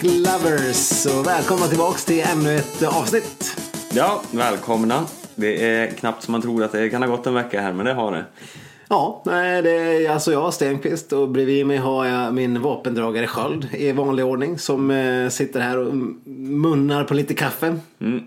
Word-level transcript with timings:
Skidsnack 0.00 0.42
lovers 0.42 1.06
och 1.06 1.26
välkomna 1.26 1.66
tillbaks 1.66 2.04
till 2.04 2.20
ännu 2.20 2.56
ett 2.56 2.82
avsnitt. 2.82 3.56
Ja, 3.92 4.22
välkomna. 4.30 5.04
Det 5.34 5.64
är 5.70 5.86
knappt 5.86 6.22
som 6.22 6.32
man 6.32 6.42
tror 6.42 6.64
att 6.64 6.72
det 6.72 6.90
kan 6.90 7.02
ha 7.02 7.08
gått 7.08 7.26
en 7.26 7.34
vecka 7.34 7.60
här, 7.60 7.72
men 7.72 7.86
det 7.86 7.92
har 7.92 8.12
det. 8.12 8.24
Ja, 8.88 9.22
nej, 9.26 9.62
det 9.62 9.70
är 9.70 10.10
alltså 10.10 10.32
jag 10.32 10.54
Stenqvist 10.54 11.12
och 11.12 11.28
bredvid 11.28 11.66
mig 11.66 11.76
har 11.76 12.06
jag 12.06 12.34
min 12.34 12.62
vapendragare 12.62 13.26
Sköld 13.26 13.68
i 13.74 13.92
vanlig 13.92 14.24
ordning 14.24 14.58
som 14.58 14.90
eh, 14.90 15.28
sitter 15.28 15.60
här 15.60 15.78
och 15.78 15.94
munnar 16.38 17.04
på 17.04 17.14
lite 17.14 17.34
kaffe. 17.34 17.78
Mm. 18.00 18.22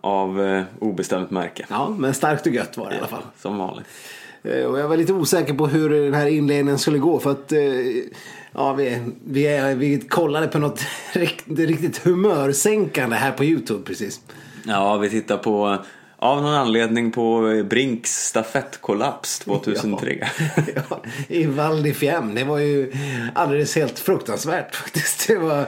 Av 0.00 0.42
eh, 0.42 0.62
obestämt 0.78 1.30
märke. 1.30 1.66
Ja, 1.70 1.94
men 1.98 2.14
starkt 2.14 2.46
och 2.46 2.52
gött 2.52 2.76
var 2.76 2.88
det 2.88 2.94
i 2.94 2.98
alla 2.98 3.06
fall. 3.06 3.22
Som 3.42 3.58
vanligt. 3.58 3.86
Eh, 4.42 4.64
Och 4.64 4.78
jag 4.78 4.88
var 4.88 4.96
lite 4.96 5.12
osäker 5.12 5.54
på 5.54 5.66
hur 5.66 5.90
den 6.04 6.14
här 6.14 6.26
inledningen 6.26 6.78
skulle 6.78 6.98
gå 6.98 7.18
för 7.20 7.30
att 7.30 7.52
eh, 7.52 7.58
ja, 8.52 8.72
vi, 8.72 9.00
vi, 9.24 9.74
vi 9.76 10.00
kollade 10.00 10.48
på 10.48 10.58
något 10.58 10.80
riktigt, 11.12 11.98
humörsänkande 11.98 13.16
här 13.16 13.32
på 13.32 13.44
Youtube 13.44 13.84
precis. 13.84 14.20
Ja, 14.66 14.96
vi 14.96 15.10
tittar 15.10 15.36
på, 15.36 15.78
av 16.16 16.42
någon 16.42 16.54
anledning, 16.54 17.12
på 17.12 17.62
Brinks 17.70 18.26
stafettkollaps 18.26 19.38
2003. 19.44 20.28
Ja, 20.74 21.02
I 21.28 21.46
Val. 21.46 21.82
Det 22.34 22.44
var 22.44 22.58
ju 22.58 22.92
alldeles 23.34 23.76
helt 23.76 23.98
fruktansvärt 23.98 24.74
faktiskt. 24.74 25.28
Det 25.28 25.36
var 25.36 25.66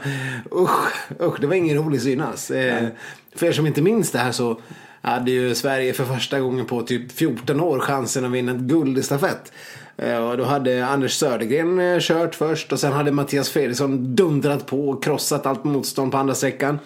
usch, 0.52 1.10
usch 1.20 1.40
det 1.40 1.46
var 1.46 1.54
ingen 1.54 1.76
rolig 1.76 2.02
syn 2.02 2.20
alls. 2.20 2.50
Eh, 2.50 2.88
för 3.34 3.46
er 3.46 3.52
som 3.52 3.66
inte 3.66 3.82
minns 3.82 4.10
det 4.10 4.18
här 4.18 4.32
så 4.32 4.60
hade 5.10 5.30
ju 5.30 5.54
Sverige 5.54 5.92
för 5.92 6.04
första 6.04 6.40
gången 6.40 6.66
på 6.66 6.82
typ 6.82 7.12
14 7.12 7.60
år 7.60 7.78
chansen 7.78 8.24
att 8.24 8.30
vinna 8.32 8.52
ett 8.52 8.58
guld 8.58 8.98
i 8.98 9.02
stafett. 9.02 9.52
Eh, 9.96 10.16
Och 10.16 10.36
då 10.36 10.44
hade 10.44 10.86
Anders 10.86 11.12
Södergren 11.12 11.80
eh, 11.80 12.00
kört 12.00 12.34
först 12.34 12.72
och 12.72 12.80
sen 12.80 12.92
hade 12.92 13.12
Mattias 13.12 13.50
Fredriksson 13.50 14.14
dundrat 14.14 14.66
på 14.66 14.88
och 14.88 15.04
krossat 15.04 15.46
allt 15.46 15.64
motstånd 15.64 16.12
på 16.12 16.18
andra 16.18 16.34
sträckan. 16.34 16.78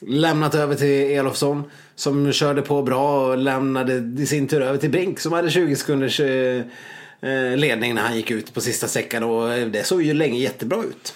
Lämnat 0.00 0.54
över 0.54 0.74
till 0.74 1.16
Elofsson 1.18 1.62
som 1.94 2.32
körde 2.32 2.62
på 2.62 2.82
bra 2.82 3.26
och 3.28 3.38
lämnade 3.38 4.22
i 4.22 4.26
sin 4.26 4.48
tur 4.48 4.60
över 4.62 4.78
till 4.78 4.90
Brink 4.90 5.20
som 5.20 5.32
hade 5.32 5.50
20 5.50 5.76
sekunders 5.76 6.20
eh, 6.20 6.62
ledning 7.56 7.94
när 7.94 8.02
han 8.02 8.16
gick 8.16 8.30
ut 8.30 8.54
på 8.54 8.60
sista 8.60 8.86
sträckan 8.86 9.22
och 9.22 9.48
det 9.48 9.86
såg 9.86 10.02
ju 10.02 10.14
länge 10.14 10.38
jättebra 10.38 10.78
ut. 10.78 11.14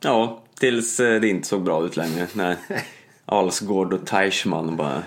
Ja, 0.00 0.42
tills 0.60 0.96
det 0.96 1.28
inte 1.28 1.48
såg 1.48 1.62
bra 1.62 1.84
ut 1.86 1.96
längre. 1.96 2.26
När 2.32 2.56
Alsgård 3.24 3.92
och 3.92 4.06
Teichmann 4.06 4.76
bara 4.76 5.02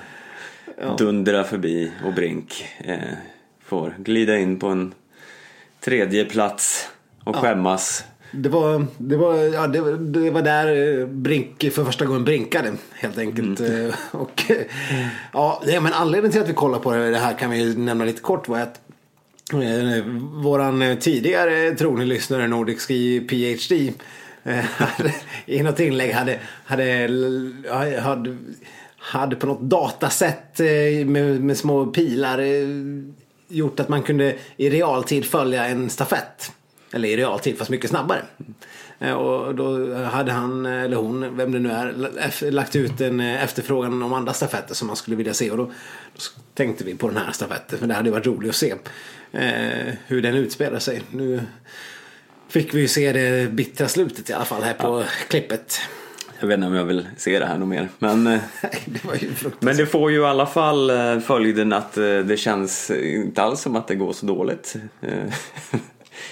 dundrar 0.97 1.43
förbi 1.43 1.91
och 2.05 2.13
Brink 2.13 2.65
eh, 2.77 2.97
får 3.65 3.95
glida 3.97 4.37
in 4.37 4.59
på 4.59 4.67
en 4.67 4.93
tredje 5.79 6.25
plats 6.25 6.89
och 7.23 7.35
skämmas. 7.35 8.03
Det 8.31 8.49
var, 8.49 8.85
det 8.97 9.17
var, 9.17 9.35
ja, 9.37 9.67
det, 9.67 9.81
var- 9.81 9.91
det 9.91 10.31
var 10.31 10.41
där 10.41 10.99
eh, 10.99 11.05
Brink 11.07 11.71
för 11.73 11.85
första 11.85 12.05
gången 12.05 12.23
brinkade 12.23 12.71
helt 12.93 13.17
enkelt. 13.17 13.59
Eh, 13.59 13.95
Och, 14.11 14.43
ja, 15.33 15.61
men 15.65 15.93
anledningen 15.93 16.31
till 16.31 16.41
att 16.41 16.49
vi 16.49 16.53
kollar 16.53 16.79
på 16.79 16.93
det 16.93 17.17
här 17.17 17.33
kan 17.33 17.49
vi 17.49 17.57
ju 17.63 17.77
nämna 17.77 18.05
lite 18.05 18.21
kort 18.21 18.47
var 18.47 18.59
att 18.59 18.81
eh, 19.53 20.03
våran 20.43 20.97
tidigare 20.99 21.71
trogne 21.75 22.05
lyssnare 22.05 22.47
Nordic 22.47 22.81
Ski 22.81 23.19
PhD 23.21 23.93
hade, 24.77 25.13
i 25.45 25.63
något 25.63 25.79
inlägg 25.79 26.11
hade, 26.13 26.39
hade, 26.65 26.83
hade, 28.01 28.37
hade 28.99 29.35
på 29.35 29.47
något 29.47 29.61
datasätt 29.61 30.59
eh, 30.59 31.05
med, 31.05 31.41
med 31.43 31.57
små 31.57 31.85
pilar 31.85 32.39
eh, 32.39 32.67
gjort 33.47 33.79
att 33.79 33.89
man 33.89 34.03
kunde 34.03 34.35
i 34.57 34.69
realtid 34.69 35.25
följa 35.25 35.67
en 35.67 35.89
stafett. 35.89 36.51
Eller 36.91 37.09
i 37.09 37.17
realtid 37.17 37.57
fast 37.57 37.69
mycket 37.69 37.89
snabbare. 37.89 38.21
Eh, 38.99 39.13
och 39.13 39.55
då 39.55 39.95
hade 39.95 40.31
han 40.31 40.65
eller 40.65 40.97
hon, 40.97 41.37
vem 41.37 41.51
det 41.51 41.59
nu 41.59 41.71
är, 41.71 42.51
lagt 42.51 42.75
ut 42.75 43.01
en 43.01 43.19
efterfrågan 43.19 44.03
om 44.03 44.13
andra 44.13 44.33
stafetter 44.33 44.75
som 44.75 44.87
man 44.87 44.95
skulle 44.95 45.15
vilja 45.15 45.33
se. 45.33 45.51
Och 45.51 45.57
då, 45.57 45.65
då 45.65 46.21
tänkte 46.53 46.83
vi 46.83 46.95
på 46.95 47.07
den 47.07 47.17
här 47.17 47.31
stafetten 47.31 47.79
för 47.79 47.87
det 47.87 47.93
hade 47.93 48.11
varit 48.11 48.27
roligt 48.27 48.49
att 48.49 48.55
se 48.55 48.73
eh, 49.31 49.93
hur 50.07 50.21
den 50.21 50.35
utspelar 50.35 50.79
sig. 50.79 51.01
Nu 51.11 51.41
fick 52.47 52.73
vi 52.73 52.81
ju 52.81 52.87
se 52.87 53.11
det 53.11 53.51
bittra 53.51 53.87
slutet 53.87 54.29
i 54.29 54.33
alla 54.33 54.45
fall 54.45 54.63
här 54.63 54.73
på 54.73 55.03
klippet. 55.27 55.79
Jag 56.39 56.47
vet 56.47 56.55
inte 56.55 56.67
om 56.67 56.73
jag 56.73 56.85
vill 56.85 57.07
se 57.17 57.39
det 57.39 57.45
här 57.45 57.57
något 57.57 57.69
mer. 57.69 57.89
Men, 57.99 58.27
eh, 58.27 58.39
det 58.85 59.05
var 59.05 59.13
ju 59.13 59.19
fruktansvärt. 59.19 59.61
men 59.61 59.77
det 59.77 59.85
får 59.85 60.11
ju 60.11 60.21
i 60.21 60.25
alla 60.25 60.45
fall 60.45 60.89
eh, 60.89 61.19
följden 61.19 61.73
att 61.73 61.97
eh, 61.97 62.17
det 62.17 62.37
känns 62.37 62.91
inte 62.91 63.41
alls 63.41 63.61
som 63.61 63.75
att 63.75 63.87
det 63.87 63.95
går 63.95 64.13
så 64.13 64.25
dåligt 64.25 64.75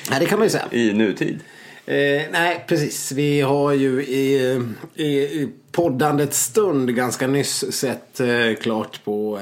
Nej, 0.10 0.20
det 0.20 0.26
kan 0.26 0.40
man 0.40 0.46
ju 0.46 0.50
säga. 0.50 0.66
i 0.72 0.94
nutid. 0.94 1.40
Eh, 1.86 2.22
nej, 2.32 2.66
precis. 2.68 3.12
Vi 3.12 3.42
har 3.42 3.72
ju 3.72 4.04
i, 4.04 4.62
i, 4.96 5.06
i 5.08 5.50
poddandets 5.72 6.44
stund 6.44 6.96
ganska 6.96 7.28
nyss 7.28 7.74
sett 7.74 8.20
eh, 8.20 8.54
klart 8.62 9.04
på 9.04 9.40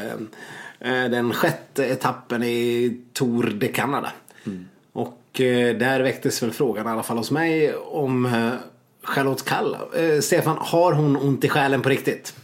eh, 0.80 1.10
den 1.10 1.34
sjätte 1.34 1.86
etappen 1.86 2.44
i 2.44 2.98
Tour 3.14 3.54
de 3.60 3.68
Canada. 3.68 4.12
Och 4.94 5.42
eh, 5.42 5.76
där 5.76 6.02
väcktes 6.02 6.44
väl 6.44 6.52
frågan, 6.52 6.88
i 6.88 6.90
alla 6.90 7.04
fall 7.04 7.18
hos 7.18 7.32
mig, 7.32 7.76
om 7.76 8.26
Charlotte 9.06 9.46
Kalla. 9.46 9.80
Eh, 9.96 10.20
Stefan, 10.20 10.58
har 10.60 10.94
hon 10.94 11.18
ont 11.18 11.44
i 11.44 11.50
själen 11.50 11.82
på 11.82 11.90
riktigt? 11.90 12.36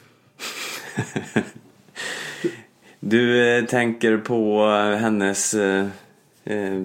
Du 2.99 3.57
eh, 3.57 3.65
tänker 3.65 4.17
på 4.17 4.65
hennes 4.99 5.53
eh, 5.53 5.85
eh, 6.43 6.81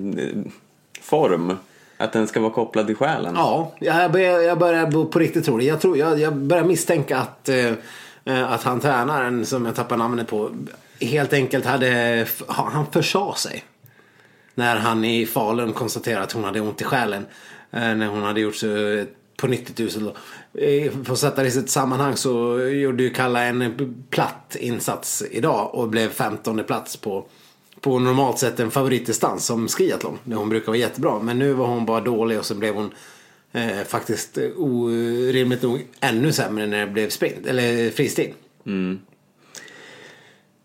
form? 1.00 1.56
Att 1.96 2.12
den 2.12 2.28
ska 2.28 2.40
vara 2.40 2.52
kopplad 2.52 2.86
till 2.86 2.96
själen? 2.96 3.34
Ja, 3.36 3.72
jag 3.78 4.12
börjar, 4.12 4.40
jag 4.40 4.58
börjar 4.58 5.06
på 5.06 5.18
riktigt 5.18 5.44
tro 5.44 5.58
det. 5.58 5.64
Jag, 5.64 5.80
tror, 5.80 5.98
jag, 5.98 6.20
jag 6.20 6.36
börjar 6.36 6.64
misstänka 6.64 7.18
att, 7.18 7.48
eh, 7.48 7.72
eh, 8.24 8.52
att 8.52 8.62
han 8.62 8.80
tränaren 8.80 9.46
som 9.46 9.66
jag 9.66 9.74
tappar 9.74 9.96
namnet 9.96 10.28
på 10.28 10.50
helt 11.00 11.32
enkelt 11.32 11.64
hade, 11.64 12.26
han 12.46 12.86
försade 12.86 13.38
sig. 13.38 13.64
När 14.54 14.76
han 14.76 15.04
i 15.04 15.26
Falun 15.26 15.72
konstaterade 15.72 16.22
att 16.22 16.32
hon 16.32 16.44
hade 16.44 16.60
ont 16.60 16.80
i 16.80 16.84
själen. 16.84 17.26
När 17.70 18.06
hon 18.06 18.22
hade 18.22 18.40
gjort 18.40 18.56
så 18.56 19.04
på 19.36 19.46
nyttigt 19.46 19.80
uselt. 19.80 20.14
Eh, 20.54 20.92
För 21.04 21.12
att 21.12 21.18
sätta 21.18 21.42
det 21.42 21.48
i 21.48 21.50
sitt 21.50 21.70
sammanhang 21.70 22.16
så 22.16 22.60
gjorde 22.60 23.02
ju 23.02 23.10
Kalla 23.10 23.42
en 23.42 23.94
platt 24.10 24.56
insats 24.60 25.22
idag 25.30 25.74
och 25.74 25.88
blev 25.88 26.08
15 26.08 26.64
plats 26.64 26.96
på 26.96 27.26
på 27.80 27.98
normalt 27.98 28.38
sett 28.38 28.60
en 28.60 28.70
favoritdistans 28.70 29.46
som 29.46 29.68
skiathlon. 29.68 30.18
Där 30.24 30.36
hon 30.36 30.48
brukar 30.48 30.66
vara 30.66 30.76
jättebra. 30.76 31.18
Men 31.22 31.38
nu 31.38 31.52
var 31.52 31.66
hon 31.66 31.86
bara 31.86 32.00
dålig 32.00 32.38
och 32.38 32.44
så 32.44 32.54
blev 32.54 32.74
hon 32.74 32.90
eh, 33.52 33.84
faktiskt 33.86 34.38
orimligt 34.56 35.62
nog 35.62 35.86
ännu 36.00 36.32
sämre 36.32 36.66
när 36.66 36.86
det 36.86 36.92
blev 36.92 37.10
sprint, 37.10 37.46
eller 37.46 37.90
fristil. 37.90 38.32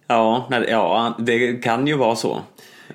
Ja, 0.07 0.47
nej, 0.49 0.65
ja, 0.69 1.15
det 1.19 1.63
kan 1.63 1.87
ju 1.87 1.97
vara 1.97 2.15
så. 2.15 2.41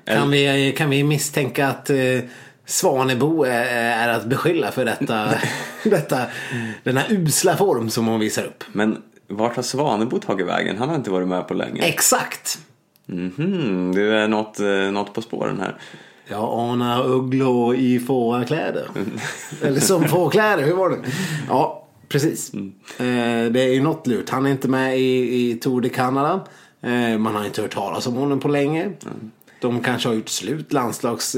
Kan 0.05 0.29
vi, 0.31 0.73
kan 0.77 0.89
vi 0.89 1.03
misstänka 1.03 1.67
att 1.67 1.89
eh, 1.89 2.19
Svanebo 2.67 3.43
är, 3.43 4.07
att 4.07 4.25
beskylla 4.25 4.71
för 4.71 4.85
detta, 4.85 5.29
detta, 5.83 6.21
denna 6.83 7.03
usla 7.09 7.57
form 7.57 7.89
som 7.89 8.07
hon 8.07 8.19
visar 8.19 8.43
upp? 8.43 8.63
Men 8.71 9.01
vart 9.27 9.55
har 9.55 9.63
Svanebo 9.63 10.19
tagit 10.19 10.47
vägen? 10.47 10.77
Han 10.77 10.89
har 10.89 10.95
inte 10.95 11.09
varit 11.09 11.27
med 11.27 11.47
på 11.47 11.53
länge. 11.53 11.81
Exakt! 11.81 12.59
Mhm, 13.05 13.91
du 13.95 14.17
är 14.17 14.27
något, 14.27 14.59
eh, 14.59 14.91
något 14.91 15.13
på 15.13 15.21
spåren 15.21 15.59
här. 15.59 15.77
Jag 16.27 16.59
anar 16.59 17.07
ugglor 17.07 17.75
i 17.75 17.99
fårakläder. 17.99 18.87
Eller 19.63 19.79
som 19.79 20.03
fårakläder, 20.07 20.65
hur 20.65 20.73
var 20.73 20.89
det? 20.89 20.97
Ja, 21.49 21.87
precis. 22.09 22.53
Eh, 22.53 23.51
det 23.51 23.61
är 23.61 23.73
ju 23.73 23.81
något 23.81 24.07
lurt. 24.07 24.29
Han 24.29 24.45
är 24.45 24.49
inte 24.49 24.67
med 24.67 24.99
i, 24.99 25.49
i 25.51 25.55
Tour 25.55 25.81
de 25.81 25.89
Canada. 25.89 26.39
Eh, 26.81 27.17
man 27.17 27.35
har 27.35 27.45
inte 27.45 27.61
hört 27.61 27.73
talas 27.73 28.07
om 28.07 28.13
honom 28.15 28.39
på 28.39 28.47
länge. 28.47 28.91
De 29.59 29.79
kanske 29.81 30.09
har 30.09 30.15
gjort 30.15 30.29
slut. 30.29 30.73
Landslags... 30.73 31.35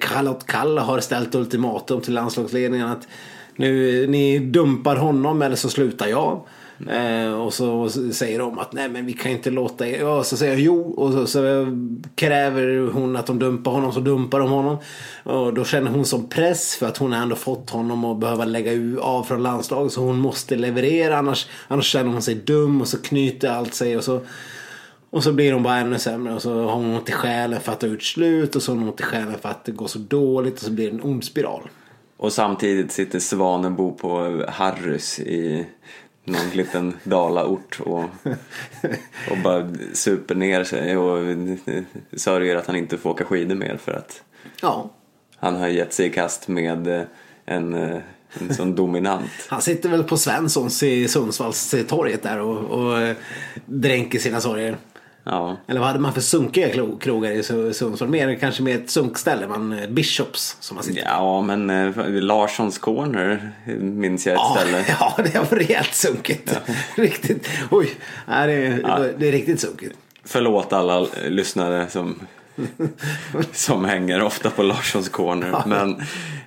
Charlotte 0.00 0.46
Kalla 0.46 0.82
har 0.82 1.00
ställt 1.00 1.34
ultimatum 1.34 2.00
till 2.00 2.14
landslagsledningen 2.14 2.88
att 2.88 3.08
nu, 3.56 4.06
ni 4.06 4.38
dumpar 4.38 4.96
honom 4.96 5.42
eller 5.42 5.56
så 5.56 5.68
slutar 5.68 6.06
jag. 6.06 6.46
Eh, 6.90 7.32
och 7.32 7.54
så 7.54 7.88
säger 7.88 8.38
de 8.38 8.58
att 8.58 8.72
nej 8.72 8.88
men 8.88 9.06
vi 9.06 9.12
kan 9.12 9.32
inte 9.32 9.50
låta 9.50 9.88
er. 9.88 10.00
Ja, 10.00 10.24
så 10.24 10.36
säger 10.36 10.52
jag 10.52 10.60
jo. 10.60 10.80
Och 10.80 11.12
så, 11.12 11.26
så 11.26 11.66
kräver 12.14 12.90
hon 12.92 13.16
att 13.16 13.26
de 13.26 13.38
dumpar 13.38 13.70
honom 13.70 13.92
så 13.92 14.00
dumpar 14.00 14.40
de 14.40 14.50
honom. 14.50 14.76
Och 15.24 15.54
då 15.54 15.64
känner 15.64 15.90
hon 15.90 16.04
som 16.04 16.28
press 16.28 16.76
för 16.76 16.86
att 16.86 16.96
hon 16.96 17.12
har 17.12 17.22
ändå 17.22 17.36
fått 17.36 17.70
honom 17.70 18.04
att 18.04 18.20
behöva 18.20 18.44
lägga 18.44 19.00
av 19.00 19.22
från 19.22 19.42
landslaget. 19.42 19.92
Så 19.92 20.00
hon 20.00 20.18
måste 20.18 20.56
leverera 20.56 21.18
annars, 21.18 21.46
annars 21.68 21.86
känner 21.86 22.12
hon 22.12 22.22
sig 22.22 22.34
dum 22.34 22.80
och 22.80 22.88
så 22.88 23.02
knyter 23.02 23.48
allt 23.48 23.74
sig. 23.74 23.96
Och 23.96 24.04
så, 24.04 24.20
och 25.10 25.22
så 25.22 25.32
blir 25.32 25.52
hon 25.52 25.62
bara 25.62 25.76
ännu 25.76 25.98
sämre. 25.98 26.34
Och 26.34 26.42
så 26.42 26.64
har 26.64 26.74
hon 26.74 26.94
ont 26.94 27.08
i 27.08 27.12
själen 27.12 27.60
för 27.60 27.72
att 27.72 27.80
det 27.80 27.86
har 27.86 27.92
gjort 27.92 28.02
slut. 28.02 28.56
Och 28.56 28.62
så 28.62 28.72
har 28.72 28.78
hon 28.78 28.88
ont 28.88 29.00
i 29.00 29.02
själen 29.02 29.38
för 29.38 29.48
att 29.48 29.64
det 29.64 29.72
går 29.72 29.86
så 29.86 29.98
dåligt. 29.98 30.54
Och 30.54 30.60
så 30.60 30.70
blir 30.70 30.90
det 30.90 30.96
en 30.96 31.02
ond 31.02 31.24
spiral. 31.24 31.68
Och 32.16 32.32
samtidigt 32.32 32.92
sitter 32.92 33.18
Svanebo 33.18 33.92
på 33.92 34.44
Harrys 34.48 35.18
i 35.18 35.66
någon 36.24 36.50
liten 36.50 36.96
dalaort 37.04 37.80
och, 37.80 38.04
och 39.30 39.38
bara 39.44 39.68
super 39.92 40.34
ner 40.34 40.64
sig 40.64 40.96
och 40.96 41.36
sörjer 42.16 42.56
att 42.56 42.66
han 42.66 42.76
inte 42.76 42.98
får 42.98 43.10
åka 43.10 43.24
skidor 43.24 43.54
mer 43.54 43.76
för 43.76 43.92
att 43.92 44.22
Ja, 44.60 44.90
han 45.36 45.56
har 45.56 45.68
gett 45.68 45.92
sig 45.92 46.06
i 46.06 46.10
kast 46.10 46.48
med 46.48 46.86
eh, 46.86 47.02
en, 47.44 47.74
eh, 47.74 48.00
en 48.40 48.54
sån 48.54 48.74
dominant. 48.74 49.30
Han 49.48 49.62
sitter 49.62 49.88
väl 49.88 50.04
på 50.04 50.16
Svenssons 50.16 50.82
i 50.82 51.08
Sundsvallstorget 51.08 52.22
där 52.22 52.40
och, 52.40 52.58
och 52.58 53.00
eh, 53.00 53.16
dränker 53.66 54.18
sina 54.18 54.40
sorger. 54.40 54.76
Ja. 55.28 55.56
Eller 55.66 55.80
vad 55.80 55.86
hade 55.88 55.98
man 56.00 56.12
för 56.12 56.20
sunkiga 56.20 56.68
krogar 57.00 57.30
i 57.30 57.42
Su- 57.42 57.72
Sundsvall? 57.72 58.08
Mer, 58.08 58.34
kanske 58.34 58.62
mer 58.62 58.76
ett 58.76 58.90
sunkställe, 58.90 59.46
man, 59.48 59.72
eh, 59.72 59.88
Bishops 59.88 60.56
som 60.60 60.74
man 60.74 60.84
sitter 60.84 61.02
Ja, 61.04 61.40
men 61.42 61.70
eh, 61.70 62.08
Larssons 62.08 62.78
Corner 62.78 63.52
minns 63.80 64.26
jag 64.26 64.34
ett 64.34 64.40
Ja, 64.42 64.56
ställe. 64.60 64.84
ja, 65.00 65.14
det 65.16 65.38
var 65.38 65.58
rejält 65.58 65.94
sunkigt. 65.94 66.58
Riktigt. 66.94 67.48
Oj, 67.70 67.90
nej, 68.26 68.46
det, 68.46 68.52
är, 68.52 69.14
det 69.18 69.28
är 69.28 69.32
riktigt 69.32 69.60
sunkigt. 69.60 69.94
Förlåt 70.24 70.72
alla 70.72 71.06
lyssnare 71.28 71.86
som, 71.88 72.20
som 73.52 73.84
hänger 73.84 74.22
ofta 74.22 74.50
på 74.50 74.62
Larssons 74.62 75.08
Corner. 75.08 75.62
Men 75.66 76.02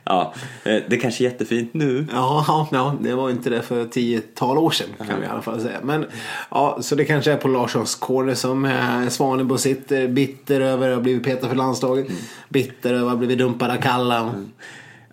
ja, 0.10 0.34
eh, 0.64 0.76
det 0.88 0.98
kanske 0.98 1.24
är 1.24 1.26
jättefint 1.30 1.74
nu. 1.74 2.06
Ja, 2.14 2.68
ja, 2.72 2.96
det 3.02 3.14
var 3.16 3.30
inte 3.30 3.50
det 3.50 3.62
för 3.62 3.86
tiotal 3.86 4.58
år 4.58 4.72
sedan 4.72 4.88
kan 4.98 5.20
vi 5.20 5.26
i 5.26 5.30
alla 5.30 5.42
fall 5.42 5.62
säga. 5.62 5.78
Men 5.84 6.06
ja, 6.52 6.78
så 6.82 6.96
det 6.96 7.06
kanske 7.06 7.32
är 7.32 7.38
på 7.38 7.48
Larssons 7.48 7.96
corner 7.96 8.34
som 8.34 8.66
eh, 8.66 9.08
Svanebo 9.10 9.58
sitter 9.58 10.08
bitter 10.08 10.62
över 10.62 10.90
att 10.90 10.96
ha 10.96 11.02
blivit 11.02 11.24
petad 11.24 11.48
för 11.50 11.56
landslaget. 11.56 12.08
Bitter 12.50 12.90
över 12.94 13.04
att 13.04 13.10
ha 13.10 13.16
blivit 13.18 13.38
dumpad 13.38 13.72
av 13.72 13.76
Kalla. 13.76 14.32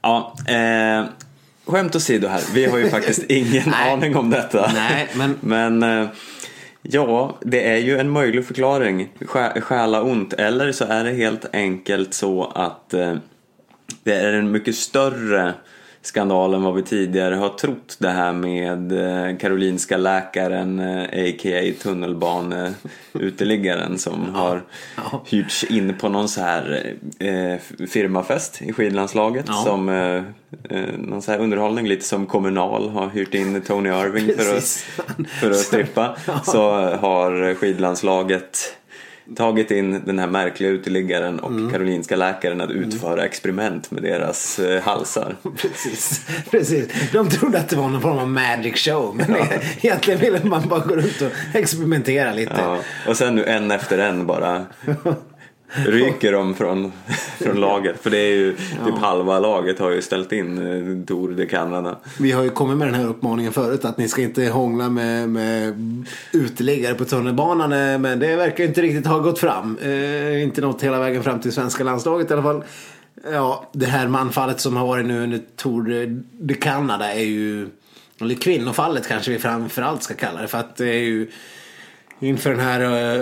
Ja, 0.02 0.34
eh, 0.48 1.04
skämt 1.66 1.96
åsido 1.96 2.28
här. 2.28 2.42
Vi 2.54 2.66
har 2.66 2.78
ju 2.78 2.88
faktiskt 2.88 3.22
ingen 3.28 3.74
aning 3.74 4.16
om 4.16 4.30
detta. 4.30 4.70
Nej, 4.74 5.08
men- 5.16 5.36
Men 5.40 5.82
eh, 6.02 6.08
ja, 6.82 7.36
det 7.40 7.68
är 7.70 7.76
ju 7.76 7.98
en 7.98 8.10
möjlig 8.10 8.46
förklaring. 8.46 9.08
Stjäla 9.60 10.02
ont. 10.02 10.32
Eller 10.32 10.72
så 10.72 10.84
är 10.84 11.04
det 11.04 11.12
helt 11.12 11.44
enkelt 11.52 12.14
så 12.14 12.44
att 12.54 12.94
eh, 12.94 13.14
det 14.02 14.14
är 14.14 14.32
en 14.32 14.50
mycket 14.50 14.76
större 14.76 15.54
skandal 16.06 16.54
än 16.54 16.62
vad 16.62 16.74
vi 16.74 16.82
tidigare 16.82 17.34
har 17.34 17.48
trott. 17.48 17.96
Det 17.98 18.08
här 18.08 18.32
med 18.32 18.92
eh, 18.92 19.36
Karolinska 19.36 19.96
läkaren, 19.96 20.80
eh, 20.80 21.02
a.k.a. 21.02 21.72
tunnelbaneuteliggaren 21.82 23.98
som 23.98 24.34
har 24.34 24.62
hyrts 25.24 25.64
in 25.64 25.94
på 25.98 26.08
någon 26.08 26.28
så 26.28 26.40
här 26.40 26.94
eh, 27.18 27.56
firmafest 27.86 28.62
i 28.62 28.72
skidlandslaget. 28.72 29.44
Ja. 29.48 29.62
Som 29.66 29.88
eh, 29.88 30.22
eh, 30.70 30.98
någon 30.98 31.22
så 31.22 31.32
här 31.32 31.38
underhållning, 31.38 31.88
lite 31.88 32.04
som 32.04 32.26
Kommunal 32.26 32.88
har 32.88 33.08
hyrt 33.08 33.34
in 33.34 33.62
Tony 33.62 33.88
Irving 33.88 34.36
för 34.36 34.56
att, 34.56 34.84
för 35.40 35.50
att 35.50 35.56
strippa. 35.56 36.16
Så 36.44 36.70
har 36.96 37.54
skidlandslaget 37.54 38.76
tagit 39.36 39.70
in 39.70 40.02
den 40.04 40.18
här 40.18 40.26
märkliga 40.26 40.70
uteliggaren 40.70 41.38
och 41.40 41.50
Mm. 41.50 41.70
Karolinska 41.70 42.16
läkaren 42.16 42.60
att 42.60 42.70
utföra 42.70 43.24
experiment 43.24 43.90
med 43.90 44.02
deras 44.02 44.58
eh, 44.58 44.82
halsar. 44.82 45.36
Precis, 45.56 46.26
precis. 46.50 46.88
De 47.12 47.28
trodde 47.28 47.58
att 47.58 47.68
det 47.68 47.76
var 47.76 47.88
någon 47.88 48.00
form 48.02 48.18
av 48.18 48.28
magic 48.28 48.76
show. 48.84 49.16
Men 49.16 49.36
egentligen 49.80 50.20
ville 50.20 50.44
man 50.44 50.68
bara 50.68 50.80
gå 50.80 50.94
runt 50.96 51.22
och 51.22 51.30
experimentera 51.54 52.32
lite. 52.32 52.54
Ja. 52.58 52.78
Och 53.08 53.16
sen 53.16 53.34
nu 53.34 53.44
en 53.44 53.70
efter 53.70 53.98
en 53.98 54.26
bara 54.26 54.66
ryker 55.68 56.32
de 56.32 56.54
från, 56.54 56.92
från 57.38 57.60
laget. 57.60 58.02
För 58.02 58.10
det 58.10 58.18
är 58.18 58.34
ju 58.34 58.56
typ 58.86 58.98
halva 59.00 59.38
laget 59.38 59.78
har 59.78 59.90
ju 59.90 60.02
ställt 60.02 60.32
in 60.32 60.58
eh, 60.58 61.06
Tour 61.06 61.34
de 61.34 61.46
Canada. 61.46 61.98
Vi 62.18 62.32
har 62.32 62.42
ju 62.42 62.50
kommit 62.50 62.76
med 62.76 62.88
den 62.88 62.94
här 62.94 63.06
uppmaningen 63.06 63.52
förut 63.52 63.84
att 63.84 63.98
ni 63.98 64.08
ska 64.08 64.22
inte 64.22 64.44
hångla 64.46 64.88
med, 64.88 65.28
med 65.28 65.74
uteliggare 66.32 66.94
på 66.94 67.04
tunnelbanan. 67.04 67.72
eh, 67.72 67.98
Men 67.98 68.18
det 68.18 68.36
verkar 68.36 68.64
inte 68.64 68.82
riktigt 68.82 69.06
ha 69.06 69.18
gått 69.18 69.38
fram. 69.38 69.78
Eh, 69.82 70.42
inte 70.42 70.60
nått 70.60 70.82
hela 70.82 70.98
vägen 70.98 71.22
fram 71.22 71.40
till 71.40 71.52
svenska 71.52 71.84
landslaget 71.84 72.30
i 72.30 72.32
alla 72.32 72.42
fall. 72.42 72.64
Ja, 73.32 73.70
det 73.72 73.86
här 73.86 74.08
manfallet 74.08 74.60
som 74.60 74.76
har 74.76 74.86
varit 74.86 75.06
nu 75.06 75.22
under 75.22 75.40
Tour 75.56 76.06
de 76.32 76.54
Canada 76.54 77.12
är 77.14 77.24
ju... 77.24 77.68
Eller 78.20 78.34
kvinnofallet 78.34 79.08
kanske 79.08 79.30
vi 79.30 79.38
framförallt 79.38 80.02
ska 80.02 80.14
kalla 80.14 80.42
det. 80.42 80.48
För 80.48 80.58
att 80.58 80.76
det 80.76 80.88
är 80.88 81.00
ju... 81.02 81.30
Inför 82.20 82.50
den 82.50 82.60
här 82.60 82.80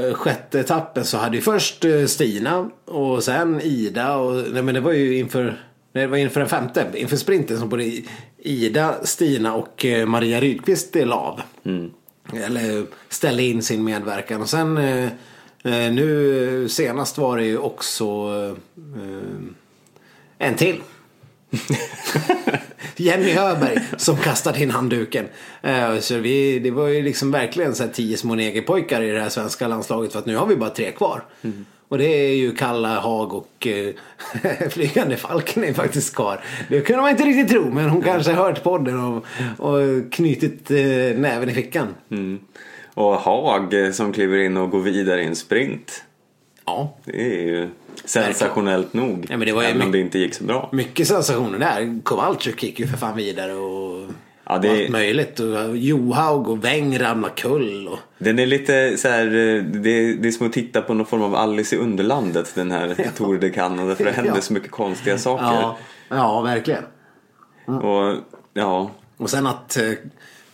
uh, 0.08 0.14
sjätte 0.14 0.60
etappen 0.60 1.04
så 1.04 1.18
hade 1.18 1.36
ju 1.36 1.42
först 1.42 1.84
eh, 1.84 2.04
Stina 2.04 2.70
och 2.84 3.24
sen 3.24 3.60
Ida 3.60 4.16
och 4.16 4.52
nej 4.52 4.62
men 4.62 4.74
det 4.74 4.80
var 4.80 4.92
ju 4.92 5.18
inför 5.18 5.44
nej, 5.92 6.02
det 6.02 6.06
var 6.06 6.16
inför 6.16 6.40
den 6.40 6.48
femte, 6.48 6.86
inför 6.94 7.16
sprinten 7.16 7.58
som 7.58 7.68
både 7.68 7.92
Ida, 8.38 8.94
Stina 9.02 9.54
och 9.54 9.84
eh, 9.84 10.06
Maria 10.06 10.40
Rydqvist 10.40 10.94
la 10.94 11.16
av. 11.16 11.40
Eller 12.32 12.86
ställde 13.08 13.42
in 13.42 13.62
sin 13.62 13.84
medverkan 13.84 14.42
och 14.42 14.48
sen 14.48 14.78
eh, 14.78 15.04
eh, 15.64 15.92
nu 15.92 16.68
senast 16.68 17.18
var 17.18 17.36
det 17.36 17.44
ju 17.44 17.58
också 17.58 18.04
eh, 18.76 19.38
en 20.38 20.54
till. 20.54 20.80
Jenny 22.96 23.32
Öberg 23.38 23.78
som 23.96 24.16
kastade 24.16 24.62
in 24.62 24.70
handduken. 24.70 25.24
Eh, 25.62 25.98
Så 25.98 26.18
vi, 26.18 26.58
det 26.58 26.70
var 26.70 26.88
ju 26.88 27.02
liksom 27.02 27.30
verkligen 27.30 27.74
så 27.74 27.82
här 27.82 27.90
tio 27.90 28.16
små 28.16 28.34
negerpojkar 28.34 29.02
i 29.02 29.10
det 29.10 29.20
här 29.20 29.28
svenska 29.28 29.68
landslaget 29.68 30.12
för 30.12 30.18
att 30.18 30.26
nu 30.26 30.36
har 30.36 30.46
vi 30.46 30.56
bara 30.56 30.70
tre 30.70 30.90
kvar. 30.92 31.24
Och 31.88 31.98
det 31.98 32.04
är 32.06 32.34
ju 32.34 32.54
Kalla, 32.54 33.00
Hag 33.00 33.32
och 33.34 33.66
eh, 33.66 34.68
Flygande 34.70 35.16
Falken 35.16 35.64
är 35.64 35.72
faktiskt 35.72 36.14
kvar. 36.14 36.40
Det 36.68 36.80
kunde 36.80 37.02
man 37.02 37.10
inte 37.10 37.22
riktigt 37.24 37.48
tro 37.48 37.70
men 37.70 37.88
hon 37.88 38.02
kanske 38.02 38.32
har 38.32 38.44
hört 38.44 38.62
podden 38.62 39.00
och, 39.00 39.24
och 39.58 40.12
knutit 40.12 40.70
eh, 40.70 40.76
näven 41.16 41.48
i 41.48 41.52
fickan. 41.54 41.94
Mm. 42.10 42.38
Och 42.94 43.14
Haag 43.14 43.84
eh, 43.84 43.90
som 43.92 44.12
kliver 44.12 44.38
in 44.38 44.56
och 44.56 44.70
går 44.70 44.80
vidare 44.80 45.22
i 45.22 45.26
en 45.26 45.36
sprint. 45.36 46.04
Ja, 46.66 46.96
Det 47.04 47.20
är 47.40 47.42
ju 47.46 47.68
sensationellt 48.04 48.92
nog. 48.94 49.26
Ja, 49.30 49.36
men 49.36 49.46
det 49.46 49.52
var 49.52 49.62
ju 49.62 49.68
även 49.68 49.82
om 49.82 49.92
det 49.92 49.98
inte 49.98 50.18
gick 50.18 50.34
så 50.34 50.44
bra. 50.44 50.68
mycket 50.72 51.08
sensationer 51.08 51.58
där. 51.58 52.00
Kowalczyk 52.02 52.62
gick 52.62 52.80
ju 52.80 52.86
för 52.86 52.96
fan 52.96 53.16
vidare 53.16 53.52
och 53.54 54.10
Ja, 54.46 54.58
det- 54.58 54.70
allt 54.82 54.88
möjligt. 54.90 55.40
Och 55.40 55.76
Johaug 55.76 56.48
och 56.48 56.64
Weng 56.64 56.98
ramlade 56.98 57.34
kull. 57.36 57.88
Och... 57.88 57.98
Den 58.18 58.38
är 58.38 58.46
lite 58.46 58.96
så 58.96 59.08
här, 59.08 59.24
det, 59.26 60.14
det 60.14 60.28
är 60.28 60.32
som 60.32 60.46
att 60.46 60.52
titta 60.52 60.82
på 60.82 60.94
någon 60.94 61.06
form 61.06 61.22
av 61.22 61.34
Alice 61.34 61.76
i 61.76 61.78
Underlandet 61.78 62.54
den 62.54 62.70
här 62.70 62.94
Tour 63.16 63.38
de 63.38 63.50
Canada 63.50 63.94
för 63.94 64.04
det 64.04 64.12
händer 64.12 64.32
Ja. 64.34 64.40
så 64.40 64.52
mycket 64.52 64.70
konstiga 64.70 65.18
saker. 65.18 65.44
Ja, 65.44 65.76
ja, 66.08 66.40
verkligen. 66.40 66.82
Och 67.66 68.16
ja, 68.54 68.90
Och 69.16 69.30
sen 69.30 69.46
att 69.46 69.76
eh, 69.76 69.90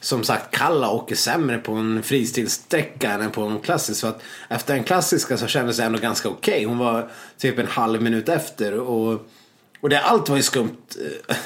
som 0.00 0.25
sagt 0.25 0.57
Kalla 0.57 0.90
åker 0.90 1.14
sämre 1.14 1.59
på 1.59 1.73
en 1.73 2.02
fristilssträcka 2.02 3.11
än 3.11 3.30
på 3.30 3.42
en 3.42 3.61
klassisk. 3.61 4.00
Så 4.00 4.07
att 4.07 4.23
efter 4.49 4.75
en 4.75 4.85
klassiska 4.85 5.37
så 5.37 5.47
kändes 5.47 5.76
det 5.76 5.85
ändå 5.85 5.99
ganska 5.99 6.28
okej. 6.28 6.64
Hon 6.64 6.78
var 6.78 7.09
typ 7.38 7.59
en 7.59 7.66
halv 7.66 8.02
minut 8.02 8.28
efter. 8.28 8.78
Och, 8.80 9.26
och 9.80 9.88
det, 9.88 10.00
allt 10.00 10.28
var 10.28 10.37
ju 10.37 10.42
skumt. 10.42 10.76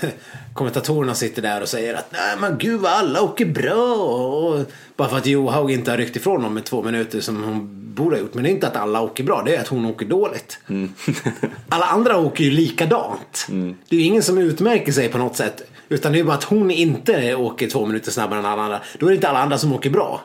Eh, 0.03 0.09
Kommentatorerna 0.55 1.15
sitter 1.15 1.43
där 1.43 1.61
och 1.61 1.69
säger 1.69 1.95
att 1.95 2.13
nej 2.13 2.37
men 2.41 2.59
gud 2.59 2.81
vad 2.81 2.93
alla 2.93 3.23
åker 3.23 3.47
bra. 3.47 3.95
Och, 3.95 4.65
bara 4.97 5.09
för 5.09 5.17
att 5.17 5.27
Johaug 5.27 5.71
inte 5.71 5.91
har 5.91 5.99
ryckt 5.99 6.17
ifrån 6.17 6.43
dem 6.43 6.55
med 6.55 6.65
två 6.65 6.83
minuter 6.83 7.21
som 7.21 7.45
hon 7.45 7.81
borde 7.95 8.17
ha 8.17 8.21
gjort. 8.21 8.35
Men 8.35 8.45
det 8.45 8.51
är 8.51 8.53
inte 8.53 8.67
att 8.67 8.77
alla 8.77 9.01
åker 9.01 9.25
bra, 9.25 9.43
det 9.47 9.57
är 9.57 9.61
att 9.61 9.69
hon 9.69 9.85
åker 9.85 10.07
dåligt. 10.07 10.59
Alla 11.69 11.85
andra 11.85 12.19
åker 12.19 12.45
ju 12.45 12.51
likadant. 12.51 13.47
Det 13.89 13.97
är 13.97 14.01
ju 14.01 14.07
ingen 14.07 14.23
som 14.23 14.39
utmärker 14.39 14.93
sig 14.93 15.09
på 15.09 15.19
något 15.19 15.37
sätt. 15.37 15.63
Utan 15.95 16.13
det 16.13 16.19
är 16.19 16.25
bara 16.25 16.37
att 16.37 16.45
hon 16.45 16.71
inte 16.71 17.35
åker 17.35 17.69
två 17.69 17.87
minuter 17.87 18.11
snabbare 18.11 18.39
än 18.39 18.47
alla 18.47 18.63
andra. 18.63 18.81
Då 18.99 19.07
är 19.07 19.11
det 19.11 19.15
inte 19.15 19.29
alla 19.29 19.43
andra 19.43 19.59
som 19.59 19.73
åker 19.73 19.91
bra. 19.91 20.21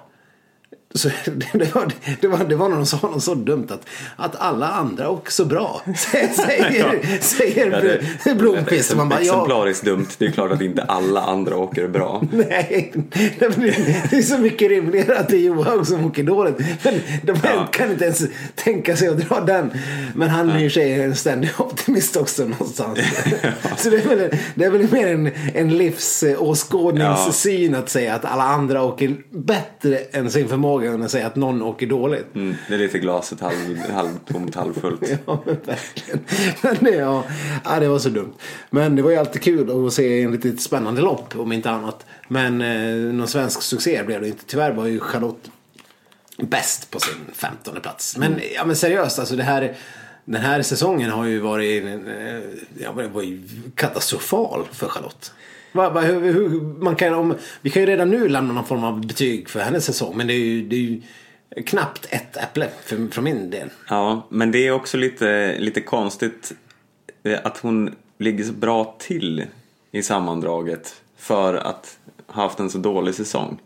Så 0.96 1.10
det, 1.54 1.76
var, 1.76 1.92
det, 2.22 2.28
var, 2.28 2.44
det 2.46 2.56
var 2.56 2.70
när 2.70 2.76
de 2.76 2.86
sa 2.86 2.98
något 3.02 3.24
så 3.24 3.36
dumt 3.36 3.68
att, 3.70 3.86
att 4.16 4.36
alla 4.36 4.68
andra 4.68 5.10
åker 5.10 5.32
så 5.32 5.46
bra. 5.46 5.82
Säger, 5.96 7.22
säger 7.22 8.00
Ja, 8.26 8.34
Blomqvist. 8.36 8.96
Man 8.96 9.10
bara, 9.10 9.22
ja, 9.22 9.26
exemplariskt 9.26 9.86
dumt. 9.86 10.08
Det 10.18 10.26
är 10.26 10.32
klart 10.32 10.52
att 10.52 10.62
inte 10.62 10.84
alla 10.84 11.22
andra 11.22 11.58
åker 11.58 11.88
bra. 11.88 12.22
nej, 12.32 12.94
det 13.40 13.46
är 14.18 14.22
så 14.22 14.38
mycket 14.38 14.70
rimligare 14.70 15.20
att 15.20 15.28
det 15.30 15.36
är 15.36 15.42
Johaug 15.42 15.88
som 15.88 16.06
åker 16.06 16.24
dåligt. 16.24 16.58
Men 16.84 17.02
de 17.24 17.36
Ja. 17.44 17.68
kan 17.72 17.92
inte 17.92 18.06
ens 18.06 18.22
tänka 18.56 18.96
sig 18.98 19.08
att 19.08 19.18
dra 19.18 19.40
den. 19.40 19.72
Men 20.16 20.30
han 20.30 20.50
är 20.50 20.60
ju 20.60 20.70
sig 20.70 21.02
en 21.02 21.16
ständig 21.16 21.50
optimist 21.58 22.16
också 22.18 22.44
någonstans. 22.46 23.00
Så 23.78 23.90
det 23.90 23.98
är 23.98 24.08
väl, 24.16 24.30
det 24.56 24.66
är 24.66 24.70
väl 24.72 24.92
mer 24.92 25.08
en, 25.08 25.32
en 25.54 25.78
livsåskådningssyn 25.78 27.76
att 27.76 27.90
säga 27.90 28.16
att 28.16 28.26
alla 28.26 28.44
andra 28.44 28.84
åker 28.84 29.16
bättre 29.32 29.98
än 30.12 30.32
sin 30.32 30.48
förmåga 30.48 30.79
än 30.88 31.04
att 31.04 31.12
säga 31.12 31.28
att 31.28 31.36
någon 31.36 31.62
åker 31.62 31.88
dåligt. 31.88 32.36
Mm, 32.36 32.56
det 32.68 32.74
är 32.74 32.78
lite 32.78 33.00
glaset 33.00 33.40
halv, 33.40 33.92
halvtomt, 33.92 34.56
halvfullt. 34.56 35.02
Ja, 35.26 35.44
men 35.46 35.58
verkligen. 35.66 36.20
Men 36.62 36.76
det, 36.80 36.96
ja, 36.96 37.24
ja, 37.66 37.80
det 37.80 37.88
var 37.88 38.00
så 38.00 38.10
dumt. 38.10 38.34
Men 38.70 38.96
det 38.96 39.02
var 39.02 39.12
ju 39.12 39.18
alltid 39.18 39.42
kul 39.42 39.88
att 39.88 39.94
se 39.94 40.24
en 40.24 40.32
riktigt 40.32 40.62
spännande 40.62 41.02
lopp 41.02 41.36
om 41.36 41.52
inte 41.52 41.70
annat. 41.70 42.06
Men 42.28 42.62
eh, 42.62 43.14
någon 43.14 43.28
svensk 43.28 43.62
succé 43.62 44.04
blev 44.04 44.22
det 44.22 44.28
inte. 44.28 44.46
Tyvärr 44.46 44.72
var 44.72 44.86
ju 44.86 45.00
Charlotte 45.00 45.52
bäst 46.38 46.92
på 46.92 47.00
sin 47.00 47.16
femtonde 47.34 47.82
plats. 47.82 48.18
Men, 48.18 48.40
ja, 48.56 48.66
men 48.66 48.76
seriöst, 48.76 49.20
alltså 49.20 49.36
det 49.36 49.44
här, 49.44 49.76
den 50.26 50.42
här 50.42 50.62
säsongen 50.62 51.10
har 51.10 51.26
ju 51.26 51.40
varit 51.40 51.84
eh, 51.84 52.40
ja, 52.78 52.92
var 52.92 53.22
ju 53.22 53.42
katastrofal 53.76 54.68
för 54.72 54.88
Charlotte. 54.88 55.34
Va, 55.72 55.90
va, 55.90 56.02
hur, 56.02 56.34
hur, 56.34 56.62
man 56.84 56.96
kan, 56.96 57.14
om, 57.14 57.36
vi 57.62 57.70
kan 57.70 57.82
ju 57.82 57.86
redan 57.86 58.10
nu 58.10 58.28
lämna 58.28 58.54
någon 58.54 58.66
form 58.66 58.84
av 58.84 59.06
betyg 59.08 59.50
för 59.50 59.60
hennes 59.60 59.86
säsong. 59.86 60.18
Men 60.18 60.28
det 60.28 60.34
är 60.34 60.46
ju, 60.46 60.68
det 60.68 60.76
är 60.76 60.80
ju 60.80 61.02
knappt 61.66 62.08
ett 62.10 62.38
äpple 62.38 62.70
för, 62.86 63.08
från 63.12 63.24
min 63.24 63.50
del. 63.50 63.70
Ja, 63.90 64.28
men 64.30 64.52
det 64.52 64.68
är 64.68 64.72
också 64.72 64.98
lite, 64.98 65.60
lite 65.60 65.82
konstigt 65.82 66.52
eh, 67.24 67.40
att 67.44 67.58
hon 67.58 67.96
ligger 68.18 68.44
så 68.44 68.54
bra 68.54 68.96
till 69.00 69.46
i 69.92 70.04
sammandraget 70.04 71.02
för 71.18 71.54
att 71.54 71.98
ha 72.28 72.44
haft 72.44 72.60
en 72.60 72.70
så 72.70 72.78
dålig 72.78 73.16
säsong. 73.16 73.60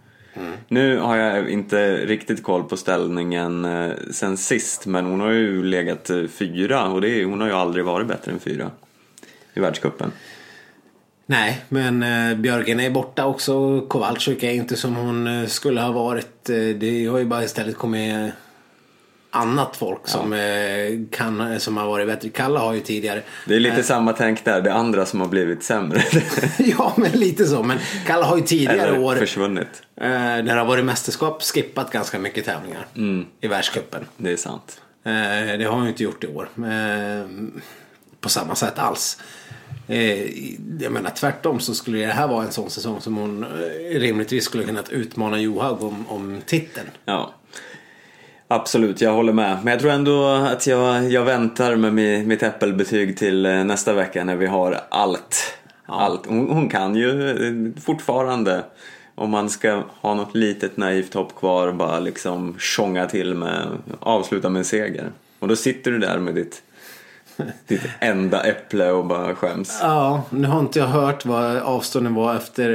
Nu 0.68 0.98
har 0.98 1.18
jag 1.18 1.50
inte 1.50 2.06
riktigt 2.06 2.44
koll 2.44 2.64
på 2.64 2.78
ställningen 2.78 3.66
eh, 3.66 3.92
sen 4.12 4.38
sist 4.38 4.86
men 4.86 5.06
hon 5.06 5.20
har 5.20 5.32
ju 5.32 5.64
legat 5.64 6.10
eh, 6.10 6.28
fyra 6.28 6.88
och 6.88 7.02
det 7.02 7.10
är, 7.10 7.26
hon 7.26 7.42
har 7.42 7.48
ju 7.48 7.54
aldrig 7.54 7.86
varit 7.86 8.08
bättre 8.08 8.32
än 8.32 8.40
fyra 8.40 8.72
i 9.54 9.60
världscupen. 9.60 10.12
Nej, 11.26 11.62
men 11.70 12.04
eh, 12.04 12.38
Björgen 12.38 12.80
är 12.80 12.90
borta 12.90 13.26
också. 13.26 13.82
Kowalczyk 13.82 14.44
är 14.44 14.52
inte 14.52 14.76
som 14.76 14.96
hon 14.96 15.28
eh, 15.28 15.48
skulle 15.48 15.82
ha 15.82 15.92
varit. 15.92 16.50
Eh, 16.50 16.56
det 16.58 17.06
har 17.06 17.18
ju 17.20 17.26
bara 17.26 17.44
istället 17.44 17.78
kommit 17.78 18.34
annat 19.30 19.78
folk 19.78 20.08
som, 20.08 20.34
eh, 20.34 20.40
kan, 21.12 21.60
som 21.60 21.78
har 21.78 21.88
varit 21.88 22.08
bättre. 22.08 22.30
Kalla 22.30 22.60
har 22.60 22.74
ju 22.74 22.80
tidigare. 22.80 23.22
Det 23.48 23.56
är 23.56 23.60
lite 23.60 23.84
samma 23.84 24.14
tänk 24.14 24.46
där, 24.46 24.62
det 24.62 24.70
är 24.70 24.74
andra 24.74 25.06
som 25.06 25.22
har 25.22 25.28
blivit 25.28 25.64
sämre. 25.64 26.04
ja, 26.58 26.94
men 26.98 27.12
lite 27.12 27.46
så. 27.46 27.64
Men 27.64 27.78
Kalla 28.06 28.26
har 28.26 28.38
ju 28.38 28.44
tidigare 28.44 28.88
Eller 28.88 29.00
år 29.00 29.16
försvunnit. 29.16 29.84
eh, 30.02 30.08
när 30.10 30.44
det 30.44 30.54
har 30.54 30.66
varit 30.66 30.86
mästerskap 30.86 31.44
skippat 31.44 31.92
ganska 31.92 32.20
mycket 32.20 32.46
tävlingar 32.46 32.88
i 33.42 33.48
världscupen. 33.48 34.06
Det 34.18 34.32
är 34.32 34.38
sant. 34.38 34.82
Eh, 35.06 35.12
det 35.58 35.64
har 35.64 35.72
hon 35.72 35.84
ju 35.84 35.90
inte 35.90 36.04
gjort 36.04 36.24
i 36.24 36.28
år. 36.28 36.50
Eh, 36.58 37.28
på 38.20 38.30
samma 38.30 38.56
sätt 38.56 38.80
alls. 38.80 39.18
Eh, 39.88 40.24
jag 40.82 40.92
menar 40.92 41.10
tvärtom 41.10 41.60
så 41.60 41.74
skulle 41.74 41.98
det 41.98 42.06
här 42.06 42.28
vara 42.28 42.46
en 42.46 42.52
sån 42.52 42.70
säsong 42.70 43.02
som 43.02 43.16
hon 43.18 43.44
eh, 43.44 44.00
rimligtvis 44.00 44.44
skulle 44.46 44.64
kunnat 44.64 44.90
utmana 44.90 45.40
Johaug 45.40 45.84
om, 45.84 46.06
om 46.08 46.42
titeln. 46.46 46.88
Ja. 47.06 47.34
Absolut, 48.48 49.02
jag 49.02 49.14
håller 49.14 49.34
med. 49.34 49.58
Men 49.64 49.72
jag 49.72 49.80
tror 49.82 49.92
ändå 49.92 50.26
att 50.28 50.68
jag, 50.68 51.12
jag 51.12 51.24
väntar 51.26 51.76
med 51.76 51.94
mi- 51.94 52.26
mitt 52.26 52.44
äppelbetyg 52.44 53.18
till 53.18 53.46
eh, 53.46 53.64
nästa 53.64 53.94
vecka 53.94 54.24
när 54.24 54.36
vi 54.36 54.46
har 54.46 54.80
allt. 54.90 55.58
allt. 55.86 56.26
Hon, 56.26 56.50
hon 56.50 56.70
kan 56.70 56.96
ju 56.96 57.74
fortfarande, 57.82 58.64
om 59.16 59.30
man 59.30 59.50
ska 59.50 59.84
ha 60.02 60.14
något 60.14 60.36
litet 60.36 60.78
naivt 60.78 61.14
hopp 61.14 61.36
kvar, 61.36 61.72
bara 61.72 62.00
liksom 62.00 62.56
tjonga 62.60 63.06
till 63.06 63.34
med, 63.36 63.68
avsluta 64.00 64.50
med 64.50 64.60
en 64.60 64.66
seger. 64.66 65.12
Och 65.40 65.48
då 65.48 65.56
sitter 65.56 65.92
du 65.92 66.00
där 66.00 66.20
med 66.20 66.36
ditt, 66.36 66.62
ditt 67.68 67.82
enda 68.00 68.44
äpple 68.44 68.92
och 68.92 69.06
bara 69.06 69.36
skäms. 69.36 69.78
Ja, 69.82 70.24
nu 70.30 70.48
har 70.48 70.60
inte 70.60 70.80
jag 70.80 70.88
hört 70.88 71.26
vad 71.26 71.58
avstånden 71.58 72.14
var 72.14 72.36
efter, 72.36 72.70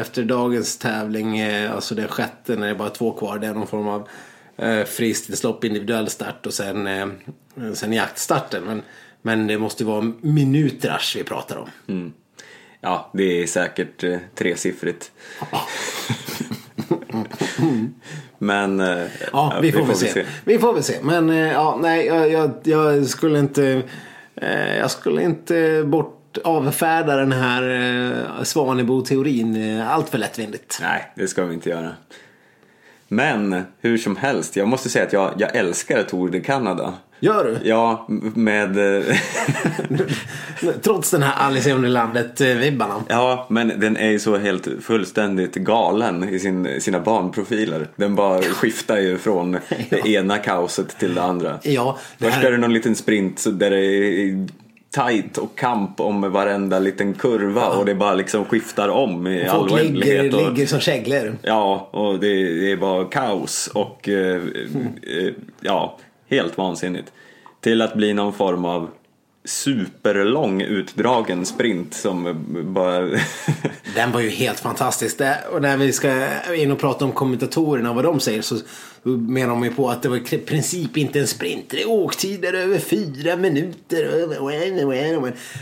efter 0.00 0.22
dagens 0.22 0.78
tävling. 0.78 1.38
eh, 1.38 1.72
Alltså 1.74 1.94
den 1.94 2.08
sjätte 2.08 2.56
när 2.56 2.66
det 2.66 2.70
är 2.72 2.74
bara 2.74 2.90
två 2.90 3.12
kvar. 3.12 3.38
Det 3.38 3.46
är 3.46 3.54
någon 3.54 3.66
form 3.66 3.88
av 3.88 4.08
eh, 4.56 4.84
fristilslopp, 4.84 5.64
individuell 5.64 6.10
start 6.10 6.46
och 6.46 6.54
sen, 6.54 6.86
eh, 6.86 7.06
sen 7.74 7.92
jaktstarten. 7.92 8.64
Men, 8.64 8.82
men 9.22 9.46
det 9.46 9.58
måste 9.58 9.84
vara 9.84 10.12
minuters 10.20 11.16
vi 11.16 11.24
pratar 11.24 11.56
om. 11.56 12.12
Ja, 12.80 13.10
det 13.12 13.42
är 13.42 13.46
säkert 13.46 14.04
eh, 14.04 14.18
tresiffrigt. 14.34 15.10
Men 18.44 18.80
eh, 18.80 19.04
Ja, 19.32 19.58
vi 19.62 19.72
får, 19.72 19.86
väl 19.86 19.96
se. 19.96 20.24
Vi 20.44 20.58
får 20.58 20.72
väl 20.72 20.82
se. 20.82 20.94
Men 21.02 21.30
eh, 21.30 21.52
ja, 21.52 21.78
nej, 21.82 22.06
jag, 22.06 22.32
jag, 22.32 22.50
jag 22.62 23.06
skulle 23.06 23.38
inte... 23.38 23.82
Eh, 24.36 24.76
jag 24.76 24.90
skulle 24.90 25.22
inte 25.22 25.82
bort 25.86 26.38
avfärda 26.44 27.16
den 27.16 27.32
här 27.32 27.62
eh, 27.70 28.42
Svanebo-teorin 28.42 29.78
eh, 29.78 29.94
allt 29.94 30.08
för 30.08 30.18
lättvindigt. 30.18 30.78
Nej, 30.82 31.12
det 31.16 31.28
ska 31.28 31.44
vi 31.44 31.54
inte 31.54 31.70
göra. 31.70 31.90
Men 33.08 33.62
hur 33.80 33.98
som 33.98 34.16
helst, 34.16 34.56
jag 34.56 34.68
måste 34.68 34.88
säga 34.88 35.04
att 35.06 35.12
jag, 35.12 35.32
jag 35.38 35.56
älskar 35.56 36.02
Tour 36.02 36.28
de 36.30 36.40
Canada. 36.40 36.94
Gör 37.20 37.44
du? 37.44 37.68
Ja, 37.68 38.06
med... 38.34 38.96
eh, 38.98 39.16
Trots 40.82 41.10
den 41.10 41.22
här 41.22 41.46
Alice 41.46 41.70
i 41.70 41.72
Underlandet-vibbarna. 41.72 43.02
ja, 43.08 43.46
men 43.50 43.72
den 43.80 43.96
är 43.96 44.10
ju 44.10 44.18
så 44.18 44.36
helt 44.36 44.68
fullständigt 44.80 45.54
galen 45.54 46.28
i 46.28 46.38
sin, 46.38 46.80
sina 46.80 47.00
banprofiler. 47.00 47.88
Den 47.96 48.14
bara 48.14 48.42
skiftar 48.42 48.96
ju 48.96 49.18
från 49.18 49.52
det 49.90 50.08
ena 50.08 50.38
kaoset 50.38 50.98
till 50.98 51.14
det 51.14 51.22
andra. 51.22 51.58
Ja, 51.62 51.98
det 52.18 52.24
Först 52.24 52.36
här- 52.36 52.44
är 52.46 52.50
det 52.52 52.58
någon 52.58 52.72
liten 52.72 52.94
sprint 52.96 53.44
där 53.58 53.70
det 53.70 53.80
är 53.86 54.46
tight 54.94 55.38
och 55.38 55.58
kamp 55.58 56.00
om 56.00 56.32
varenda 56.32 56.78
liten 56.78 57.14
kurva 57.14 57.68
och 57.68 57.84
det 57.86 57.94
bara 57.94 58.14
liksom 58.14 58.44
skiftar 58.44 58.88
om 58.88 59.26
i 59.26 59.46
all 59.48 59.68
Folk 59.68 59.82
ligger, 59.82 60.34
och- 60.34 60.54
ligger 60.54 60.66
som 60.66 60.80
käglor. 60.80 61.36
Ja, 61.42 61.88
och 61.90 62.18
det, 62.20 62.60
det 62.60 62.70
är 62.72 62.76
bara 62.76 63.04
kaos 63.04 63.70
och 63.74 64.08
eh, 64.08 64.36
eh, 64.36 65.32
ja, 65.60 65.98
helt 66.30 66.58
vansinnigt. 66.58 67.12
Till 67.60 67.82
att 67.82 67.94
bli 67.94 68.14
någon 68.14 68.32
form 68.32 68.64
av 68.64 68.88
superlång 69.44 70.62
utdragen 70.62 71.46
sprint 71.46 71.94
som 71.94 72.44
bara... 72.74 73.00
Den 73.94 74.12
var 74.12 74.20
ju 74.20 74.28
helt 74.28 74.60
fantastisk. 74.60 75.18
Det, 75.18 75.38
och 75.52 75.62
när 75.62 75.76
vi 75.76 75.92
ska 75.92 76.26
in 76.54 76.70
och 76.70 76.78
prata 76.78 77.04
om 77.04 77.12
kommentatorerna 77.12 77.90
och 77.90 77.96
vad 77.96 78.04
de 78.04 78.20
säger 78.20 78.42
så 78.42 78.56
menar 79.02 79.48
de 79.48 79.64
ju 79.64 79.74
på 79.74 79.90
att 79.90 80.02
det 80.02 80.08
var 80.08 80.34
i 80.34 80.38
princip 80.38 80.96
inte 80.96 81.20
en 81.20 81.26
sprint. 81.26 81.64
Det 81.70 81.82
är 81.82 81.90
åktider 81.90 82.52
över 82.52 82.78
fyra 82.78 83.36
minuter. 83.36 84.26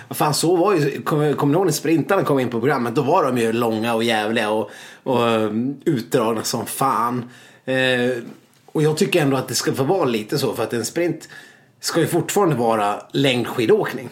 Vad 0.09 0.17
fan, 0.17 0.35
så 0.35 0.57
var 0.57 0.75
ju... 0.75 1.03
Kommer 1.03 1.47
ni 1.47 1.53
ihåg 1.53 1.65
när 1.67 1.73
sprintarna 1.73 2.25
kom 2.25 2.39
in 2.39 2.51
på 2.51 2.61
programmet? 2.61 2.95
Då 2.95 3.03
var 3.03 3.25
de 3.25 3.39
ju 3.39 3.53
långa 3.53 3.95
och 3.95 4.05
jävliga 4.05 4.51
och, 4.51 4.71
och 5.03 5.21
um, 5.21 5.77
utdragna 5.85 6.43
som 6.43 6.67
fan. 6.67 7.31
Eh, 7.65 8.23
och 8.67 8.83
jag 8.83 8.97
tycker 8.97 9.23
ändå 9.23 9.37
att 9.37 9.49
det 9.49 9.55
ska 9.55 9.73
få 9.73 9.85
vara 9.85 10.05
lite 10.05 10.39
så 10.39 10.55
för 10.55 10.63
att 10.63 10.73
en 10.73 10.85
sprint 10.85 11.29
ska 11.83 12.01
ju 12.01 12.07
fortfarande 12.07 12.57
vara 12.57 13.03
längdskidåkning. 13.13 14.09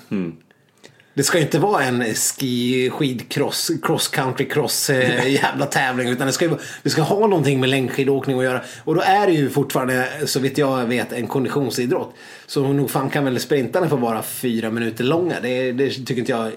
Det 1.15 1.23
ska 1.23 1.39
ju 1.39 1.45
inte 1.45 1.59
vara 1.59 1.85
en 1.85 2.05
ski, 2.15 2.91
skidcross, 2.91 3.71
cross 3.83 4.09
country 4.09 4.49
cross 4.49 4.91
eh, 4.91 5.33
jävla 5.33 5.67
tävling. 5.67 6.09
Utan 6.09 6.27
det 6.27 6.33
ska, 6.33 6.45
ju, 6.45 6.57
det 6.83 6.91
ska 6.91 7.03
ha 7.03 7.27
någonting 7.27 7.61
med 7.61 7.69
längdskidåkning 7.69 8.39
att 8.39 8.45
göra. 8.45 8.61
Och 8.85 8.95
då 8.95 9.01
är 9.01 9.27
det 9.27 9.33
ju 9.33 9.51
fortfarande, 9.51 10.09
så 10.25 10.41
vitt 10.41 10.59
jag 10.59 10.87
vet, 10.87 11.13
en 11.13 11.27
konditionsidrott. 11.27 12.15
Så 12.47 12.73
nog 12.73 12.91
fan 12.91 13.11
kan 13.11 13.25
väl 13.25 13.41
sprintarna 13.41 13.89
få 13.89 13.97
vara 13.97 14.23
fyra 14.23 14.71
minuter 14.71 15.05
långa. 15.05 15.41
Det, 15.43 15.73
det 15.73 15.91
tycker 15.91 16.19
inte 16.19 16.33
jag. 16.33 16.53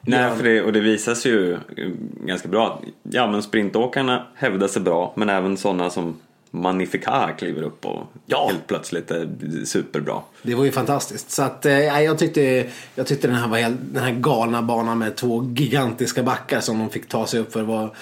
Nej, 0.00 0.36
för 0.36 0.44
det, 0.44 0.62
och 0.62 0.72
det 0.72 0.80
visas 0.80 1.26
ju 1.26 1.58
ganska 2.24 2.48
bra. 2.48 2.82
Ja, 3.02 3.30
men 3.30 3.42
sprintåkarna 3.42 4.26
hävdar 4.34 4.68
sig 4.68 4.82
bra, 4.82 5.12
men 5.16 5.28
även 5.28 5.56
sådana 5.56 5.90
som 5.90 6.16
Magnifica 6.54 7.30
kliver 7.38 7.62
upp 7.62 7.84
och 7.84 8.06
Ja. 8.26 8.46
helt 8.48 8.66
plötsligt 8.66 9.10
är 9.10 9.28
superbra. 9.64 10.20
Det 10.42 10.54
var 10.54 10.64
ju 10.64 10.72
fantastiskt. 10.72 11.30
Så 11.30 11.42
att, 11.42 11.66
eh, 11.66 12.00
jag, 12.02 12.18
tyckte, 12.18 12.66
jag 12.94 13.06
tyckte 13.06 13.26
den 13.26 13.36
här, 13.36 13.48
var 13.48 13.58
helt, 13.58 13.76
den 13.80 14.02
här 14.04 14.12
galna 14.12 14.62
banan 14.62 14.98
med 14.98 15.16
två 15.16 15.44
gigantiska 15.56 16.22
backar 16.22 16.60
som 16.60 16.78
de 16.78 16.90
fick 16.90 17.08
ta 17.08 17.26
sig 17.26 17.40
upp 17.40 17.52
för 17.52 17.62
var, 17.62 17.94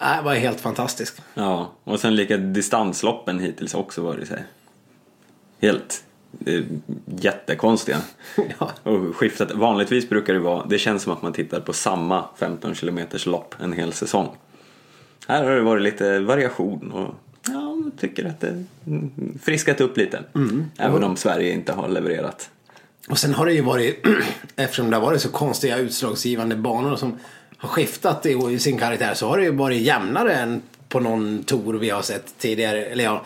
nej, 0.00 0.22
var 0.24 0.34
helt 0.34 0.60
fantastisk. 0.60 1.16
Ja, 1.34 1.72
och 1.84 2.00
sen 2.00 2.16
lika 2.16 2.36
distansloppen 2.36 3.38
hittills 3.38 3.74
också 3.74 4.02
varit 4.02 4.28
så 4.28 4.34
här. 4.34 4.46
Helt 5.60 6.04
eh, 6.46 6.62
jättekonstiga. 7.06 7.98
Ja. 8.58 8.70
Och 8.82 9.16
skiftat, 9.16 9.52
vanligtvis 9.52 10.08
brukar 10.08 10.32
det 10.34 10.40
vara, 10.40 10.66
det 10.66 10.78
känns 10.78 11.02
som 11.02 11.12
att 11.12 11.22
man 11.22 11.32
tittar 11.32 11.60
på 11.60 11.72
samma 11.72 12.24
15 12.36 12.74
km 12.74 13.00
lopp 13.26 13.54
en 13.60 13.72
hel 13.72 13.92
säsong. 13.92 14.28
Här 15.28 15.44
har 15.44 15.50
det 15.50 15.62
varit 15.62 15.82
lite 15.82 16.18
variation 16.20 16.92
och 16.92 17.14
tycker 18.00 18.24
att 18.24 18.40
det 18.40 18.64
mm, 18.86 19.38
friskat 19.42 19.80
upp 19.80 19.96
lite. 19.96 20.22
Även 20.78 21.04
om 21.04 21.16
Sverige 21.16 21.52
inte 21.52 21.72
har 21.72 21.88
levererat. 21.88 22.50
Och 23.08 23.18
sen 23.18 23.34
har 23.34 23.46
det 23.46 23.52
ju 23.52 23.62
varit, 23.62 24.06
eftersom 24.56 24.90
det 24.90 24.96
har 24.96 25.02
varit 25.02 25.22
så 25.22 25.28
konstiga 25.28 25.78
utslagsgivande 25.78 26.56
banor 26.56 26.96
som 26.96 27.18
har 27.56 27.68
skiftat 27.68 28.26
i, 28.26 28.58
sin 28.58 28.78
karaktär 28.78 29.14
så 29.14 29.28
har 29.28 29.38
det 29.38 29.44
ju 29.44 29.50
varit 29.50 29.80
jämnare 29.80 30.34
än 30.34 30.62
på 30.88 31.00
någon 31.00 31.42
tour 31.42 31.74
vi 31.74 31.90
har 31.90 32.02
sett 32.02 32.38
tidigare. 32.38 32.84
Eller 32.84 33.04
ja, 33.04 33.24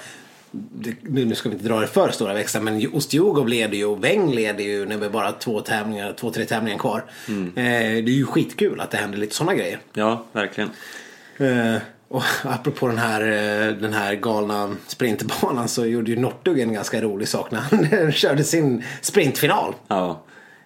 nu 1.03 1.35
ska 1.35 1.49
vi 1.49 1.55
inte 1.55 1.69
dra 1.69 1.81
det 1.81 1.87
för 1.87 2.11
stora 2.11 2.35
växlar 2.35 2.61
men 2.61 2.91
Ostjogov 2.93 3.49
leder 3.49 3.77
ju 3.77 3.85
och 3.85 4.05
Weng 4.05 4.35
leder 4.35 4.65
ju 4.65 4.87
när 4.87 4.97
vi 4.97 5.09
bara 5.09 5.25
har 5.25 5.33
två 5.33 5.61
tävlingar, 5.61 6.13
två, 6.13 6.31
tre 6.31 6.45
tävlingar 6.45 6.79
kvar. 6.79 7.05
Eh, 7.29 7.45
det 7.55 8.11
är 8.11 8.17
ju 8.17 8.27
skitkul 8.27 8.81
att 8.81 8.91
det 8.91 8.97
händer 8.97 9.19
lite 9.19 9.35
sådana 9.35 9.55
grejer. 9.55 9.79
Ja, 9.93 10.25
verkligen. 10.33 10.71
Och 12.13 12.23
apropå 12.45 12.89
den 12.89 12.99
här, 12.99 13.21
eh, 13.21 13.75
den 13.75 13.93
här 13.93 14.15
galna 14.15 14.71
sprintbanan 14.87 15.69
så 15.69 15.87
gjorde 15.87 16.11
ju 16.11 16.21
Northug 16.21 16.61
en 16.61 16.73
ganska 16.73 17.01
rolig 17.03 17.29
sak 17.29 17.51
när 17.51 17.61
han 17.61 18.13
körde 18.13 18.45
sin 18.45 18.85
sprintfinal. 19.01 19.75
Ja. 19.89 20.23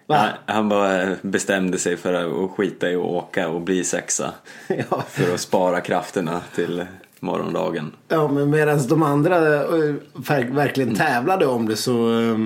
Han, 0.09 0.29
han 0.45 0.69
bara 0.69 1.15
bestämde 1.21 1.77
sig 1.77 1.97
för 1.97 2.13
att 2.13 2.51
skita 2.51 2.89
i 2.91 2.95
att 2.95 3.01
åka 3.01 3.49
och 3.49 3.61
bli 3.61 3.83
sexa. 3.83 4.33
Ja. 4.67 5.03
För 5.09 5.33
att 5.33 5.39
spara 5.39 5.81
krafterna 5.81 6.41
till 6.55 6.85
morgondagen. 7.19 7.91
Ja, 8.07 8.27
men 8.27 8.49
medan 8.49 8.87
de 8.87 9.03
andra 9.03 9.35
eh, 9.55 9.93
ver- 10.13 10.53
verkligen 10.55 10.95
tävlade 10.95 11.45
om 11.45 11.67
det 11.67 11.75
så, 11.75 12.19
eh, 12.21 12.37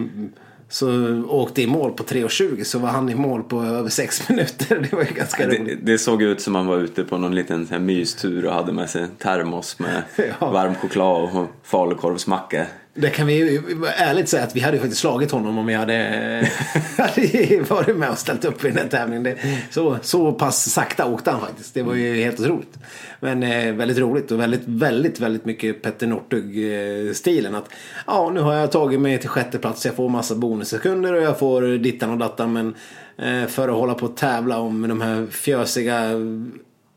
så 0.71 0.89
åkte 1.29 1.61
i 1.61 1.67
mål 1.67 1.91
på 1.91 2.03
3.20 2.03 2.63
så 2.63 2.79
var 2.79 2.89
han 2.89 3.09
i 3.09 3.15
mål 3.15 3.43
på 3.43 3.63
över 3.63 3.89
6 3.89 4.29
minuter. 4.29 4.87
Det 4.89 4.93
var 4.95 5.03
ju 5.03 5.13
ganska 5.13 5.47
Det, 5.47 5.57
roligt. 5.57 5.79
det 5.81 5.97
såg 5.97 6.21
ut 6.21 6.41
som 6.41 6.55
han 6.55 6.67
var 6.67 6.77
ute 6.77 7.03
på 7.03 7.17
någon 7.17 7.35
liten 7.35 7.67
här 7.71 7.79
mystur 7.79 8.45
och 8.45 8.53
hade 8.53 8.71
med 8.71 8.89
sig 8.89 9.07
termos 9.17 9.79
med 9.79 10.03
Ja. 10.39 10.51
varm 10.51 10.75
choklad 10.75 11.23
och 11.37 11.47
falukorvsmacka. 11.63 12.65
Det 12.93 13.09
kan 13.09 13.27
vi 13.27 13.61
ärligt 13.97 14.29
säga 14.29 14.43
att 14.43 14.55
vi 14.55 14.59
hade 14.59 14.77
ju 14.77 14.81
faktiskt 14.81 15.01
slagit 15.01 15.31
honom 15.31 15.57
om 15.57 15.65
vi 15.65 15.73
hade, 15.73 15.93
hade 16.97 17.59
varit 17.69 17.97
med 17.97 18.09
och 18.09 18.17
ställt 18.17 18.45
upp 18.45 18.65
i 18.65 18.67
den 18.67 18.77
här 18.77 18.87
tävlingen. 18.87 19.23
Det, 19.23 19.37
så, 19.69 19.97
så 20.01 20.31
pass 20.31 20.71
sakta 20.71 21.05
åkte 21.05 21.31
han 21.31 21.41
faktiskt. 21.41 21.73
Det 21.73 21.83
var 21.83 21.95
ju 21.95 22.23
helt 22.23 22.39
otroligt. 22.39 22.77
Men 23.19 23.43
eh, 23.43 23.73
väldigt 23.73 23.97
roligt 23.97 24.31
och 24.31 24.39
väldigt, 24.39 24.61
väldigt, 24.65 25.19
väldigt 25.19 25.45
mycket 25.45 25.81
Petter 25.81 26.07
Northug-stilen. 26.07 27.55
Att 27.55 27.69
ja, 28.07 28.29
nu 28.29 28.39
har 28.39 28.53
jag 28.53 28.71
tagit 28.71 28.99
mig 28.99 29.17
till 29.17 29.29
sjätte 29.29 29.57
plats. 29.57 29.85
Jag 29.85 29.95
får 29.95 30.09
massa 30.09 30.35
bonussekunder 30.35 31.13
och 31.13 31.21
jag 31.21 31.39
får 31.39 31.77
dittan 31.77 32.09
och 32.09 32.17
dattan. 32.17 32.53
Men 32.53 32.75
eh, 33.17 33.47
för 33.47 33.69
att 33.69 33.75
hålla 33.75 33.93
på 33.93 34.05
och 34.05 34.17
tävla 34.17 34.59
om 34.59 34.87
de 34.87 35.01
här 35.01 35.27
fjösiga 35.31 36.11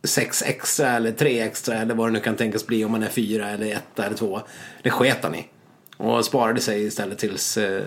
sex 0.05 0.43
extra 0.43 0.91
eller 0.91 1.13
tre 1.13 1.41
extra 1.41 1.75
eller 1.75 1.95
vad 1.95 2.09
det 2.09 2.13
nu 2.13 2.21
kan 2.21 2.37
tänkas 2.37 2.67
bli 2.67 2.85
om 2.85 2.93
man 2.93 3.03
är 3.03 3.09
fyra 3.09 3.51
eller 3.51 3.67
ett 3.67 3.99
eller 3.99 4.17
två. 4.17 4.41
Det 4.83 4.91
sket 4.91 5.19
han 5.23 5.35
i. 5.35 5.47
Och 5.97 6.25
sparade 6.25 6.61
sig 6.61 6.85
istället 6.85 7.19
tills 7.19 7.57
eh, 7.57 7.83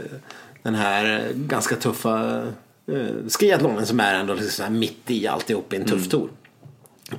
den 0.64 0.76
här 0.76 1.32
ganska 1.36 1.76
tuffa 1.76 2.44
eh, 2.88 3.30
skiathlonen 3.30 3.86
som 3.86 4.00
är 4.00 4.14
ändå 4.14 4.34
liksom 4.34 4.52
så 4.52 4.64
här 4.64 4.70
mitt 4.70 5.12
i 5.12 5.28
alltihop 5.28 5.74
i 5.74 5.76
en 5.76 5.86
tuff 5.86 6.10
tour. 6.10 6.30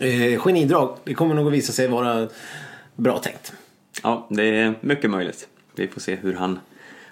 Eh, 0.00 0.40
genidrag, 0.40 0.96
det 1.04 1.14
kommer 1.14 1.34
nog 1.34 1.46
att 1.46 1.52
visa 1.52 1.72
sig 1.72 1.88
vara 1.88 2.28
bra 2.96 3.18
tänkt. 3.18 3.52
Ja, 4.02 4.26
det 4.30 4.42
är 4.42 4.74
mycket 4.80 5.10
möjligt. 5.10 5.48
Vi 5.74 5.88
får 5.88 6.00
se 6.00 6.14
hur 6.14 6.34
han 6.34 6.60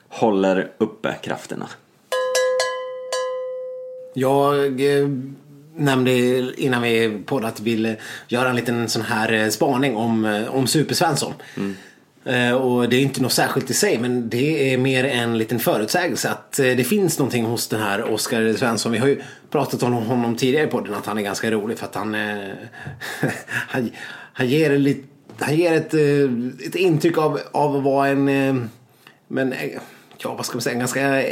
håller 0.08 0.70
uppe 0.78 1.14
krafterna. 1.22 1.68
Jag 4.14 4.80
nämnde 5.76 6.12
innan 6.56 6.82
vi 6.82 7.22
vi 7.62 7.74
ville 7.74 7.96
göra 8.28 8.48
en 8.48 8.56
liten 8.56 8.88
sån 8.88 9.02
här 9.02 9.50
spaning 9.50 9.96
om, 9.96 10.44
om 10.50 10.66
Supersvensson. 10.66 11.34
Eh, 11.56 11.62
Eh, 12.26 12.52
och 12.52 12.88
det 12.88 12.96
är 12.96 13.00
inte 13.00 13.22
något 13.22 13.32
särskilt 13.32 13.70
i 13.70 13.74
sig 13.74 13.98
men 13.98 14.28
det 14.28 14.72
är 14.72 14.78
mer 14.78 15.04
en 15.04 15.38
liten 15.38 15.58
förutsägelse 15.58 16.30
att 16.30 16.58
eh, 16.58 16.64
det 16.64 16.84
finns 16.84 17.18
någonting 17.18 17.44
hos 17.44 17.68
den 17.68 17.80
här 17.80 18.12
Oskar 18.12 18.52
Svensson. 18.52 18.92
Vi 18.92 18.98
har 18.98 19.06
ju 19.06 19.22
pratat 19.50 19.82
om 19.82 19.92
honom 19.92 20.36
tidigare 20.36 20.66
i 20.66 20.70
podden 20.70 20.94
att 20.94 21.06
han 21.06 21.18
är 21.18 21.22
ganska 21.22 21.50
rolig 21.50 21.78
för 21.78 21.86
att 21.86 21.94
han, 21.94 22.14
eh, 22.14 22.48
han, 23.46 23.90
han 24.32 24.48
ger, 24.48 24.78
lite, 24.78 25.02
han 25.38 25.56
ger 25.56 25.72
ett, 25.72 25.94
ett 26.66 26.74
intryck 26.74 27.18
av, 27.18 27.40
av 27.52 27.76
att 27.76 27.82
vara 27.82 28.08
en, 28.08 28.70
men 29.28 29.54
ja 30.18 30.34
vad 30.34 30.46
ska 30.46 30.54
man 30.54 30.62
säga, 30.62 30.72
en 30.72 30.78
ganska 30.78 31.22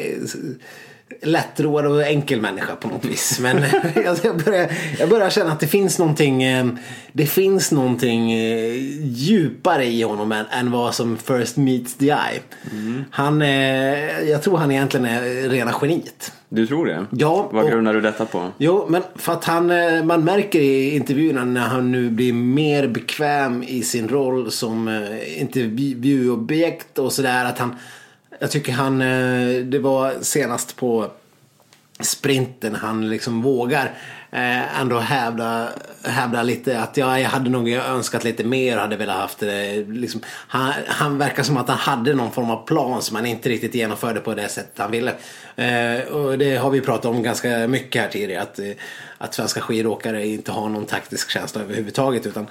lättroad 1.22 1.86
och 1.86 2.02
enkel 2.02 2.40
människa 2.40 2.76
på 2.76 2.88
något 2.88 3.04
vis. 3.04 3.38
Men 3.40 3.56
jag, 3.94 4.16
jag, 4.22 4.44
börjar, 4.44 4.68
jag 4.98 5.08
börjar 5.08 5.30
känna 5.30 5.52
att 5.52 5.60
det 5.60 5.66
finns 5.66 5.98
någonting, 5.98 6.42
eh, 6.42 6.66
det 7.12 7.26
finns 7.26 7.72
någonting 7.72 8.32
eh, 8.32 8.72
djupare 9.02 9.84
i 9.84 10.02
honom 10.02 10.32
än, 10.32 10.46
än 10.46 10.70
vad 10.70 10.94
som 10.94 11.16
first 11.16 11.56
meets 11.56 11.94
the 11.94 12.06
eye. 12.06 12.40
Han, 13.10 13.42
eh, 13.42 14.20
jag 14.30 14.42
tror 14.42 14.56
han 14.56 14.70
egentligen 14.70 15.06
är 15.06 15.48
rena 15.48 15.74
geniet. 15.82 16.32
Du 16.48 16.66
tror 16.66 16.86
det? 16.86 17.06
Ja, 17.10 17.48
Vad 17.52 17.70
grundar 17.70 17.94
du 17.94 18.00
detta 18.00 18.26
på? 18.26 18.50
Jo, 18.58 18.86
men 18.88 19.02
för 19.14 19.32
att 19.32 19.44
han, 19.44 19.70
eh, 19.70 20.04
man 20.04 20.24
märker 20.24 20.60
i 20.60 20.96
intervjuerna 20.96 21.44
när 21.44 21.60
han 21.60 21.92
nu 21.92 22.10
blir 22.10 22.32
mer 22.32 22.88
bekväm 22.88 23.62
i 23.62 23.82
sin 23.82 24.08
roll 24.08 24.50
som 24.50 24.88
eh, 24.88 25.40
intervjuobjekt 25.40 26.98
och 26.98 27.12
sådär 27.12 27.44
att 27.44 27.58
han, 27.58 27.76
jag 28.44 28.50
tycker 28.50 28.72
han, 28.72 29.02
eh, 29.02 29.64
det 29.64 29.78
var 29.78 30.14
senast 30.20 30.76
på 30.76 31.10
sprinten 32.00 32.74
han 32.74 33.08
liksom 33.08 33.42
vågar 33.42 33.84
eh, 34.30 34.80
ändå 34.80 34.98
hävda, 34.98 35.68
hävda 36.02 36.42
lite 36.42 36.80
att 36.80 36.96
jag 36.96 37.06
hade 37.06 37.50
nog 37.50 37.68
önskat 37.68 38.24
lite 38.24 38.44
mer 38.44 38.76
och 38.76 38.82
hade 38.82 38.96
velat 38.96 39.16
haft 39.16 39.38
det. 39.38 39.76
Eh, 39.76 39.88
liksom, 39.88 40.20
han, 40.26 40.72
han 40.86 41.18
verkar 41.18 41.42
som 41.42 41.56
att 41.56 41.68
han 41.68 41.78
hade 41.78 42.14
någon 42.14 42.32
form 42.32 42.50
av 42.50 42.66
plan 42.66 43.02
som 43.02 43.16
han 43.16 43.26
inte 43.26 43.48
riktigt 43.48 43.74
genomförde 43.74 44.20
på 44.20 44.34
det 44.34 44.48
sättet 44.48 44.78
han 44.78 44.90
ville. 44.90 45.14
Eh, 45.56 46.02
och 46.02 46.38
det 46.38 46.56
har 46.56 46.70
vi 46.70 46.80
pratat 46.80 47.04
om 47.04 47.22
ganska 47.22 47.68
mycket 47.68 48.02
här 48.02 48.08
tidigare. 48.08 48.42
Att, 48.42 48.60
att 49.18 49.34
svenska 49.34 49.60
skidåkare 49.60 50.26
inte 50.26 50.52
har 50.52 50.68
någon 50.68 50.86
taktisk 50.86 51.30
känsla 51.30 51.62
överhuvudtaget. 51.62 52.26
Utan, 52.26 52.46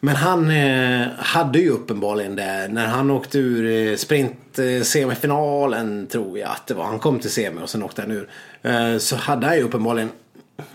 men 0.00 0.16
han 0.16 0.50
eh, 0.50 1.06
hade 1.18 1.58
ju 1.58 1.70
uppenbarligen 1.70 2.36
det. 2.36 2.68
När 2.70 2.86
han 2.86 3.10
åkte 3.10 3.38
ur 3.38 3.90
eh, 3.90 3.96
sprint-semifinalen 3.96 6.06
tror 6.06 6.38
jag 6.38 6.50
att 6.50 6.66
det 6.66 6.74
var. 6.74 6.84
Han 6.84 6.98
kom 6.98 7.18
till 7.18 7.30
semi 7.30 7.62
och 7.62 7.70
sen 7.70 7.82
åkte 7.82 8.02
han 8.02 8.10
ur. 8.10 8.28
Eh, 8.62 8.98
så 8.98 9.16
hade 9.16 9.46
han 9.46 9.56
ju 9.56 9.62
uppenbarligen 9.62 10.10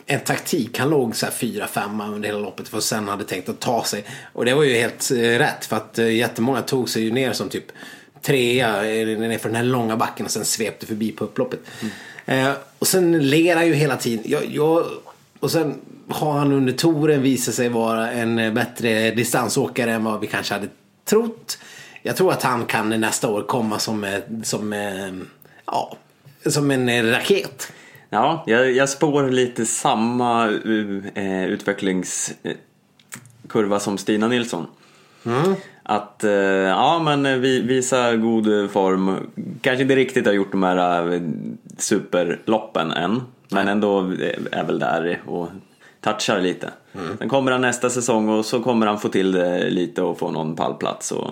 en 0.05 0.19
taktik. 0.19 0.79
Han 0.79 0.89
låg 0.89 1.15
så 1.15 1.25
här 1.25 1.33
4-5 1.33 2.13
under 2.13 2.29
hela 2.29 2.39
loppet 2.39 2.67
för 2.67 2.79
sen 2.79 3.07
hade 3.07 3.23
tänkt 3.23 3.49
att 3.49 3.59
ta 3.59 3.83
sig. 3.83 4.03
Och 4.33 4.45
det 4.45 4.53
var 4.53 4.63
ju 4.63 4.73
helt 4.73 5.11
eh, 5.11 5.17
rätt 5.17 5.65
för 5.65 5.75
att 5.75 5.99
eh, 5.99 6.15
jättemånga 6.15 6.61
tog 6.61 6.89
sig 6.89 7.03
ju 7.03 7.11
ner 7.11 7.33
som 7.33 7.49
typ 7.49 7.65
trea 8.21 8.85
eh, 8.85 9.19
ner 9.19 9.37
för 9.37 9.49
den 9.49 9.55
här 9.55 9.63
långa 9.63 9.97
backen 9.97 10.25
och 10.25 10.31
sen 10.31 10.45
svepte 10.45 10.85
förbi 10.85 11.11
på 11.11 11.23
upploppet. 11.23 11.59
Eh, 12.25 12.51
och 12.79 12.87
sen 12.87 13.29
ler 13.29 13.55
han 13.55 13.67
ju 13.67 13.73
hela 13.73 13.97
tiden. 13.97 14.23
Jag, 14.27 14.45
jag, 14.45 14.85
och 15.39 15.51
sen 15.51 15.79
har 16.09 16.33
han 16.33 16.51
under 16.51 16.73
touren 16.73 17.21
visat 17.21 17.55
sig 17.55 17.69
vara 17.69 18.11
en 18.11 18.39
eh, 18.39 18.53
bättre 18.53 19.11
distansåkare 19.11 19.91
än 19.91 20.03
vad 20.03 20.19
vi 20.19 20.27
kanske 20.27 20.53
hade 20.53 20.67
trott. 21.05 21.57
Jag 22.01 22.15
tror 22.15 22.31
att 22.31 22.43
han 22.43 22.65
kan 22.65 22.89
nästa 22.89 23.29
år 23.29 23.41
komma 23.41 23.79
som, 23.79 24.03
eh, 24.03 24.19
som, 24.43 24.73
eh, 24.73 25.13
ja, 25.65 25.97
som 26.45 26.71
en 26.71 27.11
raket. 27.11 27.71
Ja, 28.09 28.43
jag, 28.47 28.71
jag 28.71 28.89
spår 28.89 29.29
lite 29.29 29.65
samma 29.65 30.47
uh, 30.47 31.45
utvecklingskurva 31.45 33.79
som 33.79 33.97
Stina 33.97 34.27
Nilsson. 34.27 34.67
Att, 35.83 36.23
eh, 36.23 36.31
ja 36.31 36.99
men 36.99 37.41
vi 37.41 37.61
visa 37.61 38.15
god 38.15 38.71
form. 38.71 39.31
Kanske 39.61 39.81
inte 39.81 39.95
riktigt 39.95 40.25
har 40.25 40.33
gjort 40.33 40.51
de 40.51 40.63
här 40.63 41.21
superloppen 41.77 42.91
än. 42.91 43.21
Men 43.49 43.67
ändå 43.67 43.99
är 44.51 44.63
väl 44.63 44.79
där 44.79 45.21
och 45.25 45.49
touchar 46.03 46.39
lite. 46.41 46.69
Sen 47.17 47.29
kommer 47.29 47.51
han 47.51 47.61
nästa 47.61 47.89
säsong 47.89 48.29
och 48.29 48.45
så 48.45 48.59
kommer 48.59 48.87
han 48.87 48.99
få 48.99 49.09
till 49.09 49.31
det 49.31 49.69
lite 49.69 50.01
och 50.01 50.19
få 50.19 50.31
någon 50.31 50.55
pallplats. 50.55 51.11
Och, 51.11 51.29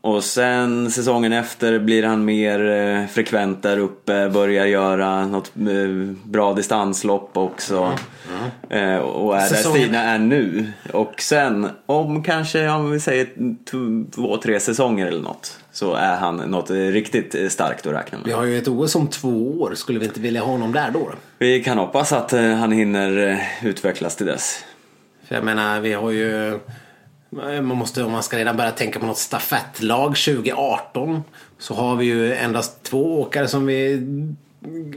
och 0.00 0.24
sen 0.24 0.90
säsongen 0.90 1.32
efter 1.32 1.78
blir 1.78 2.02
han 2.02 2.24
mer 2.24 2.70
eh, 2.70 3.06
frekvent 3.06 3.62
där 3.62 3.78
uppe, 3.78 4.28
börjar 4.28 4.66
göra 4.66 5.26
något 5.26 5.52
eh, 5.56 6.14
bra 6.24 6.52
distanslopp 6.54 7.36
också. 7.36 7.92
Eh, 8.70 8.96
och 8.96 9.36
är 9.36 9.46
Säsongen- 9.48 9.78
där 9.80 9.82
Stina 9.82 10.02
är 10.02 10.18
nu. 10.18 10.72
Och 10.92 11.14
sen 11.20 11.68
om 11.86 12.22
kanske, 12.22 12.68
om 12.68 12.90
vi 12.90 13.00
säger 13.00 13.28
två, 14.10 14.36
tre 14.36 14.60
säsonger 14.60 15.06
eller 15.06 15.22
något. 15.22 15.58
Så 15.72 15.94
är 15.94 16.16
han 16.16 16.36
något 16.36 16.70
eh, 16.70 16.74
riktigt 16.76 17.34
eh, 17.34 17.48
starkt 17.48 17.86
att 17.86 17.92
räkna 17.92 18.18
med. 18.18 18.26
Vi 18.26 18.32
har 18.32 18.44
ju 18.44 18.58
ett 18.58 18.68
OS 18.68 18.94
om 18.94 19.08
två 19.08 19.60
år. 19.60 19.74
Skulle 19.74 19.98
vi 19.98 20.04
inte 20.06 20.20
vilja 20.20 20.40
ha 20.40 20.52
honom 20.52 20.72
där 20.72 20.90
då? 20.90 21.12
Vi 21.38 21.64
kan 21.64 21.78
hoppas 21.78 22.12
att 22.12 22.32
eh, 22.32 22.42
han 22.54 22.72
hinner 22.72 23.28
eh, 23.28 23.66
utvecklas 23.66 24.16
till 24.16 24.26
dess. 24.26 24.64
För 25.28 25.34
jag 25.34 25.44
menar, 25.44 25.80
vi 25.80 25.92
har 25.92 26.10
ju... 26.10 26.58
Man 27.62 27.66
måste, 27.66 28.02
om 28.04 28.12
man 28.12 28.22
ska 28.22 28.36
redan 28.36 28.56
börja 28.56 28.70
tänka 28.70 28.98
på 29.00 29.06
något 29.06 29.18
stafettlag 29.18 30.16
2018 30.16 31.22
så 31.58 31.74
har 31.74 31.96
vi 31.96 32.04
ju 32.04 32.34
endast 32.34 32.82
två 32.82 33.20
åkare 33.20 33.48
som 33.48 33.66
vi 33.66 33.92
är 33.92 34.02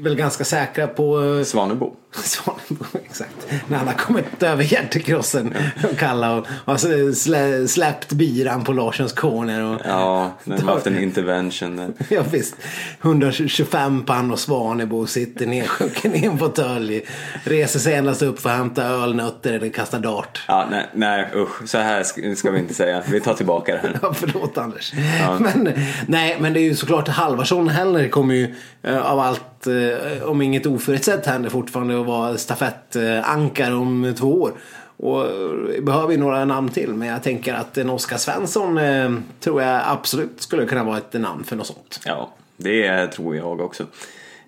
väl 0.01 0.15
ganska 0.15 0.43
säkra 0.43 0.87
på. 0.87 1.23
eh, 1.23 1.43
Svanebo. 1.43 1.95
Svanebo, 2.23 2.85
exakt. 3.05 3.47
När 3.67 3.77
han 3.77 3.87
har 3.87 3.93
kommit 3.93 4.43
över 4.43 4.63
hjärtekrossen 4.63 5.53
och 5.91 5.97
kalla 5.97 6.43
och, 6.65 6.79
så 6.79 7.13
slä, 7.13 7.67
släppt 7.67 8.11
biran 8.13 8.63
på 8.63 8.73
Larsens 8.73 9.13
corner. 9.13 9.63
Och, 9.63 9.81
Ja, 9.85 10.33
när 10.43 10.57
de 10.57 10.63
har 10.67 10.73
haft 10.73 10.87
en 10.87 10.99
intervention 11.03 11.75
där. 11.75 11.89
Ja 12.09 12.23
visst. 12.31 12.55
125 13.01 14.05
pann 14.05 14.31
och 14.31 14.39
Svanebo 14.39 15.05
sitter 15.05 15.45
nedsjunken 15.45 16.15
i 16.15 16.25
en 16.25 16.37
fåtölj. 16.37 17.01
Reser 17.43 17.79
sig 17.79 17.93
endast 17.93 18.21
upp 18.21 18.39
för 18.39 18.49
att 18.49 18.57
hämta 18.57 18.83
ölnötter 18.83 19.53
eller 19.53 19.69
kasta 19.69 19.99
dart. 19.99 20.43
Ja, 20.47 20.67
nej, 20.71 20.89
nej 20.93 21.27
usch, 21.35 21.69
så 21.69 21.77
här 21.77 22.03
ska 22.35 22.51
vi 22.51 22.59
inte 22.59 22.73
säga. 22.73 23.03
Vi 23.07 23.21
tar 23.21 23.33
tillbaka 23.33 23.71
det 23.73 23.77
här. 23.79 23.99
Ja, 24.01 24.13
förlåt 24.13 24.57
Anders. 24.57 24.93
Men, 25.39 25.73
nej, 26.07 26.37
men 26.39 26.53
det 26.53 26.59
är 26.59 26.63
ju 26.63 26.75
såklart 26.75 27.07
Halvarsson 27.07 27.69
heller 27.69 28.09
kommer 28.09 28.35
ju 28.35 28.55
eh, 28.83 29.11
av 29.11 29.19
allt, 29.19 29.67
eh, 29.67 30.23
om 30.23 30.41
inget 30.41 30.65
oförutsett 30.65 31.25
händer 31.25 31.49
fortfarande 31.49 31.93
att 32.05 32.09
vara 32.19 32.37
stafettankare 32.37 33.73
om 33.73 34.13
två 34.17 34.41
år. 34.41 34.51
Och 34.97 35.25
eh, 35.25 35.83
behöver 35.83 36.11
ju 36.11 36.17
några 36.17 36.45
namn 36.45 36.69
till. 36.69 36.93
Men 36.93 37.07
jag 37.07 37.23
tänker 37.23 37.53
att 37.53 37.77
en 37.77 37.89
Oskar 37.89 38.17
Svensson 38.17 38.77
eh, 38.77 39.11
tror 39.39 39.61
jag 39.61 39.81
absolut 39.85 40.41
skulle 40.41 40.65
kunna 40.65 40.83
vara 40.83 40.97
ett 40.97 41.13
namn 41.13 41.43
för 41.43 41.55
något 41.55 41.67
sånt. 41.67 41.99
Ja, 42.05 42.31
det 42.57 43.07
tror 43.07 43.35
jag 43.35 43.61
också. 43.61 43.83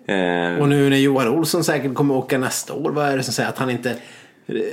Eh, 0.06 0.58
Och 0.60 0.68
nu 0.68 0.90
när 0.90 0.96
Johan 0.96 1.28
Olsson 1.28 1.64
säkert 1.64 1.94
kommer 1.94 2.14
åka 2.14 2.38
nästa 2.38 2.74
år, 2.74 2.90
vad 2.90 3.08
är 3.08 3.16
det 3.16 3.22
som 3.22 3.32
säger 3.34 3.48
att 3.48 3.58
han 3.58 3.70
inte... 3.70 3.96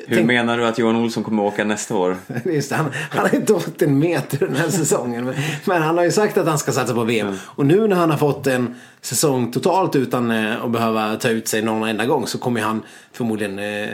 hur 0.07 0.23
menar 0.23 0.57
du 0.57 0.65
att 0.65 0.77
Johan 0.77 0.95
Olsson 0.95 1.23
kommer 1.23 1.43
åka 1.43 1.63
nästa 1.63 1.95
år? 1.95 2.17
Just 2.45 2.69
det, 2.69 2.75
han, 2.75 2.91
han 3.09 3.21
har 3.21 3.35
inte 3.35 3.53
åkt 3.53 3.81
en 3.81 3.99
meter 3.99 4.37
den 4.37 4.55
här 4.55 4.69
säsongen. 4.69 5.25
Men, 5.25 5.35
men 5.65 5.81
han 5.81 5.97
har 5.97 6.03
ju 6.03 6.11
sagt 6.11 6.37
att 6.37 6.47
han 6.47 6.59
ska 6.59 6.71
satsa 6.71 6.93
på 6.93 7.03
VM. 7.03 7.35
Och 7.43 7.65
nu 7.65 7.87
när 7.87 7.95
han 7.95 8.11
har 8.11 8.17
fått 8.17 8.47
en 8.47 8.75
säsong 9.01 9.51
totalt 9.51 9.95
utan 9.95 10.31
eh, 10.31 10.63
att 10.63 10.71
behöva 10.71 11.15
ta 11.15 11.29
ut 11.29 11.47
sig 11.47 11.61
någon 11.61 11.89
enda 11.89 12.05
gång 12.05 12.27
så 12.27 12.37
kommer 12.37 12.61
han 12.61 12.81
förmodligen... 13.11 13.59
Eh, 13.59 13.89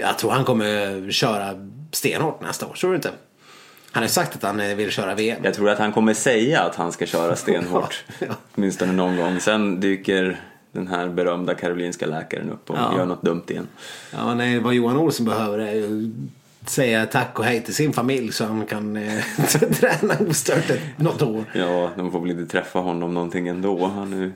jag 0.00 0.18
tror 0.18 0.30
han 0.30 0.44
kommer 0.44 1.10
köra 1.10 1.54
stenhårt 1.92 2.42
nästa 2.42 2.66
år. 2.66 2.74
Tror 2.74 2.90
du 2.90 2.96
inte? 2.96 3.10
Han 3.92 4.02
har 4.02 4.08
sagt 4.08 4.36
att 4.36 4.42
han 4.42 4.60
eh, 4.60 4.74
vill 4.74 4.90
köra 4.90 5.14
VM. 5.14 5.40
Jag 5.42 5.54
tror 5.54 5.70
att 5.70 5.78
han 5.78 5.92
kommer 5.92 6.14
säga 6.14 6.62
att 6.62 6.74
han 6.74 6.92
ska 6.92 7.06
köra 7.06 7.36
stenhårt. 7.36 8.04
Ja. 8.18 8.26
Åtminstone 8.54 8.92
någon 8.92 9.16
gång. 9.16 9.40
Sen 9.40 9.80
dyker 9.80 10.40
den 10.74 10.88
här 10.88 11.08
berömda 11.08 11.54
karolinska 11.54 12.06
läkaren 12.06 12.50
upp 12.50 12.70
och 12.70 12.76
Ja. 12.76 12.98
gör 12.98 13.06
något 13.06 13.22
dumt 13.22 13.42
igen. 13.48 13.66
Ja, 14.12 14.34
nej, 14.34 14.58
vad 14.60 14.74
Johan 14.74 14.96
Olsson 14.96 15.26
behöver 15.26 15.58
är 15.58 15.72
ju 15.74 16.10
säga 16.66 17.06
tack 17.06 17.38
och 17.38 17.44
hej 17.44 17.60
till 17.64 17.74
sin 17.74 17.92
familj 17.92 18.32
så 18.32 18.44
han 18.44 18.66
kan 18.66 18.96
eh, 18.96 19.24
träna 19.80 20.14
ostört 20.28 20.72
något 20.96 21.22
år. 21.22 21.44
Ja, 21.54 21.90
de 21.96 22.12
får 22.12 22.20
väl 22.20 22.30
inte 22.30 22.52
träffa 22.52 22.78
honom 22.78 23.14
någonting 23.14 23.48
ändå. 23.48 23.86
Han 23.86 24.12
är... 24.12 24.32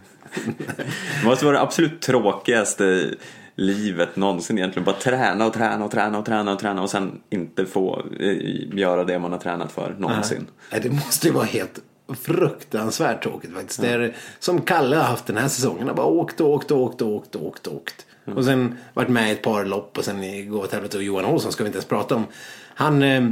Det 1.23 1.25
måste 1.27 1.45
vara 1.45 1.57
det 1.57 1.63
absolut 1.63 2.01
tråkigaste 2.03 3.11
livet 3.55 4.17
någonsin 4.17 4.59
egentligen. 4.59 4.85
Bara 4.85 4.97
träna 4.97 5.47
och 5.47 5.53
träna 5.53 5.85
och 5.85 5.91
träna 5.91 6.19
och 6.19 6.25
träna 6.25 6.53
och 6.53 6.59
träna 6.59 6.83
och 6.83 6.91
sen 6.91 7.21
inte 7.31 7.67
få 7.67 8.03
eh, 8.21 8.37
göra 8.79 9.05
det 9.05 9.19
man 9.19 9.33
har 9.33 9.39
tränat 9.39 9.73
för 9.73 9.95
någonsin. 9.99 10.47
Nej, 10.73 10.81
det 10.81 10.91
måste 10.91 11.27
ju 11.27 11.33
vara 11.33 11.45
helt 11.45 11.79
fruktansvärt 12.17 13.23
tråkigt 13.23 13.55
faktiskt. 13.55 13.81
Det 13.81 13.89
är 13.89 14.17
som 14.39 14.61
Kalle 14.61 14.97
har 14.97 15.05
haft 15.05 15.27
den 15.27 15.37
här 15.37 15.49
säsongen. 15.49 15.87
Han 15.87 15.97
bara 15.97 16.07
åkt 16.07 16.41
och 16.41 16.51
åkt 16.51 16.71
och 16.71 16.81
åkt 16.81 17.03
och 17.03 17.09
åkt 17.09 17.37
och 17.37 17.47
åkt 17.47 17.67
och 17.67 17.75
åkt. 17.75 18.07
Och 18.35 18.45
sen 18.45 18.79
varit 18.95 19.09
med 19.09 19.29
i 19.29 19.33
ett 19.33 19.43
par 19.43 19.65
lopp 19.65 19.99
och 19.99 20.05
sen 20.05 20.25
igår 20.25 20.65
åt 20.65 20.73
helvete. 20.73 20.97
Och 20.97 21.03
Johan 21.03 21.25
Olsson 21.25 21.53
ska 21.53 21.65
vi 21.65 21.69
inte 21.69 21.77
ens 21.77 21.89
prata 21.89 22.15
om. 22.15 22.27
Han 22.75 23.03
eh, 23.03 23.25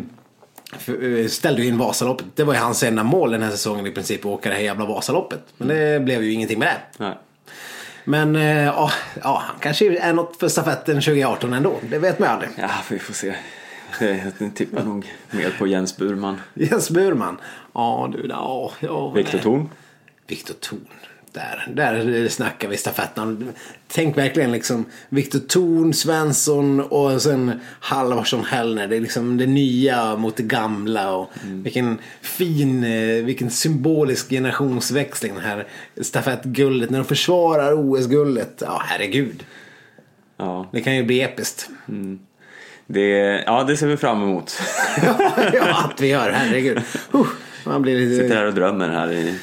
eh, 0.86 1.26
ställde 1.28 1.62
ju 1.62 1.68
in 1.68 1.78
Vasaloppet. 1.78 2.26
Det 2.34 2.44
var 2.44 2.54
ju 2.54 2.60
hans 2.60 2.82
enda 2.82 3.04
mål 3.04 3.30
den 3.30 3.42
här 3.42 3.50
säsongen 3.50 3.86
i 3.86 3.90
princip. 3.90 4.20
Att 4.20 4.26
åka 4.26 4.48
det 4.48 4.54
här 4.54 4.62
jävla 4.62 4.84
Vasaloppet. 4.84 5.40
Men 5.56 5.68
det 5.68 6.00
blev 6.00 6.22
ju 6.22 6.32
ingenting 6.32 6.58
med 6.58 6.68
det. 6.68 7.04
Nej. 7.04 7.18
Men 8.04 8.36
eh, 8.36 8.64
ja, 8.64 8.90
han 9.22 9.56
kanske 9.60 9.98
är 9.98 10.12
något 10.12 10.36
för 10.36 10.48
stafetten 10.48 10.94
2018 10.94 11.52
ändå. 11.52 11.76
Det 11.90 11.98
vet 11.98 12.18
man 12.18 12.28
ju 12.28 12.32
aldrig. 12.32 12.50
Ja, 12.56 12.70
vi 12.90 12.98
får 12.98 13.14
se. 13.14 13.34
Jag 14.00 14.54
tippar 14.54 14.84
nog 14.84 15.06
mer 15.30 15.54
på 15.58 15.66
Jens 15.66 15.96
Burman. 15.96 16.40
Jens 16.54 16.90
Burman. 16.90 17.36
Ja 17.74 18.12
du, 18.12 18.26
ja. 18.28 18.72
ja 18.80 19.10
Viktor. 19.10 19.38
Thorn. 19.38 19.68
Viktor 20.26 20.54
Thorn. 20.54 20.80
Där, 21.32 21.68
där 21.74 22.28
snackar 22.28 22.68
vi 22.68 22.76
stafettnamn. 22.76 23.52
Tänk 23.88 24.16
verkligen 24.16 24.52
liksom 24.52 24.84
Viktor 25.08 25.38
Thorn, 25.38 25.92
Svensson 25.92 26.80
och 26.80 27.22
sen 27.22 27.60
Halvarsson, 27.80 28.44
Hellner. 28.44 28.88
Det 28.88 28.96
är 28.96 29.00
liksom 29.00 29.36
det 29.36 29.46
nya 29.46 30.16
mot 30.16 30.36
det 30.36 30.42
gamla. 30.42 31.16
Och 31.16 31.30
Vilken 31.44 31.98
fin, 32.20 32.84
eh, 32.84 33.24
vilken 33.24 33.50
symbolisk 33.50 34.28
generationsväxling 34.28 35.34
den 35.34 35.44
här 35.44 35.66
stafettguldet. 36.00 36.90
När 36.90 36.98
de 36.98 37.04
försvarar 37.04 37.72
OS-guldet. 37.72 38.62
Ja, 38.66 38.82
herregud. 38.84 39.44
Ja, 40.36 40.68
Det 40.72 40.80
kan 40.80 40.96
ju 40.96 41.04
bli 41.04 41.20
episkt. 41.20 41.70
Det, 42.86 43.42
ja, 43.46 43.64
det 43.64 43.76
ser 43.76 43.86
vi 43.86 43.96
fram 43.96 44.22
emot. 44.22 44.60
ja, 45.52 45.84
att 45.84 46.00
vi 46.00 46.06
gör, 46.06 46.30
herregud. 46.30 46.82
Uh, 47.14 47.26
man 47.64 47.82
blir 47.82 47.98
lite... 47.98 48.22
Sitter 48.22 48.36
här 48.36 48.44
och 48.44 48.54
drömmer 48.54 48.88
här 48.88 49.12
i, 49.12 49.34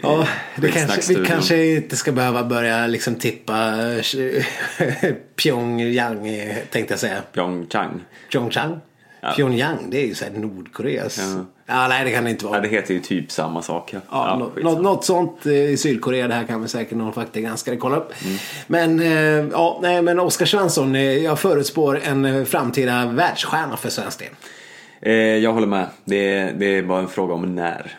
Ja, 0.00 0.26
kanske, 0.72 1.14
vi 1.14 1.26
kanske 1.26 1.66
inte 1.66 1.96
ska 1.96 2.12
behöva 2.12 2.44
börja 2.44 2.86
liksom 2.86 3.14
tippa 3.14 3.74
eh, 3.92 5.14
Pyongyang 5.42 6.48
tänkte 6.70 6.92
jag 6.92 6.98
säga. 6.98 7.22
Pyeongchang. 7.32 8.04
Pyeongchang? 8.32 8.80
Ja. 9.20 9.32
Pyongyang, 9.36 9.90
det 9.90 10.02
är 10.02 10.06
ju 10.06 10.14
såhär 10.14 10.32
Nordkoreas. 10.32 11.18
Ja. 11.18 11.46
Ja. 11.66 11.88
nej 11.88 12.04
det 12.04 12.10
kan 12.10 12.24
det 12.24 12.30
inte 12.30 12.44
Ja, 12.44 12.50
vara. 12.50 12.60
det 12.60 12.68
heter 12.68 12.94
ju 12.94 13.00
typ 13.00 13.30
samma 13.32 13.62
sak. 13.62 13.92
Ja, 13.94 14.00
Ja, 14.10 14.50
Ja, 14.56 14.62
något, 14.62 14.82
något 14.82 15.04
sånt 15.04 15.46
eh, 15.46 15.52
i 15.52 15.76
Sydkorea, 15.76 16.28
det 16.28 16.34
här 16.34 16.44
kan 16.44 16.62
vi 16.62 16.68
säkert 16.68 16.98
någon 16.98 17.12
faktagranskare 17.12 17.76
kolla 17.76 17.96
upp. 17.96 18.12
Mm. 18.24 18.36
Men, 18.66 19.00
eh, 19.00 19.48
ja, 19.52 19.78
nej, 19.82 20.02
men 20.02 20.20
Oskar 20.20 20.46
Svensson, 20.46 20.94
eh, 20.94 21.02
jag 21.02 21.38
förutspår 21.38 22.00
en 22.04 22.46
framtida 22.46 23.06
världsstjärna 23.06 23.76
för 23.76 23.88
svensk 23.90 24.18
del. 24.18 24.28
Eh, 25.02 25.12
jag 25.14 25.52
håller 25.52 25.66
med. 25.66 25.86
Det 26.04 26.34
är, 26.34 26.52
det 26.52 26.66
är 26.78 26.82
bara 26.82 27.00
en 27.00 27.08
fråga 27.08 27.34
om 27.34 27.54
när. 27.54 27.98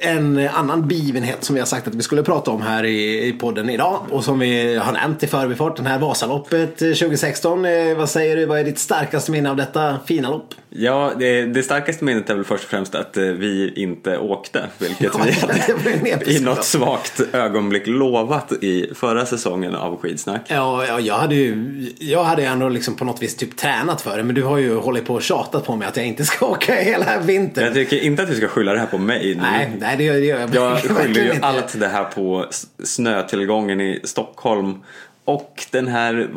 En 0.00 0.48
annan 0.54 0.88
begivenhet 0.88 1.44
som 1.44 1.54
vi 1.54 1.60
har 1.60 1.66
sagt 1.66 1.88
att 1.88 1.94
vi 1.94 2.02
skulle 2.02 2.22
prata 2.22 2.50
om 2.50 2.62
här 2.62 2.84
i, 2.84 3.26
i 3.28 3.32
podden 3.32 3.70
idag 3.70 4.00
och 4.10 4.24
som 4.24 4.38
vi 4.38 4.76
har 4.76 4.92
nämnt 4.92 5.22
i 5.22 5.26
förbifart, 5.26 5.76
den 5.76 5.86
här 5.86 5.98
Vasaloppet 5.98 6.82
eh, 6.82 6.88
2016. 6.88 7.64
Eh, 7.64 7.96
vad 7.96 8.08
säger 8.10 8.36
du, 8.36 8.46
vad 8.46 8.58
är 8.58 8.64
ditt 8.64 8.78
starkaste 8.78 9.30
minne 9.32 9.50
av 9.50 9.56
detta 9.56 9.96
fina 10.06 10.30
lopp? 10.30 10.54
Ja, 10.76 11.12
det, 11.18 11.44
det 11.46 11.62
starkaste 11.62 12.04
minnet 12.04 12.30
är 12.30 12.34
väl 12.34 12.44
först 12.44 12.64
och 12.64 12.70
främst 12.70 12.94
att 12.94 13.16
eh, 13.16 13.22
vi 13.24 13.72
inte 13.76 14.18
åkte, 14.18 14.68
vilket 14.78 15.12
vi 15.14 16.10
hade 16.10 16.30
i 16.30 16.40
något 16.40 16.64
svagt 16.64 17.20
ögonblick 17.32 17.86
lovat 17.86 18.52
i 18.52 18.90
förra 18.94 19.26
säsongen 19.26 19.74
av 19.74 20.00
Skidsnack. 20.00 20.40
Ja, 20.48 20.86
ja 20.86 21.00
jag 21.00 21.14
hade 21.14 21.34
ju 21.34 21.86
jag 21.98 22.24
hade 22.24 22.44
ändå 22.46 22.68
liksom 22.68 22.94
på 22.94 23.04
något 23.04 23.22
vis 23.22 23.36
typ 23.36 23.56
tränat 23.56 24.02
för 24.02 24.16
det 24.16 24.24
men 24.24 24.34
du 24.34 24.42
har 24.42 24.58
ju 24.58 24.76
hållit 24.76 25.06
på 25.06 25.14
och 25.14 25.22
tjatat 25.22 25.66
på 25.66 25.76
mig 25.76 25.88
att 25.88 25.96
jag 25.96 26.06
inte 26.06 26.24
ska 26.24 26.46
åka 26.50 26.74
hela 26.74 27.20
vintern. 27.20 27.64
Jag 27.64 27.74
tycker 27.74 28.00
inte 28.00 28.22
att 28.22 28.28
du 28.28 28.34
ska 28.34 28.48
skylla 28.48 28.72
det 28.72 28.78
här 28.78 28.86
på 28.86 28.98
mig 28.98 29.34
nu. 29.34 29.40
Nej, 29.42 29.76
nej 29.80 29.96
det 29.96 30.04
gör 30.04 30.14
jag 30.14 30.54
Jag 30.54 30.70
verkligen 30.70 30.96
skyller 30.96 31.24
ju 31.24 31.32
inte. 31.32 31.46
allt 31.46 31.80
det 31.80 31.88
här 31.88 32.04
på 32.04 32.46
snötillgången 32.84 33.80
i 33.80 34.00
Stockholm 34.04 34.82
och 35.24 35.66
den 35.70 35.88
här... 35.88 36.28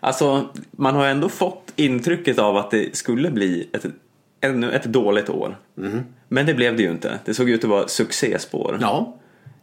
Alltså, 0.00 0.48
man 0.70 0.94
har 0.94 1.06
ändå 1.06 1.28
fått 1.28 1.72
intrycket 1.76 2.38
av 2.38 2.56
att 2.56 2.70
det 2.70 2.96
skulle 2.96 3.30
bli 3.30 3.68
ett, 3.72 3.86
ännu 4.40 4.72
ett 4.72 4.84
dåligt 4.84 5.28
år. 5.30 5.58
Men 6.28 6.46
det 6.46 6.54
blev 6.54 6.76
det 6.76 6.82
ju 6.82 6.90
inte. 6.90 7.18
Det 7.24 7.34
såg 7.34 7.50
ut 7.50 7.64
att 7.64 7.70
vara 7.70 7.88
succéspår. 7.88 8.78
Ja. 8.80 9.16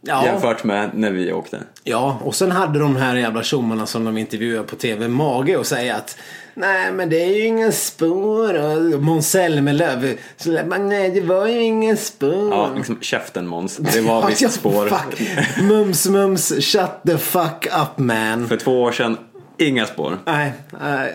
Ja. 0.06 0.26
Jämfört 0.26 0.64
med 0.64 0.90
när 0.94 1.10
vi 1.10 1.32
åkte. 1.32 1.60
ja, 1.84 2.18
och 2.24 2.34
sen 2.34 2.50
hade 2.50 2.78
de 2.78 2.96
här 2.96 3.16
jävla 3.16 3.42
tjommarna 3.42 3.86
som 3.86 4.04
de 4.04 4.18
intervjuade 4.18 4.66
på 4.68 4.76
tv 4.76 5.08
mage 5.08 5.56
och 5.56 5.66
säga 5.66 5.96
att 5.96 6.18
Nej 6.54 6.92
men 6.92 7.10
det 7.10 7.22
är 7.22 7.34
ju 7.34 7.46
ingen 7.46 7.72
spår 7.72 8.54
och 8.54 9.02
Måns 9.02 9.30
Zelmerlöw 9.30 10.16
Nej 10.78 11.10
det 11.10 11.20
var 11.20 11.46
ju 11.46 11.62
ingen 11.62 11.96
spår 11.96 12.50
Ja, 12.50 12.70
liksom 12.76 12.98
käften 13.00 13.46
Måns. 13.46 13.76
Det 13.76 14.00
var 14.00 14.14
Ja, 14.20 14.26
visst 14.26 14.52
spår. 14.52 14.88
Fuck. 14.88 15.20
Mums 15.62 16.06
mums 16.08 16.48
shut 16.48 17.02
the 17.06 17.18
fuck 17.18 17.66
up 17.66 17.98
man 17.98 18.48
För 18.48 18.56
två 18.56 18.82
år 18.82 18.92
sedan, 18.92 19.16
inga 19.58 19.86
spår. 19.86 20.18
Nej, 20.26 20.52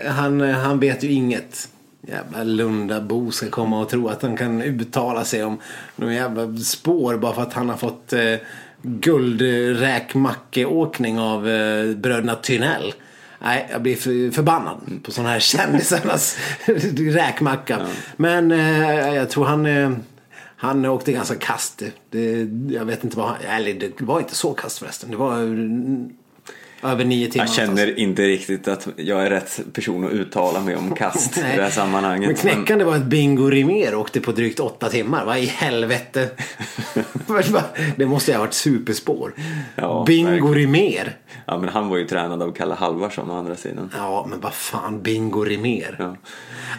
han, 0.06 0.41
han 0.41 0.80
vet 0.80 1.04
ju 1.04 1.12
inget. 1.12 1.69
Jävla 2.02 2.43
Lundabo 2.43 3.32
ska 3.32 3.49
komma 3.49 3.82
och 3.82 3.89
tro 3.89 4.08
att 4.08 4.21
han 4.21 4.38
kan 4.38 4.62
uttala 4.62 5.23
sig 5.23 5.43
om 5.43 5.60
någon 5.95 6.13
jävla 6.13 6.58
spår 6.58 7.17
bara 7.17 7.34
för 7.34 7.41
att 7.41 7.54
han 7.54 7.69
har 7.69 7.78
fått 7.78 8.13
eh, 8.13 8.36
guldräkmackeåkning 8.82 11.19
av 11.19 11.49
eh, 11.49 11.95
bröderna 11.95 12.36
Tynell. 12.36 12.93
Nej, 13.41 13.67
jag 13.71 13.82
blir 13.82 13.95
för, 13.95 14.32
förbannad 14.32 14.80
på 15.04 15.12
sådana 15.12 15.30
här 15.30 15.39
kändisarnas 15.39 16.38
räkmacka. 16.97 17.88
Men 18.15 18.52
eh, 18.52 19.15
jag 19.15 19.30
tror 19.30 19.45
han, 19.45 19.65
eh, 19.65 19.91
han 20.56 20.86
åkte 20.86 21.12
ganska 21.12 21.36
kast. 21.36 21.84
Det, 22.10 22.47
jag 22.69 22.86
vet 22.86 23.04
inte 23.04 23.17
vad 23.17 23.28
han, 23.28 23.38
eller 23.41 23.73
det 23.73 24.02
var 24.02 24.19
inte 24.19 24.36
så 24.36 24.54
kast 24.54 24.78
förresten. 24.78 25.12
Det 25.12 25.17
var 25.17 25.38
mm, 25.38 26.10
över 26.84 27.06
nio 27.06 27.28
timmar. 27.32 27.46
Jag 27.46 27.54
känner 27.56 28.00
inte 28.00 28.22
riktigt 28.22 28.68
att 28.68 28.88
jag 28.96 29.26
är 29.26 29.30
rätt 29.30 29.60
person 29.74 30.06
att 30.06 30.12
uttala 30.12 30.60
mig 30.60 30.76
om 30.76 30.96
kast 30.96 31.38
i 31.38 31.42
det 31.42 31.63
här 31.63 31.70
sammanhanget. 31.70 32.28
Men 32.28 32.36
knäckande 32.36 32.86
var 32.86 32.96
att 32.96 33.06
Bingo 33.06 33.50
Rimér 33.50 33.96
åkte 33.96 34.22
på 34.22 34.32
drygt 34.32 34.60
åtta 34.60 34.89
timmar. 34.89 35.26
Vad 35.26 35.38
i 35.38 35.46
helvete? 35.46 36.30
det 37.96 38.06
måste 38.06 38.32
ju 38.32 38.38
ha 38.38 38.44
varit 38.44 38.54
superspår. 38.54 39.34
Ja, 39.76 40.04
Bingo. 40.08 40.54
Rimér. 40.54 41.18
Ja, 41.46 41.58
men 41.58 41.70
han 41.70 41.89
var 41.89 41.98
ju 41.98 42.08
tränad 42.08 42.44
av 42.44 42.52
Kalle 42.52 42.76
Halvarsson 42.76 43.32
å 43.32 43.38
andra 43.38 43.56
sidan. 43.56 43.92
Ja, 43.98 44.26
men 44.30 44.39
vad 44.39 44.54
fan, 44.54 45.02
Bingo 45.02 45.44
Rimér. 45.44 45.96
Ja, 46.00 46.15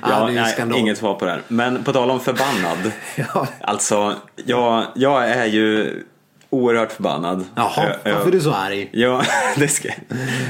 Ja, 0.02 0.32
ja 0.32 0.64
nej, 0.64 0.78
inget 0.78 0.98
svar 0.98 1.14
på 1.14 1.24
det 1.24 1.30
här. 1.30 1.42
Men 1.48 1.84
på 1.84 1.92
tal 1.92 2.10
om 2.10 2.20
förbannad. 2.20 2.92
Ja. 3.34 3.46
Alltså, 3.60 4.14
jag, 4.44 4.86
jag 4.94 5.30
är 5.30 5.46
ju 5.46 6.02
oerhört 6.50 6.92
förbannad. 6.92 7.44
Jaha, 7.54 7.86
Ö- 7.86 7.94
ö- 8.04 8.12
varför 8.14 8.28
är 8.28 8.32
du 8.32 8.40
så 8.40 8.52
arg? 8.52 8.88
Ja, 8.92 9.22
det 9.56 9.68
ska 9.68 9.88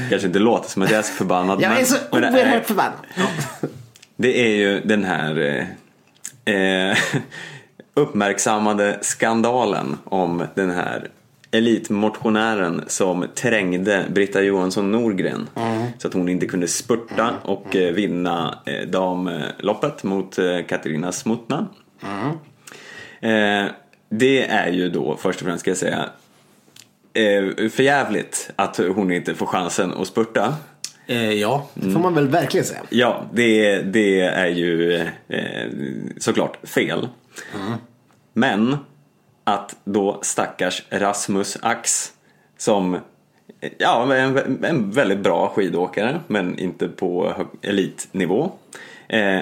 kanske 0.09 0.27
inte 0.27 0.39
låta 0.39 0.67
som 0.67 0.81
att 0.81 0.89
jag 0.91 0.99
är 0.99 1.03
så 1.03 1.13
förbannad. 1.13 1.61
Jag 1.61 1.69
men, 1.69 1.81
är 1.81 1.85
så 1.85 1.95
men 2.11 2.21
det 2.21 2.31
oerhört 2.31 2.65
förbannad. 2.65 2.93
Ja. 3.15 3.27
Det 4.15 4.45
är 4.45 4.55
ju 4.55 4.81
den 4.81 5.03
här 5.03 5.65
eh, 6.45 6.55
eh, 6.91 6.97
uppmärksammade 7.93 8.97
skandalen 9.01 9.97
om 10.03 10.43
den 10.55 10.71
här 10.71 11.07
elitmotionären 11.51 12.83
som 12.87 13.25
trängde 13.35 14.05
Britta 14.09 14.41
Johansson 14.41 14.91
Norgren 14.91 15.49
så 15.97 16.07
att 16.07 16.13
hon 16.13 16.29
inte 16.29 16.45
kunde 16.45 16.67
spurta 16.67 17.33
och 17.43 17.75
eh, 17.75 17.93
vinna 17.93 18.59
eh, 18.65 18.87
damloppet 18.87 20.03
mot 20.03 20.37
eh, 20.39 20.45
Katarina 20.67 21.11
Smutna. 21.11 21.67
Eh, 23.21 23.65
det 24.13 24.47
är 24.47 24.71
ju 24.71 24.89
då 24.89 25.17
först 25.17 25.41
och 25.41 25.45
främst 25.45 25.61
ska 25.61 25.71
jag 25.71 25.77
säga 25.77 26.09
eh, 27.13 27.69
förjävligt 27.69 28.51
att 28.55 28.77
hon 28.77 29.11
inte 29.11 29.35
får 29.35 29.45
chansen 29.45 29.93
att 29.93 30.07
spurta. 30.07 30.55
Eh, 31.07 31.33
ja, 31.33 31.69
det 31.73 31.91
får 31.91 31.99
man 31.99 32.13
väl 32.13 32.27
verkligen 32.27 32.65
säga. 32.65 32.81
Ja, 32.89 33.25
det, 33.33 33.81
det 33.81 34.21
är 34.21 34.47
ju 34.47 34.95
eh, 35.27 35.69
såklart 36.17 36.67
fel. 36.67 37.07
Men 38.33 38.77
att 39.43 39.75
då 39.83 40.19
stackars 40.21 40.83
Rasmus 40.89 41.57
Ax 41.61 42.11
som 42.57 42.97
ja, 43.77 44.15
en, 44.15 44.63
en 44.65 44.91
väldigt 44.91 45.19
bra 45.19 45.49
skidåkare 45.55 46.19
men 46.27 46.59
inte 46.59 46.87
på 46.87 47.33
elitnivå. 47.61 48.51
Eh, 49.07 49.39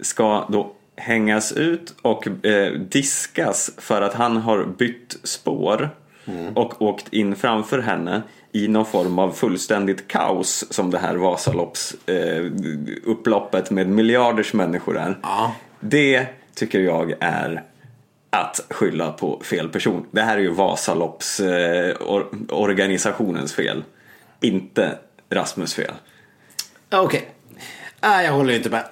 ska 0.00 0.46
då 0.48 0.72
hängas 1.00 1.52
ut 1.52 1.94
och 2.02 2.46
eh, 2.46 2.72
diskas 2.72 3.70
för 3.78 4.02
att 4.02 4.14
han 4.14 4.36
har 4.36 4.64
bytt 4.64 5.16
spår 5.22 5.90
och 6.54 6.82
åkt 6.82 7.12
in 7.12 7.36
framför 7.36 7.78
henne 7.78 8.22
i 8.52 8.68
någon 8.68 8.86
form 8.86 9.18
av 9.18 9.30
fullständigt 9.32 10.08
kaos 10.08 10.72
som 10.72 10.90
det 10.90 10.98
här 10.98 11.16
Vasalopps 11.16 11.96
eh, 12.08 13.70
med 13.70 13.88
miljarders 13.88 14.52
människor 14.52 14.98
är. 14.98 15.18
Ja. 15.22 15.54
Det 15.80 16.26
tycker 16.54 16.80
jag 16.80 17.14
är 17.20 17.62
att 18.30 18.60
skylla 18.70 19.12
på 19.12 19.40
fel 19.44 19.68
person. 19.68 20.06
Det 20.10 20.22
här 20.22 20.36
är 20.36 20.40
ju 20.40 20.50
Vasalopps 20.50 21.40
eh, 21.40 21.96
or 22.00 22.26
organisationens 22.48 23.52
fel. 23.52 23.84
Inte 24.40 24.98
Rasmus 25.30 25.74
fel. 25.74 25.92
Okej. 26.90 27.28
Nej, 28.00 28.26
jag 28.26 28.32
håller 28.32 28.54
inte 28.54 28.70
med. 28.70 28.84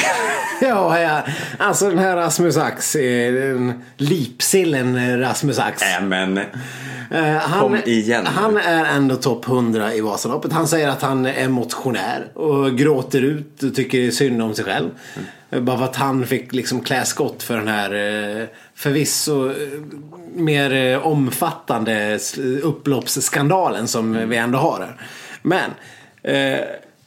ja, 0.60 1.00
ja, 1.00 1.22
alltså 1.58 1.88
den 1.88 1.98
här 1.98 2.16
Rasmus 2.16 2.56
Ax, 2.56 2.96
eh, 2.96 3.32
den 3.32 3.82
lipsillen 3.96 5.20
Rasmus 5.20 5.58
Ax. 5.58 5.82
Äh, 5.82 6.02
men 6.02 6.40
Eh, 7.10 7.36
han, 7.36 7.60
Kom 7.60 7.76
igen. 7.84 8.26
Han 8.26 8.56
är 8.56 8.84
ändå 8.84 9.16
topp 9.16 9.48
100 9.48 9.94
i 9.94 10.00
Vasaloppet. 10.00 10.52
Han 10.52 10.68
säger 10.68 10.88
att 10.88 11.02
han 11.02 11.26
är 11.26 11.48
motionär 11.48 12.38
och 12.38 12.78
gråter 12.78 13.22
ut 13.22 13.62
och 13.62 13.74
tycker 13.74 14.10
synd 14.10 14.42
om 14.42 14.54
sig 14.54 14.64
själv. 14.64 14.90
Mm. 15.50 15.64
Bara 15.64 15.78
för 15.78 15.84
att 15.84 15.96
han 15.96 16.26
fick 16.26 16.52
liksom 16.52 16.80
klä 16.80 17.04
skott 17.04 17.42
för 17.42 17.56
den 17.56 17.68
här 17.68 17.90
eh, 18.40 18.46
förvisso 18.74 19.50
eh, 19.50 19.54
mer 20.34 20.72
eh, 20.74 21.06
omfattande 21.06 22.18
upploppsskandalen 22.62 23.88
som 23.88 24.14
Mm. 24.16 24.28
vi 24.28 24.36
ändå 24.36 24.58
har 24.58 24.78
här. 24.80 24.96
Men 25.42 25.70
eh, 26.22 26.64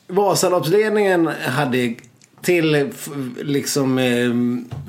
Vasaloppsledningen 0.08 1.28
hade 1.28 1.96
till 2.42 2.92
liksom 3.42 3.98
eh, 3.98 4.30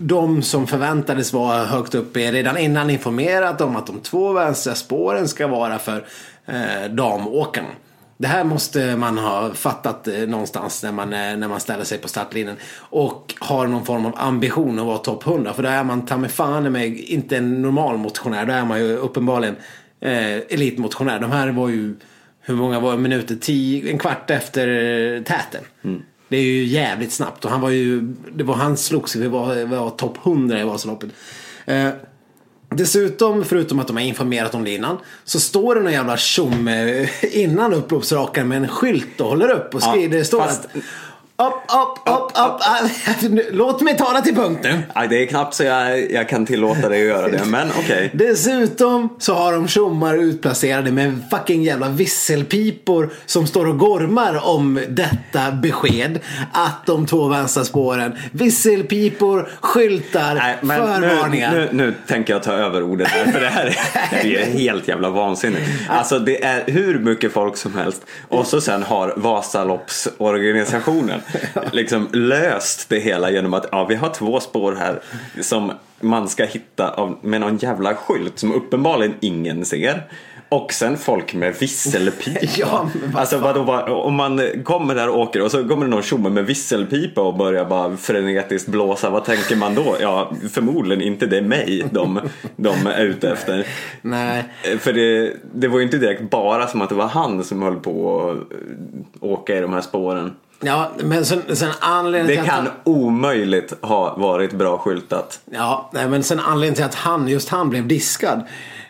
de 0.00 0.42
som 0.42 0.66
förväntades 0.66 1.32
vara 1.32 1.64
högt 1.64 1.94
uppe 1.94 2.32
redan 2.32 2.58
innan 2.58 2.90
informerat 2.90 3.60
om 3.60 3.76
att 3.76 3.86
de 3.86 4.00
två 4.00 4.32
vänstra 4.32 4.74
spåren 4.74 5.28
ska 5.28 5.46
vara 5.46 5.78
för 5.78 6.06
eh, 6.46 6.90
damåkarna. 6.90 7.68
Det 8.20 8.28
här 8.28 8.44
måste 8.44 8.96
man 8.96 9.18
ha 9.18 9.54
fattat 9.54 10.08
eh, 10.08 10.14
någonstans 10.14 10.82
när 10.82 10.92
man, 10.92 11.12
eh, 11.12 11.36
när 11.36 11.48
man 11.48 11.60
ställer 11.60 11.84
sig 11.84 11.98
på 11.98 12.08
startlinjen. 12.08 12.56
Och 12.78 13.34
har 13.38 13.66
någon 13.66 13.84
form 13.84 14.06
av 14.06 14.12
ambition 14.16 14.78
att 14.78 14.86
vara 14.86 14.98
topp 14.98 15.26
100. 15.26 15.54
För 15.54 15.62
då 15.62 15.68
är 15.68 15.84
man 15.84 16.06
ta 16.06 16.16
mig 16.16 16.30
fan 16.30 16.72
mig 16.72 17.02
inte 17.02 17.36
en 17.36 17.62
normal 17.62 17.96
motionär. 17.96 18.46
Då 18.46 18.52
är 18.52 18.64
man 18.64 18.80
ju 18.80 18.96
uppenbarligen 18.96 19.56
eh, 20.00 20.36
elitmotionär. 20.36 21.20
De 21.20 21.30
här 21.30 21.48
var 21.48 21.68
ju, 21.68 21.94
hur 22.48 22.54
många 22.56 22.80
var 22.80 22.96
minuter? 22.96 23.36
Tio, 23.40 23.90
en 23.90 23.98
kvart 23.98 24.30
efter 24.30 24.68
eh, 25.16 25.22
täten. 25.22 25.60
Det 26.28 26.36
är 26.36 26.42
ju 26.42 26.64
jävligt 26.64 27.12
snabbt. 27.12 27.44
Och 27.44 27.50
han 27.50 27.60
var 27.60 27.70
ju, 27.70 28.00
det 28.32 28.44
var 28.44 28.54
han 28.54 28.76
slogs 28.76 29.16
vi 29.16 29.28
var, 29.28 29.64
var 29.64 29.90
topp 29.90 30.18
100 30.26 30.60
i 30.60 30.64
Vasaloppet. 30.64 31.10
Eh, 31.66 31.88
Dessutom, 32.70 33.44
förutom 33.44 33.78
att 33.78 33.86
de 33.86 33.96
har 33.96 34.02
informerat 34.04 34.54
om 34.54 34.64
det 34.64 34.70
innan, 34.70 34.98
så 35.24 35.40
står 35.40 35.74
det 35.74 35.80
någon 35.80 35.92
jävla 35.92 36.16
tjomme 36.16 37.08
innan 37.32 37.74
upploppsrakaren 37.74 38.48
med 38.48 38.58
en 38.58 38.68
skylt 38.68 39.20
och 39.20 39.26
håller 39.26 39.50
upp 39.50 39.74
och 39.74 39.82
skriver. 39.82 40.02
Ja, 40.14 40.18
det 40.18 40.24
står 40.24 40.40
fast- 40.40 40.64
att 40.64 40.70
upp, 41.42 41.54
upp, 41.54 42.14
upp, 42.14 42.32
upp, 42.34 42.60
upp. 43.34 43.40
Låt 43.50 43.80
mig 43.80 43.96
tala 43.96 44.20
till 44.20 44.34
punkt 44.34 44.60
nu. 44.62 44.82
aj, 44.92 45.08
det 45.08 45.22
är 45.22 45.26
knappt 45.26 45.54
så 45.54 45.64
jag, 45.64 46.10
jag 46.12 46.28
kan 46.28 46.46
tillåta 46.46 46.88
dig 46.88 47.02
att 47.02 47.08
göra 47.08 47.28
det. 47.28 47.44
Men 47.44 47.68
okej. 47.78 48.10
Dessutom 48.14 49.08
så 49.18 49.34
har 49.34 49.52
de 49.52 49.68
tjommar 49.68 50.14
utplacerade 50.14 50.92
med 50.92 51.18
fucking 51.30 51.62
jävla 51.62 51.88
visselpipor 51.88 53.10
som 53.26 53.46
står 53.46 53.66
och 53.66 53.78
gormar 53.78 54.46
om 54.46 54.80
detta 54.88 55.50
besked. 55.52 56.18
Att 56.52 56.86
de 56.86 57.06
två 57.06 57.28
vänstra 57.28 57.64
spåren, 57.64 58.16
visselpipor, 58.32 59.48
skyltar, 59.60 60.34
Nej, 60.34 60.56
men 60.60 61.00
nu, 61.00 61.08
förvarningar. 61.08 61.52
nu, 61.52 61.68
nu 61.72 61.94
tänker 62.08 62.32
jag 62.32 62.42
ta 62.42 62.52
över 62.52 62.82
ordet 62.82 63.08
här 63.08 63.24
för 63.32 63.40
det 63.40 63.48
här 63.48 63.66
är, 63.66 63.76
det 64.22 64.36
är 64.42 64.46
helt 64.46 64.88
jävla 64.88 65.10
vansinnigt. 65.10 65.62
Alltså 65.88 66.18
det 66.18 66.44
är 66.44 66.64
hur 66.66 66.98
mycket 66.98 67.32
folk 67.32 67.56
som 67.56 67.74
helst 67.74 68.02
och 68.28 68.46
så 68.46 68.60
sen 68.60 68.82
har 68.82 69.14
Vasaloppsorganisationen 69.16 71.20
liksom 71.72 72.08
löst 72.12 72.88
det 72.88 72.98
hela 72.98 73.30
genom 73.30 73.54
att 73.54 73.66
ja, 73.72 73.84
vi 73.84 73.94
har 73.94 74.08
två 74.08 74.40
spår 74.40 74.72
här 74.72 75.00
som 75.40 75.72
man 76.00 76.28
ska 76.28 76.44
hitta 76.44 76.90
av, 76.90 77.18
med 77.22 77.40
någon 77.40 77.56
jävla 77.56 77.94
skylt 77.94 78.38
som 78.38 78.52
uppenbarligen 78.52 79.14
ingen 79.20 79.64
ser. 79.64 80.02
Och 80.50 80.72
sen 80.72 80.96
folk 80.96 81.34
med 81.34 81.54
visselpipa. 81.60 82.40
Ja, 82.56 82.90
vad 83.12 83.20
alltså 83.20 83.38
vadå, 83.38 83.62
vad, 83.62 83.88
om 83.88 84.14
man 84.14 84.40
kommer 84.64 84.94
där 84.94 85.08
och 85.08 85.18
åker 85.18 85.42
och 85.42 85.50
så 85.50 85.68
kommer 85.68 85.84
det 85.84 85.90
någon 85.90 86.02
tjomme 86.02 86.30
med 86.30 86.46
visselpipa 86.46 87.20
och 87.20 87.36
börjar 87.36 87.64
bara 87.64 87.96
frenetiskt 87.96 88.68
blåsa. 88.68 89.10
Vad 89.10 89.24
tänker 89.24 89.56
man 89.56 89.74
då? 89.74 89.96
Ja, 90.00 90.32
förmodligen 90.50 91.02
inte 91.02 91.26
det 91.26 91.36
är 91.36 91.42
mig 91.42 91.84
de, 91.90 92.20
de 92.56 92.86
är 92.86 93.04
ute 93.04 93.30
efter. 93.30 93.66
Nej. 94.02 94.44
För 94.78 94.92
det, 94.92 95.32
det 95.54 95.68
var 95.68 95.78
ju 95.78 95.84
inte 95.84 95.98
direkt 95.98 96.30
bara 96.30 96.66
som 96.66 96.82
att 96.82 96.88
det 96.88 96.94
var 96.94 97.08
han 97.08 97.44
som 97.44 97.62
höll 97.62 97.76
på 97.76 98.20
att 98.30 98.36
eh, 98.36 99.30
åka 99.30 99.58
i 99.58 99.60
de 99.60 99.72
här 99.72 99.80
spåren. 99.80 100.34
Ja, 100.60 100.92
men 100.98 101.24
sen, 101.24 101.56
sen 101.56 101.70
anledningen 101.80 102.26
Det 102.26 102.42
till 102.42 102.50
att 102.50 102.64
kan 102.64 102.72
omöjligt 102.84 103.74
ha 103.80 104.16
varit 104.16 104.52
bra 104.52 104.78
skyltat. 104.78 105.40
Ja, 105.50 105.90
nej, 105.92 106.08
men 106.08 106.22
sen 106.22 106.40
anledningen 106.40 106.74
till 106.74 106.84
att 106.84 106.94
han, 106.94 107.28
just 107.28 107.48
han 107.48 107.70
blev 107.70 107.88
diskad. 107.88 108.42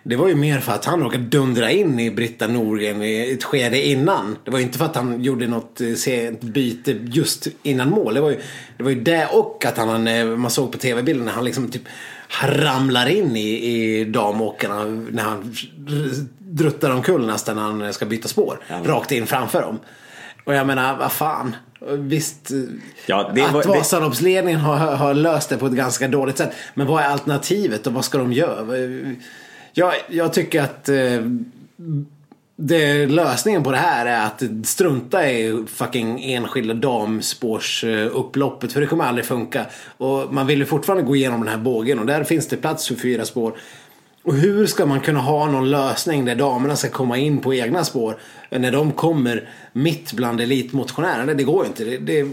Det 0.03 0.17
var 0.17 0.29
ju 0.29 0.35
mer 0.35 0.61
för 0.61 0.73
att 0.73 0.85
han 0.85 1.01
råkade 1.01 1.25
dundra 1.25 1.71
in 1.71 2.01
i 2.01 2.11
Britta 2.11 2.47
Norgren 2.47 3.03
i 3.03 3.33
ett 3.33 3.45
skede 3.45 3.87
innan. 3.87 4.37
Det 4.45 4.51
var 4.51 4.59
ju 4.59 4.65
inte 4.65 4.79
för 4.79 4.85
att 4.85 4.97
han 4.97 5.23
gjorde 5.23 5.47
något 5.47 5.81
eh, 5.81 5.95
sent 5.95 6.41
byte 6.41 6.93
just 7.05 7.47
innan 7.63 7.91
mål. 7.91 8.15
Det 8.15 8.21
var 8.21 8.31
ju 8.31 8.41
det, 8.77 8.83
var 8.83 8.91
ju 8.91 9.01
det 9.01 9.27
och 9.33 9.65
att 9.65 9.77
han, 9.77 10.09
eh, 10.09 10.27
man 10.27 10.51
såg 10.51 10.73
på 10.73 10.79
tv-bilden 10.79 11.25
när 11.25 11.33
han 11.33 11.45
liksom 11.45 11.69
typ 11.69 11.83
ramlar 12.43 13.09
in 13.09 13.37
i, 13.37 13.65
i 13.65 14.05
damåkarna 14.05 14.85
när 15.11 15.23
han 15.23 15.55
druttar 16.39 16.91
omkull 16.91 17.27
nästan 17.27 17.57
när 17.57 17.63
han 17.63 17.93
ska 17.93 18.07
byta 18.07 18.29
spår. 18.29 18.61
Rakt 18.85 19.13
in 19.13 19.27
framför 19.27 19.63
dem. 19.63 19.79
Och 20.49 20.55
jag 20.55 20.67
menar, 20.67 20.97
vad 20.97 21.13
fan. 21.13 21.57
Visst, 21.99 22.51
Ja, 23.07 23.31
det 23.35 23.43
att 23.43 23.67
Vasaloppsledningen 23.67 24.61
har, 24.61 24.77
har 24.77 25.15
löst 25.15 25.49
det 25.49 25.59
på 25.59 25.67
ett 25.67 25.73
ganska 25.73 26.09
dåligt 26.09 26.39
sätt. 26.39 26.53
Men 26.75 26.87
vad 26.87 27.03
är 27.03 27.09
alternativet 27.09 27.87
och 27.87 27.93
vad 27.93 28.05
ska 28.05 28.19
de 28.19 28.33
göra? 28.33 28.77
Jag, 29.73 29.95
jag 30.09 30.33
tycker 30.33 30.63
att 30.63 30.89
eh, 30.89 31.21
det, 32.57 33.07
lösningen 33.07 33.63
på 33.63 33.71
det 33.71 33.77
här 33.77 34.07
är 34.07 34.27
att 34.27 34.43
strunta 34.65 35.31
i 35.31 35.65
fucking 35.67 36.25
enskilda 36.33 36.75
damspårsupploppet. 36.75 38.73
För 38.73 38.81
det 38.81 38.87
kommer 38.87 39.05
aldrig 39.05 39.27
funka. 39.27 39.67
Och 39.97 40.35
man 40.35 40.47
vill 40.47 40.59
ju 40.59 40.67
fortfarande 40.67 41.05
gå 41.05 41.17
igenom 41.17 41.41
den 41.41 41.49
här 41.49 41.59
bågen 41.59 41.99
och 41.99 42.07
där 42.07 42.25
finns 42.25 42.49
det 42.49 42.57
plats 42.57 42.89
för 42.89 42.95
fyra 42.95 43.25
spår. 43.25 43.59
Och 44.29 44.35
hur 44.35 44.67
ska 44.67 44.87
man 44.87 45.01
kunna 45.01 45.21
ha 45.21 45.47
någon 45.47 45.71
lösning 45.71 46.25
där 46.25 46.35
damerna 46.35 46.77
ska 46.77 46.89
komma 46.89 47.17
in 47.19 47.39
på 47.39 47.55
egna 47.55 47.85
spår 47.85 48.17
när 48.51 48.73
de 48.73 48.93
kommer 48.93 49.49
mitt 49.73 50.13
bland 50.13 50.41
elitmotionärerna? 50.41 51.35
Det 51.35 51.45
går 51.45 51.65
ju 51.65 51.69
inte. 51.69 51.85
Det, 51.85 51.97
det, 51.99 52.33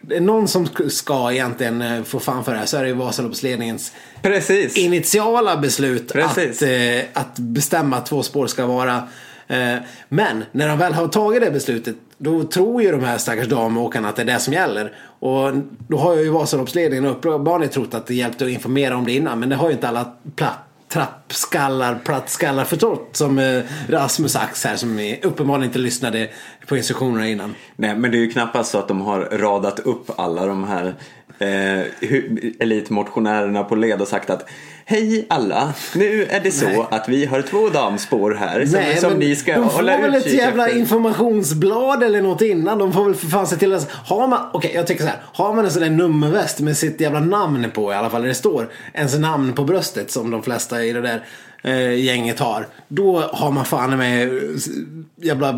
det 0.00 0.16
är 0.16 0.20
någon 0.20 0.48
som 0.48 0.68
ska 0.88 1.32
egentligen 1.32 1.82
eh, 1.82 2.02
få 2.02 2.20
fan 2.20 2.44
för 2.44 2.52
det 2.52 2.58
här 2.58 2.66
så 2.66 2.76
är 2.76 2.82
det 2.82 2.88
ju 2.88 2.94
Vasaloppsledningens 2.94 3.92
Precis. 4.22 4.76
initiala 4.76 5.56
beslut 5.56 6.16
att, 6.16 6.34
Precis. 6.34 6.62
eh, 6.62 7.04
att 7.12 7.38
bestämma 7.38 7.96
att 7.96 8.06
två 8.06 8.22
spår 8.22 8.46
ska 8.46 8.66
vara. 8.66 9.02
Eh, 9.46 9.76
men 10.08 10.44
när 10.52 10.68
de 10.68 10.78
väl 10.78 10.92
har 10.92 11.08
tagit 11.08 11.42
det 11.42 11.50
beslutet 11.50 11.96
då 12.18 12.44
tror 12.44 12.82
ju 12.82 12.90
de 12.90 13.04
här 13.04 13.18
stackars 13.18 13.48
damåkarna 13.48 14.08
att 14.08 14.16
det 14.16 14.22
är 14.22 14.26
det 14.26 14.38
som 14.38 14.52
gäller. 14.52 14.92
Och 15.18 15.52
då 15.88 15.98
har 15.98 16.16
ju 16.16 16.28
Vasaloppsledningen 16.28 17.06
uppenbarligen 17.06 17.72
trott 17.72 17.94
att 17.94 18.06
det 18.06 18.14
hjälpte 18.14 18.44
att 18.44 18.50
informera 18.50 18.96
om 18.96 19.04
det 19.04 19.12
innan 19.12 19.40
men 19.40 19.48
det 19.48 19.56
har 19.56 19.68
ju 19.68 19.74
inte 19.74 19.88
alla 19.88 20.12
platt 20.36 20.70
trappskallar, 20.94 22.00
plattskallar 22.04 22.64
förstått 22.64 23.08
som 23.12 23.38
eh, 23.38 23.62
Rasmus 23.88 24.36
Ax 24.36 24.64
här 24.64 24.76
som 24.76 25.16
uppenbarligen 25.22 25.68
inte 25.68 25.78
lyssnade 25.78 26.30
på 26.66 26.76
instruktionerna 26.76 27.28
innan. 27.28 27.54
Nej, 27.76 27.96
men 27.96 28.10
det 28.10 28.16
är 28.16 28.20
ju 28.20 28.30
knappast 28.30 28.70
så 28.70 28.78
att 28.78 28.88
de 28.88 29.00
har 29.00 29.20
radat 29.20 29.78
upp 29.80 30.10
alla 30.16 30.46
de 30.46 30.64
här 30.64 30.94
eh, 31.38 31.80
elitmotionärerna 32.58 33.64
på 33.64 33.74
led 33.74 34.00
och 34.00 34.08
sagt 34.08 34.30
att 34.30 34.48
Hej 34.86 35.26
alla, 35.28 35.74
nu 35.94 36.24
är 36.24 36.40
det 36.40 36.50
så 36.50 36.64
Nej. 36.64 36.86
att 36.90 37.08
vi 37.08 37.26
har 37.26 37.42
två 37.42 37.68
damspår 37.68 38.34
här 38.34 38.66
som, 38.66 39.00
som 39.00 39.10
men 39.10 39.18
ni 39.18 39.36
ska 39.36 39.54
de 39.54 39.70
får 39.70 39.76
hålla 39.76 39.96
väl 39.96 40.14
ett 40.14 40.26
utkik 40.26 40.40
jävla 40.40 40.66
efter. 40.66 40.78
informationsblad 40.78 42.02
eller 42.02 42.22
något 42.22 42.42
innan. 42.42 42.78
De 42.78 42.92
får 42.92 43.04
väl 43.04 43.14
för 43.14 43.26
fan 43.26 43.46
se 43.46 43.56
till 43.56 43.72
att... 43.72 43.90
Har 43.90 44.28
man, 44.28 44.40
okej 44.52 44.72
jag 44.74 44.86
tycker 44.86 45.02
så 45.02 45.08
här. 45.08 45.18
Har 45.32 45.54
man 45.54 45.64
en 45.64 45.70
sån 45.70 45.82
där 45.82 45.90
nummerväst 45.90 46.60
med 46.60 46.76
sitt 46.76 47.00
jävla 47.00 47.20
namn 47.20 47.70
på 47.70 47.92
i 47.92 47.94
alla 47.94 48.10
fall. 48.10 48.22
Där 48.22 48.28
det 48.28 48.34
står 48.34 48.68
ens 48.94 49.18
namn 49.18 49.52
på 49.52 49.64
bröstet 49.64 50.10
som 50.10 50.30
de 50.30 50.42
flesta 50.42 50.84
i 50.84 50.92
det 50.92 51.00
där 51.00 51.24
eh, 51.62 52.04
gänget 52.04 52.40
har. 52.40 52.66
Då 52.88 53.20
har 53.20 53.50
man 53.50 53.64
fan 53.64 53.98
med 53.98 54.28
eh, 54.28 54.40
jävla 55.16 55.52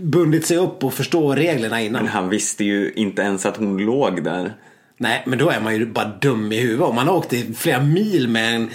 bundit 0.00 0.46
sig 0.46 0.56
upp 0.56 0.84
och 0.84 0.94
förstår 0.94 1.36
reglerna 1.36 1.80
innan. 1.80 2.02
Men 2.02 2.12
han 2.12 2.28
visste 2.28 2.64
ju 2.64 2.92
inte 2.96 3.22
ens 3.22 3.46
att 3.46 3.56
hon 3.56 3.78
låg 3.78 4.24
där. 4.24 4.52
Nej, 5.02 5.22
men 5.26 5.38
då 5.38 5.50
är 5.50 5.60
man 5.60 5.76
ju 5.76 5.86
bara 5.86 6.12
dum 6.20 6.52
i 6.52 6.60
huvudet. 6.60 6.86
Om 6.86 6.94
man 6.94 7.08
har 7.08 7.14
åkt 7.14 7.32
i 7.32 7.54
flera 7.54 7.80
mil 7.80 8.28
med 8.28 8.54
en 8.54 8.70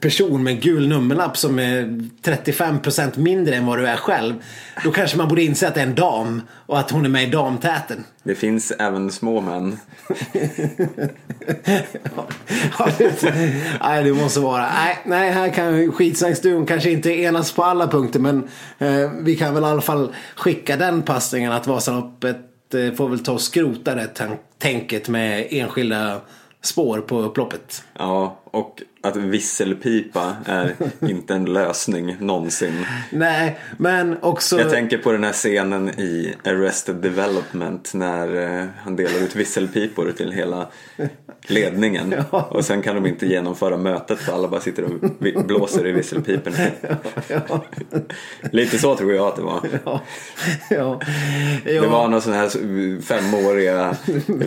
person 0.00 0.42
med 0.42 0.54
en 0.54 0.60
gul 0.60 0.88
nummerlapp 0.88 1.36
som 1.36 1.58
är 1.58 1.82
35% 2.22 3.18
mindre 3.18 3.54
än 3.54 3.66
vad 3.66 3.78
du 3.78 3.86
är 3.86 3.96
själv. 3.96 4.34
Då 4.84 4.90
kanske 4.90 5.16
man 5.16 5.28
borde 5.28 5.42
inse 5.42 5.68
att 5.68 5.74
det 5.74 5.80
är 5.80 5.86
en 5.86 5.94
dam 5.94 6.42
och 6.50 6.78
att 6.78 6.90
hon 6.90 7.04
är 7.04 7.08
med 7.08 7.28
i 7.28 7.30
damtäten. 7.30 8.04
Det 8.22 8.34
finns 8.34 8.70
även 8.70 9.10
små 9.10 9.40
män. 9.40 9.78
Ja, 12.78 12.88
det, 12.98 13.34
nej, 13.80 14.04
det 14.04 14.12
måste 14.12 14.40
vara. 14.40 14.62
Nej, 14.62 14.98
nej 15.04 15.30
här 15.30 15.48
kan 15.48 15.92
skitsnacksduon 15.92 16.66
kanske 16.66 16.90
inte 16.90 17.10
enas 17.10 17.52
på 17.52 17.64
alla 17.64 17.88
punkter. 17.88 18.20
Men 18.20 18.48
eh, 18.78 19.10
vi 19.20 19.36
kan 19.36 19.54
väl 19.54 19.62
i 19.62 19.66
alla 19.66 19.80
fall 19.80 20.14
skicka 20.36 20.76
den 20.76 21.02
passningen 21.02 21.52
att 21.52 21.66
Vasaloppet 21.66 22.53
Eh, 22.74 22.92
får 22.92 23.08
väl 23.08 23.18
ta 23.18 23.32
och 23.32 23.40
skrota 23.40 23.94
det 23.94 24.10
tänket 24.58 25.08
med 25.08 25.46
enskilda 25.50 26.20
spår 26.62 27.00
på 27.00 27.18
upploppet. 27.18 27.84
Ja, 27.98 28.40
och 28.44 28.82
att 29.04 29.16
visselpipa 29.16 30.36
är 30.44 30.74
inte 31.08 31.34
en 31.34 31.44
lösning 31.44 32.16
någonsin. 32.20 32.86
Nej, 33.10 33.58
men 33.76 34.16
också... 34.22 34.58
Jag 34.58 34.70
tänker 34.70 34.98
på 34.98 35.12
den 35.12 35.24
här 35.24 35.32
scenen 35.32 35.88
i 35.88 36.34
Arrested 36.44 36.96
Development 36.96 37.94
när 37.94 38.60
eh, 38.60 38.66
han 38.78 38.96
delar 38.96 39.18
ut 39.18 39.36
visselpipor 39.36 40.12
till 40.16 40.32
hela 40.32 40.68
ledningen. 41.46 42.14
Ja. 42.32 42.42
Och 42.50 42.64
sen 42.64 42.82
kan 42.82 42.94
de 42.94 43.06
inte 43.06 43.26
genomföra 43.26 43.76
mötet 43.76 44.18
för 44.18 44.32
alla 44.32 44.48
bara 44.48 44.60
sitter 44.60 44.84
och 44.84 45.44
blåser 45.44 45.86
i 45.86 45.92
visselpiporna. 45.92 46.56
ja, 47.28 47.64
Lite 48.50 48.78
så 48.78 48.96
tror 48.96 49.12
jag 49.14 49.26
att 49.26 49.36
det 49.36 49.42
var. 49.42 49.60
ja, 49.84 50.00
ja, 50.70 51.00
Det 51.64 51.86
var 51.86 52.08
någon 52.08 52.22
sån 52.22 52.32
här 52.32 52.48
femåriga 53.00 53.96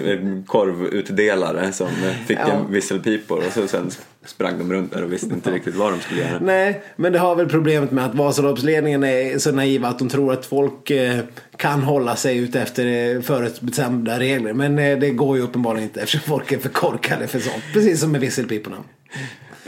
eh, 0.06 0.44
korvutdelare 0.46 1.72
som 1.72 1.88
fick 2.28 2.38
Ja. 2.38 2.52
en 2.52 2.72
visselpipor 2.72 3.38
och 3.48 3.54
så 3.54 3.68
sen 3.68 3.92
sprang 4.30 4.58
de 4.58 4.74
runt 4.74 4.94
där 4.94 5.04
och 5.04 5.14
visste 5.14 5.34
inte 5.34 5.52
riktigt 5.52 5.76
vad 5.76 5.94
de 5.94 6.00
skulle 6.00 6.22
göra. 6.22 6.40
Nej, 6.42 6.82
men 6.96 7.14
det 7.14 7.20
har 7.20 7.36
väl 7.36 7.50
problemet 7.50 7.92
med 7.92 8.06
att 8.06 8.16
Vasaloppsledningen 8.16 9.04
är 9.04 9.38
så 9.38 9.52
naiva 9.52 9.88
att 9.88 10.00
de 10.00 10.10
tror 10.10 10.34
att 10.34 10.46
folk 10.46 10.92
eh, 10.92 11.20
kan 11.58 11.84
hålla 11.84 12.16
sig 12.16 12.38
ut 12.38 12.56
efter 12.56 13.16
eh, 13.16 13.22
förutbestämda 13.22 14.20
regler. 14.20 14.54
Men 14.54 14.80
eh, 14.80 15.00
det 15.00 15.10
går 15.10 15.38
ju 15.38 15.44
uppenbarligen 15.44 15.88
inte 15.88 16.02
eftersom 16.02 16.22
folk 16.22 16.52
är 16.52 16.58
för 16.58 16.70
korkade 16.70 17.28
för 17.28 17.40
sånt. 17.40 17.64
Precis 17.74 18.00
som 18.00 18.12
med 18.12 18.22
visselpiporna. 18.22 18.78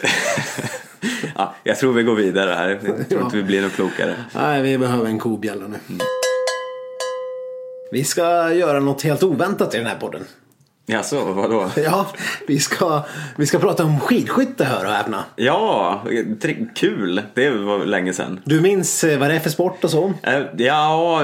Ja, 1.35 1.55
jag 1.63 1.77
tror 1.77 1.93
vi 1.93 2.03
går 2.03 2.15
vidare 2.15 2.51
här. 2.51 2.69
Jag 2.69 3.09
tror 3.09 3.21
inte 3.21 3.37
vi 3.37 3.43
blir 3.43 3.61
något 3.61 3.73
klokare. 3.73 4.15
Nej, 4.35 4.61
vi 4.61 4.77
behöver 4.77 5.05
en 5.05 5.19
kobjälla 5.19 5.67
nu. 5.67 5.77
Vi 7.91 8.03
ska 8.03 8.53
göra 8.53 8.79
något 8.79 9.01
helt 9.01 9.23
oväntat 9.23 9.75
i 9.75 9.77
den 9.77 9.87
här 9.87 9.95
podden. 9.95 10.21
Jaså, 10.91 11.33
vadå? 11.33 11.69
Ja, 11.83 12.07
vi 12.47 12.59
ska, 12.59 13.03
vi 13.35 13.45
ska 13.45 13.59
prata 13.59 13.83
om 13.83 13.99
skidskytte 13.99 14.65
hör 14.65 14.85
och 14.85 14.91
häpna. 14.91 15.23
Ja, 15.35 16.01
kul. 16.75 17.21
Det 17.33 17.49
var 17.49 17.85
länge 17.85 18.13
sedan. 18.13 18.39
Du 18.43 18.61
minns 18.61 19.03
eh, 19.03 19.19
vad 19.19 19.29
det 19.29 19.35
är 19.35 19.39
för 19.39 19.49
sport 19.49 19.83
och 19.83 19.89
så? 19.89 20.13
Eh, 20.23 20.41
Ja, 20.57 21.23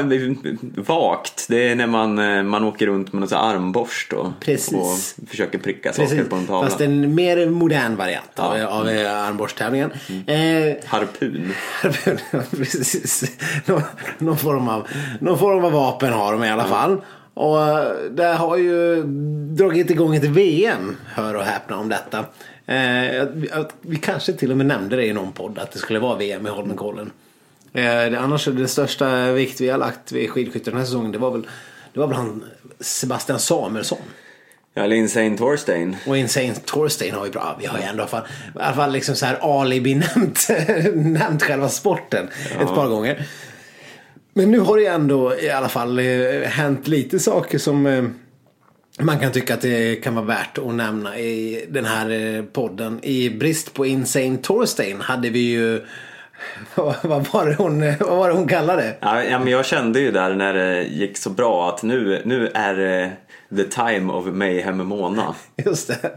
vagt. 0.76 1.46
Det 1.50 1.70
är 1.70 1.76
när 1.76 1.88
man, 1.88 2.20
eh, 2.20 2.44
man 2.44 2.64
åker 2.64 2.88
runt 2.88 3.14
med 3.14 3.32
en 3.32 3.38
armborst 3.38 4.14
och, 4.14 4.28
Precis. 4.40 4.74
och 4.74 5.28
försöker 5.30 5.58
pricka 5.60 5.94
saker 5.94 6.24
på 6.24 6.36
en 6.36 6.46
tavla. 6.48 6.70
Fast 6.70 6.82
en 6.82 7.16
mer 7.16 7.50
modern 7.50 7.96
variant 7.96 8.40
av, 8.40 8.58
Ja. 8.58 8.68
av 8.68 8.88
armborsttävlingen. 9.28 9.92
Eh, 10.28 10.76
Harpun. 10.86 11.54
Precis. 12.58 13.24
Någon, 13.66 13.82
någon, 14.18 14.38
form 14.38 14.68
av, 14.68 14.88
någon 15.20 15.40
form 15.40 15.66
av 15.66 15.72
vapen 15.72 16.14
har 16.14 16.32
de 16.32 16.44
i 16.44 16.50
alla 16.50 16.66
fall. 16.66 17.02
Och 17.36 17.62
eh, 17.62 17.88
det 18.12 18.26
har 18.26 18.58
ju 18.58 19.04
dragit 19.56 19.90
igång 19.90 20.16
ett 20.16 20.24
VM, 20.24 20.96
hör 21.08 21.34
och 21.36 21.44
häpna 21.44 21.78
om 21.78 21.90
detta. 21.90 22.18
Eh, 22.66 23.28
vi- 23.82 23.96
kanske 24.02 24.34
till 24.34 24.52
och 24.52 24.58
med 24.58 24.66
nämnde 24.66 24.96
det 24.96 25.06
i 25.06 25.14
någon 25.14 25.32
podd 25.32 25.60
att 25.60 25.72
det 25.72 25.80
skulle 25.80 26.00
vara 26.00 26.18
VM 26.18 26.48
i 26.48 26.50
Holmenkollen. 26.50 27.12
Eh, 27.74 28.24
annars 28.24 28.48
är 28.48 28.52
det 28.52 28.68
största 28.68 29.32
vikt 29.32 29.62
vi 29.62 29.70
har 29.70 29.78
lagt 29.78 30.12
vid 30.12 30.30
skidskytte 30.30 30.70
den 30.72 30.80
här 30.80 30.86
säsongen 30.86 31.12
det 31.12 31.18
var 31.18 31.32
väl, 31.32 31.48
det 31.94 32.00
var 32.00 32.08
väl 32.08 32.16
han 32.18 32.44
Sebastian 32.80 33.40
Samuelsson. 33.40 33.98
Ja, 34.74 34.84
eller 34.84 34.96
Insane 34.96 35.38
Thorstein. 35.38 35.96
Och 36.08 36.18
Insane 36.18 36.54
Thorstein 36.54 37.14
har 37.16 37.24
vi 37.24 37.30
bra. 37.30 37.58
Vi 37.60 37.66
har 37.66 37.78
ju 37.78 37.84
ändå 37.84 37.98
i 37.98 38.02
alla 38.02 38.08
fall, 38.08 38.24
i 38.56 38.60
alla 38.60 38.76
fall 38.76 38.92
liksom 38.92 39.16
så 39.16 39.26
här 39.26 39.62
alibi 39.62 39.96
nämnt, 39.96 40.48
nämnt 40.96 41.44
själva 41.44 41.70
sporten 41.70 42.28
ett 42.60 42.68
par 42.76 42.88
gånger. 42.88 43.26
Men 44.38 44.52
nu 44.52 44.60
har 44.60 44.78
det 44.78 44.86
ändå 44.86 45.36
i 45.36 45.50
alla 45.50 45.70
fall 45.70 46.00
eh, 46.00 46.42
hänt 46.46 46.88
lite 46.88 47.20
saker 47.20 47.58
som 47.58 47.86
eh, 47.86 48.04
man 49.00 49.20
kan 49.20 49.32
tycka 49.32 49.54
att 49.54 49.62
det 49.62 49.96
kan 49.96 50.16
vara 50.16 50.26
värt 50.26 50.58
att 50.58 50.74
nämna 50.74 51.18
i 51.18 51.66
den 51.70 51.86
här 51.86 52.10
eh, 52.10 52.44
podden. 52.44 53.00
I 53.04 53.30
brist 53.30 53.74
på 53.74 53.86
Insane 53.86 54.38
Thorstein 54.38 55.02
hade 55.02 55.30
vi 55.30 55.40
ju 55.40 55.82
vad 57.04 57.28
var 57.34 57.46
det 57.46 57.56
hon, 57.56 57.80
vad 58.00 58.18
var 58.18 58.30
det 58.30 58.36
hon 58.36 58.48
kallade? 58.48 58.96
Ja, 59.00 59.24
ja, 59.24 59.40
men 59.40 59.48
jag 59.48 59.66
kände 59.66 60.00
ju 60.00 60.12
där 60.12 60.36
när 60.36 60.54
det 60.54 60.84
gick 60.84 61.18
så 61.18 61.30
bra 61.30 61.70
att 61.70 61.84
nu, 61.84 62.22
nu 62.26 62.52
är 62.54 62.76
det 62.76 63.12
the 63.56 63.64
time 63.64 64.14
of 64.14 64.26
Mayhem 64.26 64.78
Mona. 64.78 65.36
Just 65.66 65.88
det. 65.88 66.12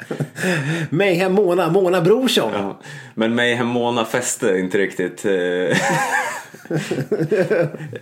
Mayhem 0.91 1.33
Mona, 1.33 1.71
Mona 1.71 2.01
Brorsson. 2.01 2.53
Ja. 2.55 2.81
Men 3.15 3.35
Mayhem 3.35 3.67
Mona 3.67 4.05
fäste 4.05 4.59
inte 4.59 4.79
riktigt 4.79 5.27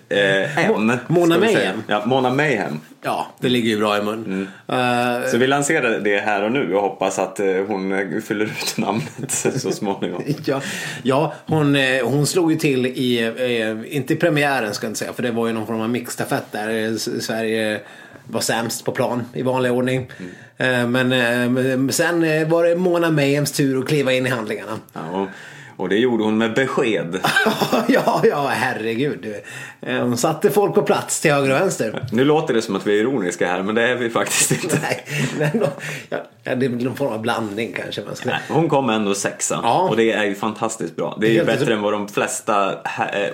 eh, 0.09 0.59
än. 0.70 0.98
Mona. 1.09 1.38
Mayhem. 1.38 1.82
Ja, 1.87 2.02
Mona 2.06 2.30
Mayhem. 2.30 2.80
Ja, 3.02 3.26
det 3.40 3.48
ligger 3.48 3.68
ju 3.68 3.78
bra 3.78 3.98
i 3.98 4.02
mun. 4.02 4.48
Eh, 4.68 5.30
Så 5.30 5.37
vi 5.38 5.46
lanserar 5.46 6.00
det 6.00 6.18
här 6.18 6.42
och 6.42 6.52
nu 6.52 6.74
och 6.74 6.82
hoppas 6.82 7.18
att 7.18 7.40
eh, 7.40 7.46
hon 7.68 7.92
eh, 7.92 8.20
fyller 8.20 8.44
ut 8.44 8.74
namnet 8.76 9.30
så 9.56 9.70
småningom. 9.70 10.22
Ja, 10.44 10.61
ja 11.02 11.35
hon, 11.46 11.76
hon 12.04 12.26
slog 12.26 12.52
ju 12.52 12.59
till 12.59 12.87
i, 12.87 13.85
inte 13.90 14.12
i 14.12 14.16
premiären 14.16 14.74
ska 14.74 14.87
jag 14.87 14.90
inte 14.90 14.98
säga, 14.98 15.12
för 15.12 15.22
det 15.22 15.30
var 15.30 15.46
ju 15.46 15.52
någon 15.52 15.66
form 15.66 15.80
av 15.80 15.90
mixstafett 15.90 16.52
där. 16.52 16.96
Sverige 17.20 17.80
var 18.28 18.40
sämst 18.40 18.85
på 18.85 18.92
plan 18.92 19.24
i 19.35 19.42
vanlig 19.42 19.72
ordning. 19.72 20.11
Eh, 20.56 20.87
Men 20.87 21.92
sen 21.92 22.20
var 22.50 22.64
det 22.64 22.76
Mona 22.76 23.11
Mayhems 23.11 23.52
tur 23.52 23.78
att 23.78 23.88
kliva 23.88 24.12
in 24.12 24.26
i 24.26 24.30
handlingarna. 24.30 24.78
Ja, 24.92 25.00
och, 25.11 25.28
och 25.77 25.89
det 25.89 25.97
gjorde 25.97 26.25
hon 26.25 26.39
med 26.39 26.55
besked. 26.55 27.21
ja, 27.89 28.21
ja, 28.25 28.47
herregud. 28.53 29.35
Eh, 29.81 29.97
Hon 29.99 30.17
satte 30.17 30.51
folk 30.51 30.75
på 30.75 30.83
plats 30.83 31.21
till 31.21 31.33
höger 31.33 31.51
och 31.55 31.61
vänster. 31.61 32.05
Nu 32.12 32.25
låter 32.25 32.55
det 32.55 32.62
som 32.62 32.77
att 32.77 32.87
vi 32.87 32.97
är 32.97 33.01
ironiska 33.01 33.47
här 33.47 33.62
men 33.62 33.75
det 33.75 33.83
är 33.83 33.95
vi 33.97 34.11
faktiskt 34.11 34.51
inte. 34.65 34.79
Nej, 34.83 35.05
men 35.39 35.67
ja, 36.09 36.19
det 36.55 36.67
är 36.67 36.71
någon 36.71 36.97
form 36.97 37.12
av 37.12 37.21
blandning 37.21 37.73
kanske. 37.83 38.03
Man 38.07 38.17
skulle. 38.17 38.33
Nej, 38.35 38.43
Hon 38.49 38.69
kom 38.69 38.91
ändå 38.91 39.15
sexa 39.15 39.61
Ja. 39.62 39.89
och 39.91 39.97
det 39.97 40.12
är 40.12 40.25
ju 40.25 40.35
fantastiskt 40.35 40.97
bra. 40.97 41.19
Det 41.21 41.27
är 41.27 41.31
ju 41.31 41.37
Helt 41.37 41.47
bättre 41.49 41.65
otro- 41.73 41.77
än 41.77 41.83
vad 41.83 41.93
de 41.93 42.09
flesta 42.09 42.73
äh, 42.73 42.77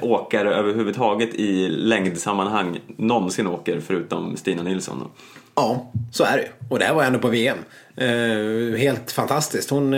åkare 0.03 0.55
överhuvudtaget 0.55 1.35
i 1.35 1.69
längdsammanhang 1.69 2.81
någonsin 2.97 3.47
åker 3.47 3.81
förutom 3.87 4.37
Stina 4.37 4.63
Nilsson. 4.63 5.11
Ja, 5.55 5.93
så 6.13 6.25
är 6.25 6.37
det 6.37 6.43
ju. 6.43 6.49
Och 6.69 6.79
det 6.79 6.85
här 6.85 6.95
var 6.95 7.05
ändå 7.05 7.19
på 7.19 7.29
VM. 7.29 7.59
Eh, 7.97 8.79
helt 8.79 9.13
fantastiskt. 9.13 9.71
Hon 9.71 9.95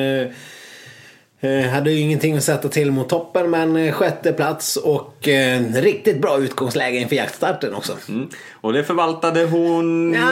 eh, 1.45 1.71
hade 1.71 1.91
ju 1.91 2.01
ingenting 2.01 2.37
att 2.37 2.45
sätta 2.45 2.69
till 2.69 2.91
mot 2.91 3.09
toppen 3.09 3.51
men 3.51 3.77
eh, 3.77 3.93
sjätte 3.93 4.33
plats 4.33 4.77
och 4.77 5.29
eh, 5.29 5.63
riktigt 5.75 6.21
bra 6.21 6.39
utgångsläge 6.39 6.99
inför 6.99 7.17
jaktstarten 7.17 7.75
också. 7.75 7.93
Mm. 8.09 8.29
Och 8.61 8.73
det 8.73 8.85
förvaltade 8.85 9.45
hon... 9.45 10.13
Ja. 10.15 10.31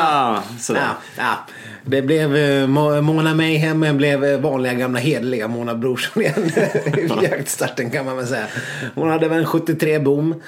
Ja, 0.00 0.42
sådär. 0.58 0.80
Ja, 1.16 1.22
ja. 1.22 1.54
Det 1.84 2.02
blev 2.02 2.36
eh, 2.36 2.66
Mo- 2.66 3.00
Mona 3.00 3.34
Mayhem 3.34 3.96
blev 3.96 4.40
vanliga 4.40 4.74
gamla 4.74 4.98
hederliga 5.00 5.48
Mona 5.48 5.74
Brorsson 5.74 6.22
igen 6.22 6.50
i 7.22 7.24
jaktstarten 7.30 7.90
kan 7.90 8.04
man 8.04 8.16
väl 8.16 8.26
säga. 8.26 8.46
Hon 8.94 9.08
hade 9.08 9.28
väl 9.28 9.38
en 9.38 9.46
73 9.46 9.98
bom. 9.98 10.42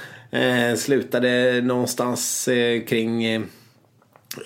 Slutade 0.77 1.61
någonstans 1.63 2.49
kring 2.89 3.43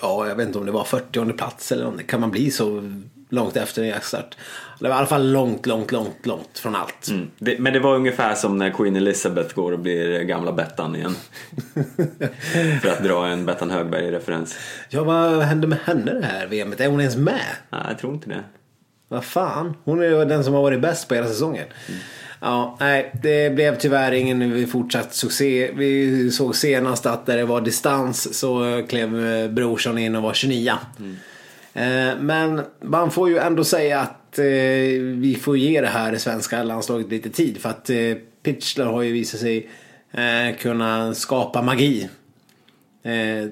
Ja, 0.03 0.29
jag 0.29 0.37
vet 0.37 0.47
inte 0.47 0.59
om 0.59 0.67
det 0.67 0.73
var 0.73 0.85
40 0.85 1.33
plats 1.33 1.73
eller 1.73 1.87
om 1.87 1.97
det 1.97 2.03
kan 2.03 2.21
man 2.21 2.31
bli 2.31 2.51
så 2.51 2.93
långt 3.29 3.57
efter 3.57 3.83
en 3.83 3.89
jaktstart. 3.89 4.37
Det 4.79 4.89
var 4.89 4.95
i 4.95 4.99
alla 4.99 5.07
fall 5.07 5.33
långt, 5.33 5.67
långt, 5.67 5.93
långt, 5.93 6.27
långt 6.27 6.59
från 6.59 6.75
allt. 6.77 7.09
Mm. 7.09 7.31
Det, 7.39 7.59
men 7.59 7.73
det 7.73 7.81
var 7.81 7.95
ungefär 7.95 8.35
som 8.35 8.59
när 8.59 8.71
Queen 8.71 8.97
Elizabeth 8.97 9.55
går 9.55 9.73
och 9.73 9.79
blir 9.79 10.23
gamla 10.23 10.53
Bettan 10.53 10.97
igen. 10.97 11.15
För 12.83 12.89
att 12.89 13.05
dra 13.05 13.27
en 13.27 13.47
Bettan 13.47 13.71
Högberg-referens. 13.71 14.59
Ja, 14.89 15.05
vad 15.05 15.43
hände 15.43 15.67
med 15.67 15.79
henne 15.85 16.13
det 16.15 16.27
här 16.27 16.47
VMet? 16.47 16.81
Är 16.81 16.89
hon 16.89 17.01
ens 17.01 17.17
med? 17.17 17.41
Nej, 17.71 17.81
jag 17.89 17.99
tror 17.99 18.15
inte 18.15 18.29
det. 18.29 18.45
Vad 19.09 19.25
fan? 19.25 19.75
Hon 19.85 20.01
är 20.01 20.05
ju 20.05 20.25
den 20.25 20.45
som 20.45 20.55
har 20.55 20.63
varit 20.63 20.81
bäst 20.81 21.09
på 21.09 21.15
hela 21.15 21.27
säsongen. 21.27 21.67
Ja, 22.41 22.77
nej, 22.81 23.13
det 23.23 23.55
blev 23.55 23.79
tyvärr 23.79 24.13
ingen 24.13 24.69
fortsatt 24.69 25.15
succé. 25.15 25.71
Vi 25.75 26.31
såg 26.31 26.57
senast 26.57 27.07
att 27.07 27.27
där 27.27 27.37
det 27.37 27.45
var 27.45 27.61
distans 27.61 28.39
så 28.39 28.83
klev 28.89 29.27
eh, 29.27 29.51
Brorsson 29.51 29.99
in 29.99 30.17
och 30.17 30.23
var 30.23 30.35
29. 30.35 30.73
Eh, 31.75 31.85
Men 32.21 32.63
man 32.83 33.11
får 33.11 33.29
ju 33.29 33.39
ändå 33.39 33.65
säga 33.65 34.01
att 34.01 34.26
eh, 34.39 35.03
vi 35.03 35.39
får 35.43 35.57
ge 35.59 35.81
det 35.81 35.87
här 35.87 36.17
svenska 36.17 36.63
landslaget 36.63 37.11
lite 37.11 37.31
tid. 37.31 37.59
För 37.61 37.69
att 37.69 37.91
eh, 37.91 37.97
Pitchler 38.43 38.85
har 38.85 39.03
ju 39.03 39.13
visat 39.13 39.41
sig 39.41 39.69
eh, 40.13 40.57
kunna 40.59 41.15
skapa 41.15 41.63
magi. 41.63 42.09
eh, 43.03 43.49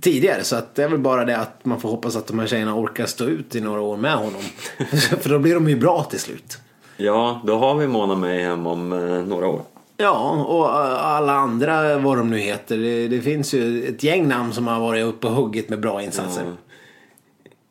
tidigare. 0.00 0.44
Så 0.44 0.56
att 0.56 0.74
det 0.74 0.82
är 0.84 0.88
väl 0.88 0.98
bara 0.98 1.24
det 1.24 1.36
att 1.38 1.64
man 1.64 1.80
får 1.80 1.88
hoppas 1.88 2.16
att 2.16 2.26
de 2.26 2.38
här 2.38 2.46
tjejerna 2.46 2.74
orkar 2.80 3.06
stå 3.06 3.24
ut 3.24 3.54
i 3.54 3.60
några 3.60 3.80
år 3.80 3.96
med 3.96 4.14
honom. 4.14 4.42
För 5.20 5.30
då 5.30 5.38
blir 5.38 5.54
de 5.54 5.68
ju 5.68 5.76
bra 5.76 6.04
till 6.04 6.20
slut. 6.20 6.58
Ja, 6.96 7.40
då 7.44 7.56
har 7.58 7.74
vi 7.74 7.86
Mona 7.86 8.14
Mayhem 8.14 8.66
om 8.66 8.92
eh, 8.92 8.98
några 9.26 9.46
år. 9.46 9.62
Ja, 9.96 10.30
och 10.48 10.64
eh, 10.68 11.06
alla 11.06 11.32
andra 11.32 11.98
vad 11.98 12.18
de 12.18 12.30
nu 12.30 12.38
heter. 12.38 12.78
Det, 12.78 13.08
det 13.08 13.20
finns 13.20 13.54
ju 13.54 13.84
ett 13.88 14.02
gäng 14.02 14.28
namn 14.28 14.52
som 14.52 14.66
har 14.66 14.80
varit 14.80 15.04
uppe 15.04 15.26
och 15.26 15.32
huggit 15.32 15.68
med 15.68 15.80
bra 15.80 16.02
insatser. 16.02 16.44
Ja. 16.44 16.52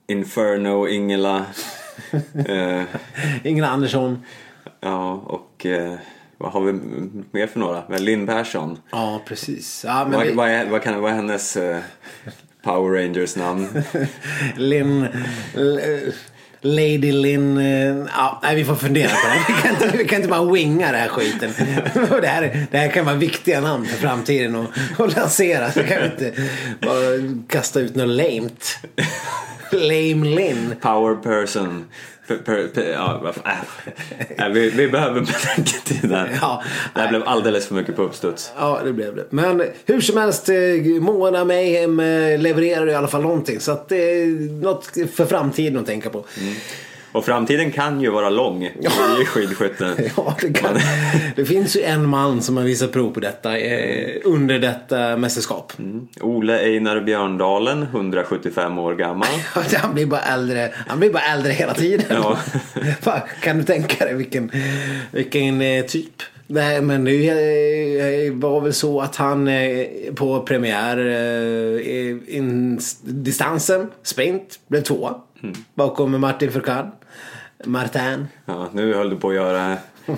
Inferno, 0.08 0.88
Ingela. 0.88 1.46
Eh, 2.48 2.84
Ingela 3.44 3.68
Andersson. 3.68 4.24
ja, 4.80 5.12
och 5.14 5.66
eh, 5.66 5.96
vad 6.38 6.52
har 6.52 6.62
vi 6.62 6.74
mer 7.32 7.48
för 7.48 7.60
några? 7.60 7.98
Linn 7.98 8.28
Persson. 8.28 8.78
Ja, 8.92 9.22
precis. 9.26 9.84
Ja, 9.88 10.06
men 10.10 10.18
Vad, 10.18 10.28
vi, 10.28 10.34
vad, 10.34 10.50
är, 10.50 10.66
vad, 10.70 10.82
kan, 10.84 11.02
vad 11.02 11.12
är 11.12 11.16
hennes 11.16 11.58
eh, 11.58 11.80
Power 12.64 13.02
Rangers 13.02 13.36
namn? 13.36 13.68
Linn... 14.56 15.08
Lady 16.66 17.12
Lynn, 17.12 17.58
eh, 17.58 18.06
ja, 18.18 18.40
nej 18.44 18.56
vi 18.56 18.66
får 18.66 18.76
fundera 18.76 19.10
på 19.10 19.28
det. 19.28 19.54
Vi 19.54 19.62
kan 19.62 19.72
inte, 19.72 19.98
vi 19.98 20.06
kan 20.06 20.16
inte 20.16 20.30
bara 20.30 20.52
winga 20.52 20.92
den 20.92 21.02
här 21.02 21.08
skiten. 21.08 21.52
Det 22.22 22.28
här, 22.28 22.68
det 22.72 22.78
här 22.78 22.88
kan 22.88 23.06
vara 23.06 23.16
viktiga 23.16 23.62
namn 23.62 23.86
för 23.86 23.98
framtiden 23.98 24.56
och, 24.56 24.68
och 24.98 25.18
lansera. 25.18 25.72
Så 25.72 25.84
kan 25.84 25.98
vi 26.00 26.06
inte 26.06 26.34
bara 26.82 27.46
kasta 27.48 27.80
ut 27.80 27.96
något 27.96 28.08
lamet. 28.08 28.78
Lame 29.72 30.36
Lynn. 30.36 30.76
Power 30.82 31.16
person. 31.16 31.86
Per, 32.28 32.38
per, 32.38 32.68
per, 32.68 32.92
ja, 32.92 33.34
äh. 33.46 33.52
Nej, 34.38 34.52
vi, 34.52 34.70
vi 34.70 34.88
behöver 34.88 35.20
betänketid 35.20 36.12
här. 36.12 36.38
Ja, 36.42 36.64
det 36.94 37.00
här 37.00 37.10
blev 37.10 37.24
alldeles 37.28 37.68
för 37.68 37.76
mycket 37.76 37.96
på 37.96 38.02
uppstuds. 38.02 38.52
Ja, 38.58 38.80
det 38.84 38.94
blev 38.94 39.16
det. 39.16 39.26
Men 39.30 39.64
hur 39.86 40.02
som 40.02 40.18
helst, 40.18 40.50
eh, 40.50 40.56
Mona 41.00 41.46
Mayhem 41.46 42.00
eh, 42.00 42.40
levererar 42.40 42.90
i 42.90 42.96
alla 42.96 43.08
fall 43.08 43.22
någonting. 43.22 43.60
Så 43.60 43.72
att 43.72 43.90
det 43.90 44.22
är 44.22 44.28
något 44.64 44.86
för 45.16 45.26
framtiden 45.26 45.80
att 45.80 45.86
tänka 45.86 46.10
på. 46.10 46.26
Och 47.14 47.26
framtiden 47.26 47.72
kan 47.72 48.02
ju 48.02 48.10
vara 48.10 48.30
lång 48.30 48.64
i 49.22 49.26
skidskytte. 49.26 49.94
Ja, 50.18 50.38
det, 50.42 50.54
kan. 50.54 50.80
det 51.36 51.46
finns 51.46 51.76
ju 51.76 51.82
en 51.82 52.10
man 52.10 52.42
som 52.42 52.58
har 52.58 52.64
visat 52.64 52.92
prov 52.92 53.14
på 53.14 53.20
detta 53.20 53.58
eh, 53.58 54.22
under 54.24 54.60
detta 54.60 55.18
mästerskap. 55.18 55.74
Ole 56.22 56.60
Einar 56.60 57.02
Björndalen, 57.02 57.84
175 57.84 58.80
år 58.80 58.96
gammal. 58.96 59.28
Han 59.82 59.94
blir 59.94 60.06
bara 60.06 60.22
äldre, 60.22 60.74
han 60.88 61.00
blir 61.00 61.14
bara 61.14 61.24
äldre 61.24 61.52
hela 61.52 61.74
tiden. 61.74 62.06
Ja. 62.10 62.38
Fan, 63.02 63.22
kan 63.42 63.58
du 63.58 63.64
tänka 63.64 64.06
dig 64.06 64.16
vilken, 64.16 64.52
vilken 65.12 65.62
eh, 65.62 65.86
typ? 65.86 66.24
Nej 66.48 66.82
men 66.82 67.06
det 67.06 67.30
eh, 67.30 68.34
var 68.34 68.62
väl 68.62 68.74
så 68.74 69.02
att 69.02 69.16
han 69.16 69.48
eh, 69.48 69.88
på 70.16 70.42
premiär 70.42 70.98
eh, 70.98 72.42
distansen, 73.02 73.92
sprint, 74.04 74.60
blev 74.68 74.82
tvåa. 74.82 75.16
Bakom 75.74 76.22
Martin 76.22 76.52
Fourcade. 76.52 76.92
Martin. 77.66 78.28
Ja, 78.46 78.70
nu 78.74 78.94
höll 78.94 79.10
du 79.10 79.16
på 79.16 79.30
att 79.30 79.36
göra 79.36 79.78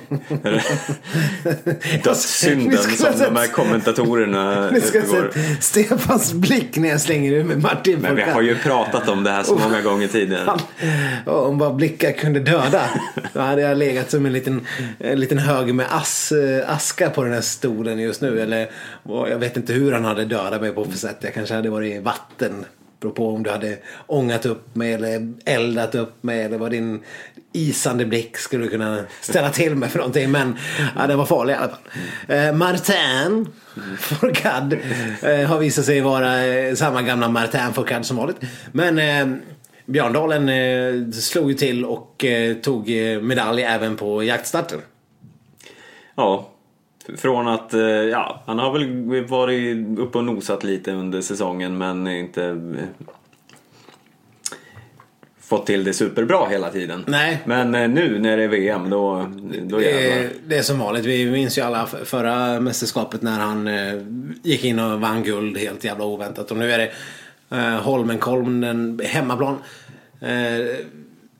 dödssynden 2.03 2.77
som 2.77 3.19
de 3.19 3.35
här 3.35 3.47
kommentatorerna 3.47 4.71
Ni 4.71 4.81
ska 4.81 5.01
se 5.01 5.21
Stefans 5.61 6.33
blick 6.33 6.77
när 6.77 6.89
jag 6.89 7.01
slänger 7.01 7.31
ur 7.31 7.43
med 7.43 7.61
Martin 7.61 7.99
Men 7.99 8.15
vi 8.15 8.21
har 8.21 8.41
ju 8.41 8.55
pratat 8.55 9.09
om 9.09 9.23
det 9.23 9.29
här 9.29 9.43
så 9.43 9.55
många 9.55 9.81
gånger 9.81 10.07
tidigare. 10.07 10.43
Han, 10.45 10.59
om 11.25 11.57
bara 11.57 11.73
blickar 11.73 12.11
kunde 12.11 12.39
döda. 12.39 12.89
Då 13.33 13.39
hade 13.39 13.61
jag 13.61 13.77
legat 13.77 14.11
som 14.11 14.25
en 14.25 14.33
liten, 14.33 14.65
en 14.99 15.19
liten 15.19 15.37
hög 15.37 15.73
med 15.73 15.85
ass, 15.89 16.31
eh, 16.31 16.69
aska 16.69 17.09
på 17.09 17.23
den 17.23 17.33
här 17.33 17.41
stolen 17.41 17.99
just 17.99 18.21
nu. 18.21 18.41
Eller 18.41 18.69
jag 19.03 19.39
vet 19.39 19.57
inte 19.57 19.73
hur 19.73 19.91
han 19.91 20.05
hade 20.05 20.25
dödat 20.25 20.61
mig 20.61 20.71
på 20.71 20.85
för 20.85 20.97
sätt. 20.97 21.17
Jag 21.21 21.33
kanske 21.33 21.55
hade 21.55 21.69
varit 21.69 21.93
i 21.93 21.99
vatten. 21.99 22.65
Beror 22.99 23.11
på 23.11 23.29
om 23.29 23.43
du 23.43 23.49
hade 23.49 23.77
ångat 24.07 24.45
upp 24.45 24.75
mig 24.75 24.93
eller 24.93 25.33
eldat 25.45 25.95
upp 25.95 26.23
mig. 26.23 26.43
Eller 26.43 26.57
vad 26.57 26.71
din 26.71 27.03
isande 27.55 28.05
blick 28.05 28.37
skulle 28.37 28.67
kunna 28.67 28.99
ställa 29.21 29.49
till 29.49 29.75
med 29.75 29.91
för 29.91 29.99
någonting. 29.99 30.31
Men 30.31 30.57
ja, 30.95 31.07
den 31.07 31.17
var 31.17 31.25
farlig 31.25 31.53
i 31.53 31.57
alla 31.57 31.69
fall. 31.69 32.37
Eh, 32.37 32.53
Martin 32.53 33.47
Fourcade 33.99 34.79
eh, 35.21 35.47
har 35.47 35.59
visat 35.59 35.85
sig 35.85 36.01
vara 36.01 36.45
eh, 36.45 36.75
samma 36.75 37.01
gamla 37.01 37.29
Martin 37.29 37.73
Fourcade 37.73 38.03
som 38.03 38.17
vanligt. 38.17 38.37
Men 38.71 38.99
eh, 38.99 39.37
Björndalen 39.85 40.49
eh, 40.49 41.11
slog 41.11 41.49
ju 41.49 41.55
till 41.55 41.85
och 41.85 42.25
eh, 42.25 42.55
tog 42.55 42.89
eh, 42.89 43.21
medalj 43.21 43.63
även 43.63 43.95
på 43.95 44.23
jaktstarten. 44.23 44.79
Ja, 46.15 46.49
från 47.17 47.47
att, 47.47 47.73
eh, 47.73 47.81
ja, 47.81 48.43
han 48.45 48.59
har 48.59 48.73
väl 48.73 49.25
varit 49.27 49.99
uppe 49.99 50.17
och 50.17 50.23
nosat 50.23 50.63
lite 50.63 50.91
under 50.91 51.21
säsongen 51.21 51.77
men 51.77 52.07
inte 52.07 52.45
eh, 52.45 53.05
fått 55.47 55.65
till 55.65 55.83
det 55.83 55.93
superbra 55.93 56.47
hela 56.49 56.69
tiden. 56.69 57.03
Nej. 57.07 57.41
Men 57.45 57.75
eh, 57.75 57.89
nu 57.89 58.19
när 58.19 58.37
det 58.37 58.43
är 58.43 58.47
VM 58.47 58.89
då, 58.89 59.31
då 59.61 59.77
Det 59.77 60.29
det 60.47 60.57
är 60.57 60.61
som 60.61 60.79
vanligt. 60.79 61.05
Vi 61.05 61.31
minns 61.31 61.57
ju 61.57 61.61
alla 61.61 61.85
förra 61.85 62.59
mästerskapet 62.59 63.21
när 63.21 63.39
han 63.39 63.67
eh, 63.67 64.01
gick 64.43 64.63
in 64.63 64.79
och 64.79 65.01
vann 65.01 65.23
guld 65.23 65.57
helt 65.57 65.83
jävla 65.83 66.05
oväntat. 66.05 66.51
Och 66.51 66.57
nu 66.57 66.71
är 66.71 66.77
det 66.77 66.91
eh, 67.57 67.81
Holmenkollen, 67.81 68.99
hemmaplan. 69.03 69.57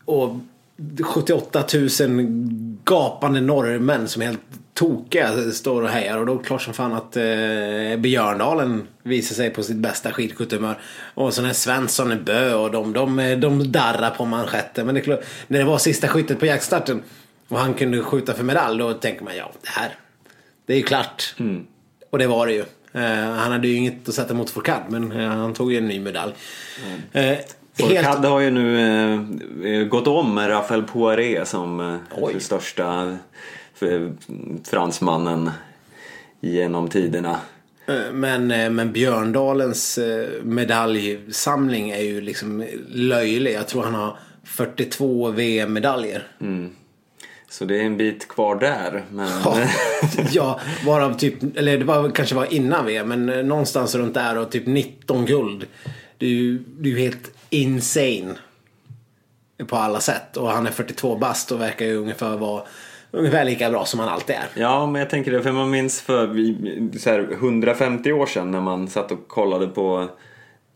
Och 0.05 0.35
78 1.03 1.63
000 1.73 1.89
gapande 2.85 3.41
norrmän 3.41 4.07
som 4.07 4.21
helt 4.21 4.39
tokiga 4.75 5.51
står 5.51 5.81
och 5.81 5.89
hejar. 5.89 6.17
Och 6.17 6.25
då 6.25 6.33
är 6.33 6.37
det 6.37 6.43
klart 6.43 6.61
som 6.61 6.73
fan 6.73 6.93
att 6.93 7.17
eh, 7.17 7.97
Björndalen 7.99 8.87
visar 9.03 9.35
sig 9.35 9.49
på 9.49 9.63
sitt 9.63 9.75
bästa 9.77 10.11
skidskyttehumör. 10.11 10.79
Och 11.13 11.33
så 11.33 11.41
när 11.41 11.53
Svensson 11.53 12.11
är 12.11 12.15
bö 12.19 12.53
och 12.53 12.71
de, 12.71 12.93
de, 12.93 13.35
de 13.41 13.71
darrar 13.71 14.09
på 14.09 14.25
manschetten. 14.25 14.85
Men 14.85 14.95
det 14.95 15.01
är 15.01 15.03
klart, 15.03 15.23
när 15.47 15.59
det 15.59 15.65
var 15.65 15.77
sista 15.77 16.07
skyttet 16.07 16.39
på 16.39 16.45
jaktstarten 16.45 17.03
och 17.47 17.59
han 17.59 17.73
kunde 17.73 18.01
skjuta 18.01 18.33
för 18.33 18.43
medalj 18.43 18.79
då 18.79 18.93
tänker 18.93 19.23
man 19.23 19.35
ja, 19.37 19.51
det 19.61 19.69
här, 19.69 19.89
det 20.65 20.73
är 20.73 20.77
ju 20.77 20.83
klart. 20.83 21.35
Och 22.09 22.17
det 22.19 22.27
var 22.27 22.47
det 22.47 22.53
ju. 22.53 22.63
Eh, 22.93 23.31
han 23.33 23.51
hade 23.51 23.67
ju 23.67 23.75
inget 23.75 24.09
att 24.09 24.15
sätta 24.15 24.33
mot 24.33 24.49
Fourcade 24.49 24.83
men 24.89 25.11
eh, 25.11 25.27
han 25.29 25.53
tog 25.53 25.71
ju 25.71 25.77
en 25.77 25.87
ny 25.87 25.99
medalj. 25.99 26.33
Eh, 27.13 27.21
helt- 27.23 27.55
Fourcade 27.79 28.27
har 28.27 28.39
ju 28.39 28.49
nu 28.51 29.81
eh, 29.81 29.87
gått 29.87 30.07
om 30.07 30.35
med 30.35 30.49
Rafael 30.49 30.83
Poiré 30.83 31.45
som 31.45 31.79
eh, 31.79 31.97
Oj. 32.21 32.39
största 32.39 33.01
eh, 33.07 33.15
fransmannen 34.63 35.49
genom 36.39 36.87
tiderna. 36.87 37.39
Eh, 37.85 38.11
Men, 38.11 38.51
eh, 38.51 38.69
men 38.69 38.91
Björndalens 38.91 39.97
eh, 39.97 40.43
medaljsamling 40.43 41.89
är 41.89 42.01
ju 42.01 42.21
liksom 42.21 42.65
löjlig. 42.87 43.53
Jag 43.53 43.67
tror 43.67 43.83
han 43.83 43.93
har 43.93 44.17
42 44.43 45.31
VM-medaljer. 45.31 46.27
Så 47.49 47.65
det 47.65 47.79
är 47.81 47.83
en 47.83 47.97
bit 47.97 48.27
kvar 48.27 48.55
där. 48.55 49.03
Men, 49.11 49.29
Ja, 49.45 49.57
ja, 50.31 50.59
varav 50.85 51.17
typ, 51.17 51.57
eller 51.57 51.77
det 51.77 51.85
var, 51.85 52.09
kanske 52.09 52.35
var 52.35 52.53
innan 52.53 52.85
VM, 52.85 53.07
men 53.07 53.29
eh, 53.29 53.43
någonstans 53.45 53.95
runt 53.95 54.13
där 54.13 54.37
och 54.37 54.51
typ 54.51 54.67
19 54.67 55.25
guld. 55.25 55.65
Det 56.17 56.25
är 56.25 56.29
ju, 56.29 56.57
det 56.57 56.89
är 56.89 56.93
ju 56.93 56.99
helt 56.99 57.31
insane. 57.49 58.35
På 59.67 59.75
alla 59.75 59.99
sätt. 59.99 60.37
Och 60.37 60.49
han 60.49 60.67
är 60.67 60.71
42 60.71 61.15
bast 61.15 61.51
och 61.51 61.61
verkar 61.61 61.85
ju 61.85 61.95
ungefär 61.95 62.37
vara 62.37 62.63
ungefär 63.15 63.45
lika 63.45 63.69
bra 63.69 63.85
som 63.85 63.99
han 63.99 64.09
alltid 64.09 64.35
är. 64.35 64.61
Ja, 64.61 64.85
men 64.85 64.99
jag 64.99 65.09
tänker 65.09 65.31
det, 65.31 65.43
för 65.43 65.51
man 65.51 65.69
minns 65.69 66.01
för 66.01 66.27
så 66.99 67.09
här, 67.09 67.27
150 67.31 68.11
år 68.11 68.25
sedan 68.25 68.51
när 68.51 68.61
man 68.61 68.87
satt 68.87 69.11
och 69.11 69.27
kollade 69.27 69.67
på 69.67 70.09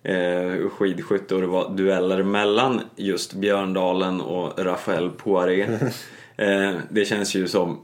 eh, 0.04 0.70
skidskytte 0.70 1.36
och 1.36 1.42
det 1.42 1.48
var 1.48 1.70
dueller 1.70 2.24
mellan 2.24 2.82
just 2.96 3.34
Björndalen 3.34 4.22
och 4.22 4.66
Rafael 4.66 5.10
Poiré. 5.10 5.62
eh, 6.38 6.72
det 6.90 7.06
känns 7.06 7.36
ju 7.36 7.48
som, 7.48 7.80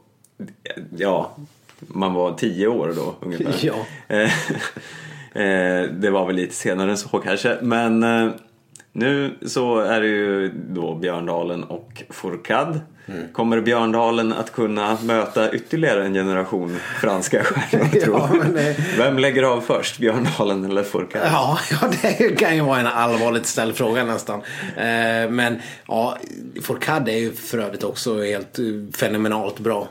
ja, 0.97 1.35
man 1.79 2.13
var 2.13 2.33
10 2.33 2.67
år 2.67 2.93
då 2.95 3.15
ungefär. 3.19 3.53
Ja. 3.61 3.75
Eh, 4.07 4.31
eh, 5.43 5.89
det 5.89 6.09
var 6.09 6.25
väl 6.25 6.35
lite 6.35 6.55
senare 6.55 6.91
än 6.91 6.97
så 6.97 7.19
kanske, 7.19 7.57
men 7.61 8.03
eh, 8.03 8.31
nu 8.95 9.37
så 9.45 9.79
är 9.79 10.01
det 10.01 10.07
ju 10.07 10.51
då 10.69 10.95
Björndalen 10.95 11.63
och 11.63 12.03
Fourcade. 12.09 12.79
Kommer 13.33 13.61
Björndalen 13.61 14.33
att 14.33 14.51
kunna 14.51 14.97
möta 15.03 15.51
ytterligare 15.53 16.05
en 16.05 16.13
generation 16.13 16.77
franska 17.01 17.43
stjärnor 17.43 17.87
Ja, 18.07 18.29
det- 18.53 18.75
Vem 18.97 19.19
lägger 19.19 19.43
av 19.43 19.61
först, 19.61 19.99
Björndalen 19.99 20.65
eller 20.65 20.83
Fourcade? 20.83 21.25
Ja, 21.27 21.59
ja, 21.71 21.89
det 22.01 22.39
kan 22.39 22.55
ju 22.55 22.61
vara 22.61 22.79
en 22.79 22.87
allvarligt 22.87 23.45
ställd 23.45 23.75
fråga 23.75 24.03
nästan. 24.03 24.39
Eh, 24.77 25.29
men 25.29 25.59
ja, 25.87 26.17
Fourcade 26.63 27.11
är 27.11 27.17
ju 27.19 27.31
för 27.33 27.57
övrigt 27.57 27.83
också 27.83 28.23
helt 28.23 28.59
eh, 28.59 28.65
fenomenalt 28.97 29.59
bra. 29.59 29.87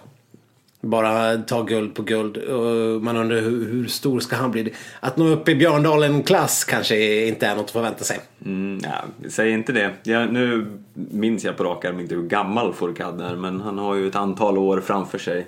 Bara 0.85 1.37
ta 1.37 1.63
guld 1.63 1.95
på 1.95 2.03
guld. 2.03 2.39
Man 3.03 3.17
undrar 3.17 3.41
hur, 3.41 3.69
hur 3.73 3.87
stor 3.87 4.21
ska 4.21 4.37
han 4.37 4.51
bli? 4.51 4.75
Att 5.01 5.17
nå 5.17 5.27
upp 5.27 5.49
i 5.49 5.55
Björndalen-klass 5.55 6.65
kanske 6.65 7.27
inte 7.27 7.47
är 7.47 7.57
något 7.57 7.65
att 7.65 7.71
förvänta 7.71 8.05
sig. 8.05 8.21
Mm, 8.45 8.81
ja, 8.83 9.29
säg 9.29 9.51
inte 9.51 9.73
det. 9.73 9.91
Ja, 10.03 10.27
nu 10.27 10.67
minns 10.95 11.45
jag 11.45 11.57
på 11.57 11.65
rak 11.65 11.85
arm 11.85 12.01
inte 12.01 12.15
hur 12.15 12.23
gammal 12.23 12.75
Fourcade 12.75 13.25
är 13.25 13.37
men 13.37 13.61
han 13.61 13.79
har 13.79 13.95
ju 13.95 14.09
ett 14.09 14.17
antal 14.17 14.59
år 14.59 14.81
framför 14.81 15.19
sig. 15.19 15.47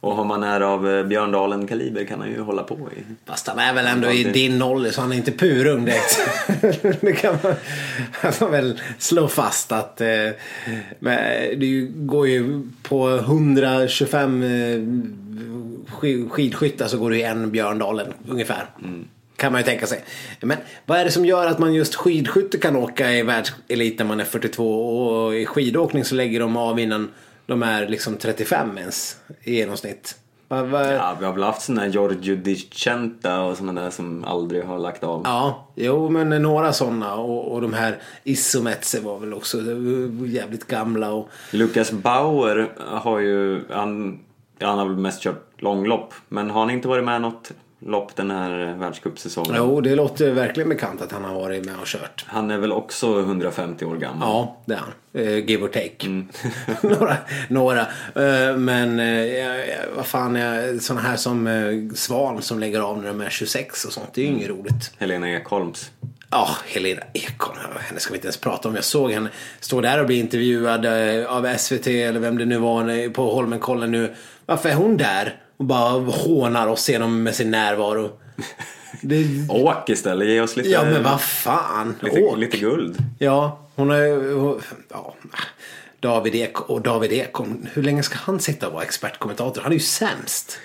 Och 0.00 0.18
om 0.18 0.26
man 0.28 0.42
är 0.42 0.60
av 0.60 0.88
eh, 0.90 1.04
Björndalen 1.06 1.66
kaliber 1.66 2.04
kan 2.04 2.20
han 2.20 2.28
ju 2.30 2.40
hålla 2.40 2.62
på 2.62 2.74
i. 2.74 3.02
Fast 3.26 3.46
han 3.48 3.58
är 3.58 3.74
väl 3.74 3.86
ändå 3.86 4.10
i 4.10 4.24
din 4.24 4.62
ålder 4.62 4.90
så 4.90 5.00
han 5.00 5.12
är 5.12 5.16
inte 5.16 5.32
purung 5.32 5.84
direkt. 5.84 6.20
det 7.00 7.12
kan 7.12 7.36
man, 7.42 7.54
kan 8.20 8.32
man 8.40 8.50
väl 8.50 8.80
slå 8.98 9.28
fast 9.28 9.72
att 9.72 10.00
eh, 10.00 10.06
men 10.98 11.18
det 11.60 11.80
går 11.94 12.28
ju 12.28 12.62
på 12.82 13.08
125 13.16 14.42
eh, 14.42 14.46
sk- 15.96 16.28
skidskyttar 16.28 16.86
så 16.86 16.98
går 16.98 17.10
det 17.10 17.16
ju 17.16 17.22
en 17.22 17.50
Björndalen 17.50 18.12
ungefär. 18.28 18.66
Kan 19.36 19.52
man 19.52 19.60
ju 19.60 19.64
tänka 19.64 19.86
sig. 19.86 20.04
Men 20.40 20.56
vad 20.86 20.98
är 20.98 21.04
det 21.04 21.10
som 21.10 21.26
gör 21.26 21.46
att 21.46 21.58
man 21.58 21.74
just 21.74 21.94
skidskytte 21.94 22.58
kan 22.58 22.76
åka 22.76 23.12
i 23.12 23.22
världselit 23.22 23.98
när 23.98 24.06
man 24.06 24.20
är 24.20 24.24
42 24.24 24.80
och 25.06 25.34
i 25.34 25.46
skidåkning 25.46 26.04
så 26.04 26.14
lägger 26.14 26.40
de 26.40 26.56
av 26.56 26.80
innan 26.80 27.08
de 27.46 27.62
är 27.62 27.88
liksom 27.88 28.16
35 28.16 28.78
ens 28.78 29.16
i 29.42 29.54
genomsnitt? 29.56 30.16
Vad- 30.48 30.66
vad- 30.66 30.94
Ja, 30.94 31.16
vi 31.20 31.26
har 31.26 31.32
väl 31.32 31.42
haft 31.42 31.62
sådana 31.62 31.80
här 31.82 31.88
Giorgio 31.88 32.36
Di 32.36 32.56
Centa 32.56 33.40
och 33.42 33.56
sådana 33.56 33.80
där 33.82 33.90
som 33.90 34.24
aldrig 34.24 34.64
har 34.64 34.78
lagt 34.78 35.04
av. 35.04 35.22
Ja, 35.24 35.68
jo 35.74 36.08
men 36.08 36.42
några 36.42 36.72
sådana 36.72 37.14
och, 37.14 37.52
och 37.52 37.60
de 37.60 37.72
här 37.72 37.98
Isometze 38.24 39.00
var 39.00 39.18
väl 39.18 39.34
också 39.34 39.58
jävligt 40.26 40.66
gamla 40.66 41.12
och 41.12 41.28
Lukas 41.52 41.92
Bauer 41.92 42.68
har 42.86 43.18
ju, 43.18 43.62
han, 43.70 44.18
han 44.60 44.78
har 44.78 44.86
väl 44.86 44.96
mest 44.96 45.22
kört 45.22 45.62
långlopp. 45.62 46.14
Men 46.28 46.50
har 46.50 46.60
han 46.60 46.70
inte 46.70 46.88
varit 46.88 47.04
med 47.04 47.20
något 47.20 47.50
lopp 47.86 48.16
den 48.16 48.30
här 48.30 48.74
världscupsäsongen? 48.78 49.54
jo 49.56 49.80
det 49.80 49.94
låter 49.94 50.30
verkligen 50.30 50.68
bekant 50.68 51.02
att 51.02 51.12
han 51.12 51.24
har 51.24 51.34
varit 51.34 51.64
med 51.64 51.74
och 51.80 51.86
kört. 51.86 52.24
Han 52.28 52.50
är 52.50 52.58
väl 52.58 52.72
också 52.72 53.20
150 53.20 53.84
år 53.84 53.96
gammal? 53.96 54.28
Ja, 54.28 54.56
det 54.64 54.74
är 54.74 54.78
han. 54.78 54.92
Eh, 55.12 55.50
give 55.50 55.64
or 55.64 55.68
take. 55.68 56.24
några. 56.98 57.16
några. 57.48 57.80
Eh, 58.14 58.56
men 58.56 59.00
eh, 59.00 59.54
vad 59.96 60.06
fan, 60.06 60.36
är 60.36 60.78
sådana 60.78 61.08
här 61.08 61.16
som 61.16 61.46
eh, 61.46 61.94
Svan 61.94 62.42
som 62.42 62.58
lägger 62.58 62.80
av 62.80 63.02
när 63.02 63.08
de 63.08 63.20
är 63.20 63.30
26 63.30 63.84
och 63.84 63.92
sånt. 63.92 64.08
Det 64.14 64.20
är 64.20 64.24
ju 64.24 64.30
inget 64.30 64.48
roligt. 64.48 64.92
Helena 64.98 65.30
Ekholms. 65.30 65.90
Ja, 66.30 66.48
Helena 66.66 67.02
Ekholm, 67.12 67.58
henne 67.80 68.00
ska 68.00 68.12
vi 68.12 68.16
inte 68.16 68.26
ens 68.26 68.36
prata 68.36 68.68
om. 68.68 68.74
Jag 68.74 68.84
såg 68.84 69.12
henne 69.12 69.30
stå 69.60 69.80
där 69.80 70.00
och 70.00 70.06
bli 70.06 70.18
intervjuad 70.18 70.84
eh, 70.84 71.36
av 71.36 71.56
SVT 71.56 71.86
eller 71.86 72.20
vem 72.20 72.38
det 72.38 72.44
nu 72.44 72.58
var 72.58 72.88
eh, 72.88 73.10
på 73.10 73.34
Holmenkollen 73.34 73.90
nu. 73.90 74.14
Varför 74.46 74.68
är 74.68 74.74
hon 74.74 74.96
där? 74.96 75.34
Och 75.56 75.64
bara 75.64 75.90
hånar 76.00 76.66
oss 76.66 76.88
genom 76.88 77.22
med 77.22 77.34
sin 77.34 77.50
närvaro. 77.50 78.10
Det, 79.02 79.26
Åk 79.48 79.88
istället, 79.90 80.28
ge 80.28 80.40
oss 80.40 80.56
lite, 80.56 80.68
ja 80.68 80.84
men 80.84 81.02
vad 81.02 81.20
fan. 81.20 81.94
lite, 82.00 82.20
Åk. 82.20 82.38
lite 82.38 82.56
guld. 82.56 82.96
Ja, 83.18 83.68
hon 83.74 83.90
har 83.90 83.96
ju... 83.96 84.58
Ja, 84.90 85.14
David 86.00 86.34
Ek 86.34 86.60
och 86.60 86.80
David 86.82 87.12
Ekholm. 87.12 87.66
Hur 87.72 87.82
länge 87.82 88.02
ska 88.02 88.16
han 88.18 88.40
sitta 88.40 88.66
och 88.66 88.72
vara 88.72 88.82
expertkommentator? 88.84 89.62
Han 89.62 89.72
är 89.72 89.76
ju 89.76 89.80
sämst. 89.80 90.58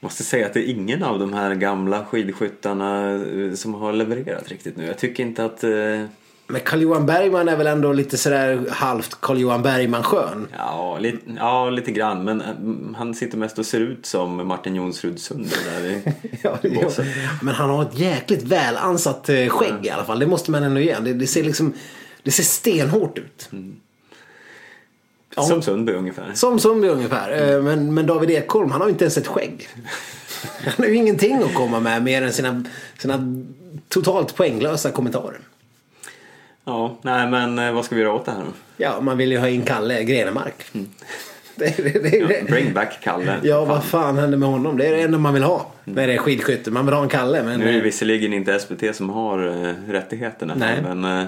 Måste 0.00 0.22
säga 0.24 0.46
att 0.46 0.54
det 0.54 0.68
är 0.68 0.70
ingen 0.70 1.02
av 1.02 1.18
de 1.18 1.32
här 1.32 1.54
gamla 1.54 2.04
skidskyttarna 2.04 3.12
eh, 3.14 3.52
som 3.54 3.74
har 3.74 3.92
levererat 3.92 4.48
riktigt 4.48 4.76
nu. 4.76 4.86
Jag 4.86 4.98
tycker 4.98 5.22
inte 5.22 5.44
att... 5.44 5.64
eh, 5.64 6.04
Men 6.50 6.60
Carl-Johan 6.60 7.06
Bergman 7.06 7.48
är 7.48 7.56
väl 7.56 7.66
ändå 7.66 7.92
lite 7.92 8.18
sådär 8.18 8.66
halvt 8.70 9.20
Carl-Johan 9.20 9.62
Bergman-skön. 9.62 10.48
Ja, 10.58 10.98
lite, 11.00 11.18
ja, 11.36 11.70
lite 11.70 11.90
grann. 11.92 12.24
Men 12.24 12.40
eh, 12.40 12.96
han 12.96 13.14
sitter 13.14 13.38
mest 13.38 13.58
och 13.58 13.66
ser 13.66 13.80
ut 13.80 14.06
som 14.06 14.46
Martin 14.46 14.74
Jonsrud 14.74 15.20
Sundberg 15.20 15.60
där 15.64 15.84
i 15.88 16.02
Ja. 16.42 16.58
Men 17.42 17.54
han 17.54 17.70
har 17.70 17.82
ett 17.82 17.98
jäkligt 17.98 18.42
väl 18.42 18.76
ansatt 18.76 19.28
eh, 19.28 19.48
skägg 19.48 19.74
i 19.86 19.90
alla 19.90 20.04
fall. 20.04 20.18
Det 20.18 20.26
måste 20.26 20.50
man 20.50 20.62
ändå 20.62 20.80
ge. 20.80 20.96
Det, 21.00 21.14
det 21.14 21.26
ser 21.26 21.42
liksom 21.42 21.72
det 22.22 22.30
ser 22.30 22.42
stenhårt 22.42 23.18
ut. 23.18 23.50
Ja. 25.36 25.42
Som 25.42 25.62
Sundberg 25.62 25.96
ungefär. 25.96 26.32
Som 26.34 26.58
Sundby 26.58 26.88
ungefär. 26.88 27.54
Eh, 27.54 27.62
Men, 27.62 27.94
men 27.94 28.06
David 28.06 28.30
Ekholm, 28.30 28.70
han 28.70 28.80
har 28.80 28.88
ju 28.88 28.92
inte 28.92 29.04
ens 29.04 29.16
ett 29.16 29.26
skägg. 29.26 29.68
Han 30.64 30.72
har 30.78 30.86
ju 30.86 30.94
ingenting 30.94 31.42
att 31.42 31.54
komma 31.54 31.80
med 31.80 32.02
mer 32.02 32.22
än 32.22 32.32
sina, 32.32 32.64
sina 32.98 33.44
totalt 33.88 34.36
poänglösa 34.36 34.90
kommentarer. 34.90 35.40
Ja, 36.68 36.96
nej 37.02 37.26
men 37.26 37.58
eh, 37.58 37.72
vad 37.72 37.84
ska 37.84 37.94
vi 37.94 38.00
göra 38.00 38.12
åt 38.12 38.24
det 38.24 38.30
här 38.32 38.38
då? 38.38 38.52
Ja, 38.76 39.00
man 39.00 39.18
vill 39.18 39.32
ju 39.32 39.38
ha 39.38 39.48
in 39.48 39.62
Kalle 39.62 40.04
Grenemark. 40.04 40.54
Det, 41.54 41.76
det, 41.76 41.82
det, 41.82 41.98
det, 41.98 42.16
Ja, 42.16 42.46
bring 42.48 42.72
back 42.72 42.98
Kalle. 43.02 43.34
Ja, 43.42 43.64
vad 43.64 43.84
fan 43.84 44.18
händer 44.18 44.38
med 44.38 44.48
honom? 44.48 44.76
Det 44.76 44.86
är 44.86 44.92
det 44.96 45.02
enda 45.02 45.18
man 45.18 45.34
vill 45.34 45.42
ha. 45.42 45.72
När 45.84 46.06
det 46.06 46.12
är 46.12 46.18
skidskytte. 46.18 46.70
Man 46.70 46.86
vill 46.86 46.94
ha 46.94 47.02
en 47.02 47.08
Kalle. 47.08 47.42
Men, 47.42 47.60
Nu 47.60 47.68
är 47.68 47.72
det 47.72 47.80
visserligen 47.80 48.32
inte 48.32 48.58
SVT 48.58 48.96
som 48.96 49.10
har 49.10 49.66
eh, 49.68 49.92
rättigheterna 49.92 50.54
Nej. 50.56 50.82
men 50.82 51.04
eh, 51.04 51.26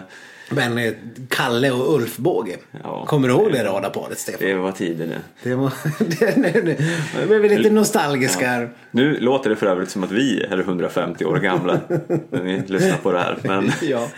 men 0.50 0.78
eh, 0.78 0.92
Kalle 1.28 1.70
och 1.70 1.94
Ulf 1.94 2.16
Båge. 2.16 2.56
Ja. 2.82 3.04
Kommer 3.06 3.28
du 3.28 3.34
ihåg 3.34 3.52
det 3.52 3.64
radarparet 3.64 4.18
Stefan? 4.18 4.48
det 4.48 4.54
var 4.54 4.72
tider 4.72 5.06
det. 5.06 5.20
Det 5.42 5.54
var, 5.54 5.72
det, 6.20 6.36
nu, 6.36 6.62
nu, 6.64 6.76
nu 7.18 7.26
blir 7.26 7.38
vi 7.38 7.58
lite 7.58 7.70
nostalgiska 7.70 8.46
här. 8.46 8.70
Nu 8.90 9.20
låter 9.20 9.50
det 9.50 9.56
för 9.56 9.66
övrigt 9.66 9.90
som 9.90 10.04
att 10.04 10.10
vi 10.10 10.42
är 10.42 10.58
150 10.58 11.24
år 11.24 11.36
gamla 11.36 11.80
när 12.30 12.40
vi 12.40 12.62
lyssnar 12.66 12.96
på 12.96 13.12
det 13.12 13.18
här. 13.18 13.38
Men 13.42 13.72
Ja, 13.82 14.08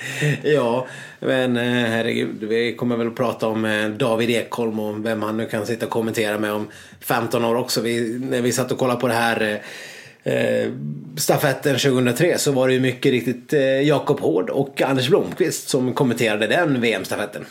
ja, 0.42 0.86
men 1.22 1.56
eh, 1.56 1.62
herregud. 1.62 2.44
Vi 2.44 2.74
kommer 2.76 2.96
väl 2.96 3.06
att 3.06 3.14
prata 3.14 3.46
om 3.46 3.64
eh, 3.64 3.88
David 3.88 4.30
Ekholm 4.30 4.80
och 4.80 5.06
vem 5.06 5.22
han 5.22 5.36
nu 5.36 5.46
kan 5.46 5.66
sitta 5.66 5.86
och 5.86 5.92
kommentera 5.92 6.38
med 6.38 6.52
om 6.52 6.68
15 7.00 7.44
år 7.44 7.54
också. 7.54 7.80
Vi, 7.80 8.18
när 8.18 8.40
vi 8.40 8.52
satt 8.52 8.72
och 8.72 8.78
kollade 8.78 9.00
på 9.00 9.08
det 9.08 9.14
här 9.14 9.60
eh, 10.24 10.34
eh, 10.34 10.70
stafetten 11.16 11.78
2003 11.78 12.38
så 12.38 12.52
var 12.52 12.68
det 12.68 12.74
ju 12.74 12.80
mycket 12.80 13.12
riktigt 13.12 13.52
Jakob 13.84 14.20
Hård 14.20 14.50
och 14.50 14.82
Anders 14.82 15.08
Blomqvist 15.08 15.68
som 15.68 15.94
kommenterade 15.94 16.46
den 16.46 16.80
VM-stafetten. 16.80 17.44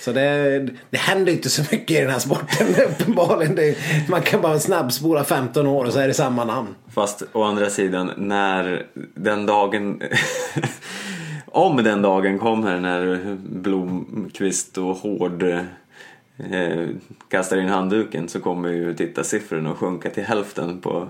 Så 0.00 0.12
det, 0.12 0.58
det 0.90 0.98
händer 0.98 1.32
inte 1.32 1.50
så 1.50 1.62
mycket 1.62 1.90
i 1.90 2.00
den 2.00 2.10
här 2.10 2.18
sporten 2.18 2.66
uppenbarligen. 2.88 3.54
Det, 3.54 3.76
man 4.08 4.22
kan 4.22 4.40
bara 4.40 4.60
snabbspola 4.60 5.24
15 5.24 5.66
år 5.66 5.84
och 5.84 5.92
så 5.92 5.98
är 5.98 6.08
det 6.08 6.14
samma 6.14 6.44
namn. 6.44 6.74
fast 6.94 7.22
å 7.32 7.42
andra 7.42 7.70
sidan 7.70 8.10
när 8.16 8.86
den 9.14 9.46
dagen 9.46 10.02
om 11.52 11.76
den 11.84 12.02
dagen 12.02 12.38
kommer 12.38 12.80
när 12.80 13.36
Blomqvist 13.48 14.78
och 14.78 14.96
Hård 14.96 15.42
eh, 15.42 16.86
kastar 17.28 17.56
in 17.56 17.68
handduken 17.68 18.28
så 18.28 18.40
kommer 18.40 18.68
ju 18.68 18.94
tittarsiffrorna 18.94 19.70
att 19.70 19.76
sjunka 19.78 20.10
till 20.10 20.24
hälften 20.24 20.80
på 20.80 21.08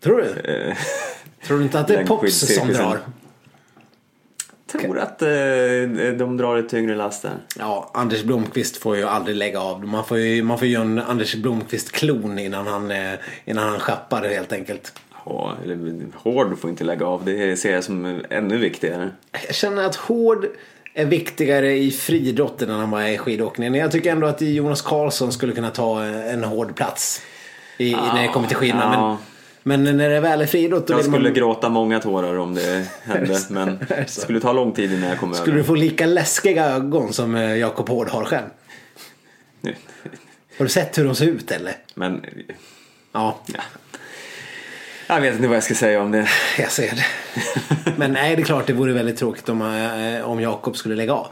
Tror 0.00 0.16
du? 0.16 0.50
eh, 0.52 0.76
Tror 1.46 1.58
du 1.58 1.64
inte 1.64 1.80
att 1.80 1.88
det 1.88 1.96
är 1.96 2.06
Pops 2.06 2.54
som 2.56 2.68
drar? 2.68 2.98
tror 4.72 4.98
att 4.98 5.22
eh, 5.22 5.28
de 6.18 6.36
drar 6.36 6.56
ett 6.56 6.68
tyngre 6.68 6.96
last 6.96 7.22
där. 7.22 7.32
Ja, 7.58 7.90
Anders 7.94 8.22
Blomqvist 8.22 8.76
får 8.76 8.96
ju 8.96 9.04
aldrig 9.04 9.36
lägga 9.36 9.60
av. 9.60 9.84
Man 9.86 10.04
får 10.04 10.18
ju, 10.18 10.42
man 10.42 10.58
får 10.58 10.66
ju 10.68 10.74
en 10.74 10.98
Anders 10.98 11.34
Blomqvist-klon 11.34 12.38
innan 12.38 12.66
han, 12.66 12.90
eh, 12.90 13.14
innan 13.44 13.68
han 13.68 13.80
schappar 13.80 14.28
helt 14.28 14.52
enkelt. 14.52 14.92
Ja, 15.28 15.56
eller, 15.64 16.06
hård 16.14 16.58
får 16.58 16.70
inte 16.70 16.84
lägga 16.84 17.06
av, 17.06 17.24
det 17.24 17.56
ser 17.56 17.72
jag 17.74 17.84
som 17.84 18.20
ännu 18.30 18.58
viktigare. 18.58 19.10
Jag 19.46 19.54
känner 19.54 19.84
att 19.84 19.96
hård 19.96 20.46
är 20.94 21.04
viktigare 21.04 21.72
i 21.78 21.90
friidrotten 21.90 22.70
än 22.70 22.78
han 22.80 22.90
var 22.90 23.02
i 23.02 23.18
skidåkningen. 23.18 23.74
Jag 23.74 23.92
tycker 23.92 24.12
ändå 24.12 24.26
att 24.26 24.40
Jonas 24.40 24.82
Karlsson 24.82 25.32
skulle 25.32 25.52
kunna 25.52 25.70
ta 25.70 26.04
en 26.04 26.44
hård 26.44 26.76
plats 26.76 27.22
i, 27.78 27.92
när 27.92 28.22
det 28.22 28.28
kommer 28.28 28.48
till 28.48 28.56
skidorna. 28.56 28.94
Ja. 28.94 29.18
Men, 29.62 29.82
men 29.82 29.96
när 29.96 30.10
det 30.10 30.20
väl 30.20 30.40
är 30.40 30.46
friidrott 30.46 30.84
Jag 30.88 31.04
skulle 31.04 31.18
man... 31.18 31.34
gråta 31.34 31.68
många 31.68 32.00
tårar 32.00 32.38
om 32.38 32.54
det 32.54 32.86
hände, 33.02 33.38
men 33.50 33.68
Är 33.68 33.96
det 33.96 34.10
skulle 34.10 34.40
ta 34.40 34.52
lång 34.52 34.72
tid 34.72 34.92
innan 34.92 35.08
jag 35.08 35.18
kom 35.18 35.34
Skulle 35.34 35.52
över. 35.52 35.58
du 35.58 35.64
få 35.64 35.74
lika 35.74 36.06
läskiga 36.06 36.64
ögon 36.66 37.12
som 37.12 37.34
eh, 37.34 37.56
Jakob 37.56 37.88
Hård 37.88 38.08
har 38.08 38.24
själv? 38.24 38.46
Har 40.58 40.64
du 40.64 40.68
sett 40.68 40.98
hur 40.98 41.04
de 41.04 41.14
ser 41.14 41.26
ut 41.26 41.50
eller? 41.50 41.74
Men 41.94 42.24
Ja, 43.12 43.38
ja. 43.46 43.60
Jag 45.08 45.20
vet 45.20 45.34
inte 45.34 45.48
vad 45.48 45.56
jag 45.56 45.62
ska 45.64 45.74
säga 45.74 46.02
om 46.02 46.10
det. 46.10 46.28
jag 46.58 46.70
ser 46.72 46.90
det. 46.96 47.06
Men 47.96 48.12
nej, 48.12 48.36
det 48.36 48.42
är 48.42 48.44
klart 48.44 48.66
det 48.66 48.72
vore 48.72 48.92
väldigt 48.92 49.16
tråkigt 49.16 49.48
om, 49.48 49.62
eh, 49.62 50.30
om 50.30 50.40
Jakob 50.40 50.76
skulle 50.76 50.94
lägga 50.94 51.12
av. 51.12 51.26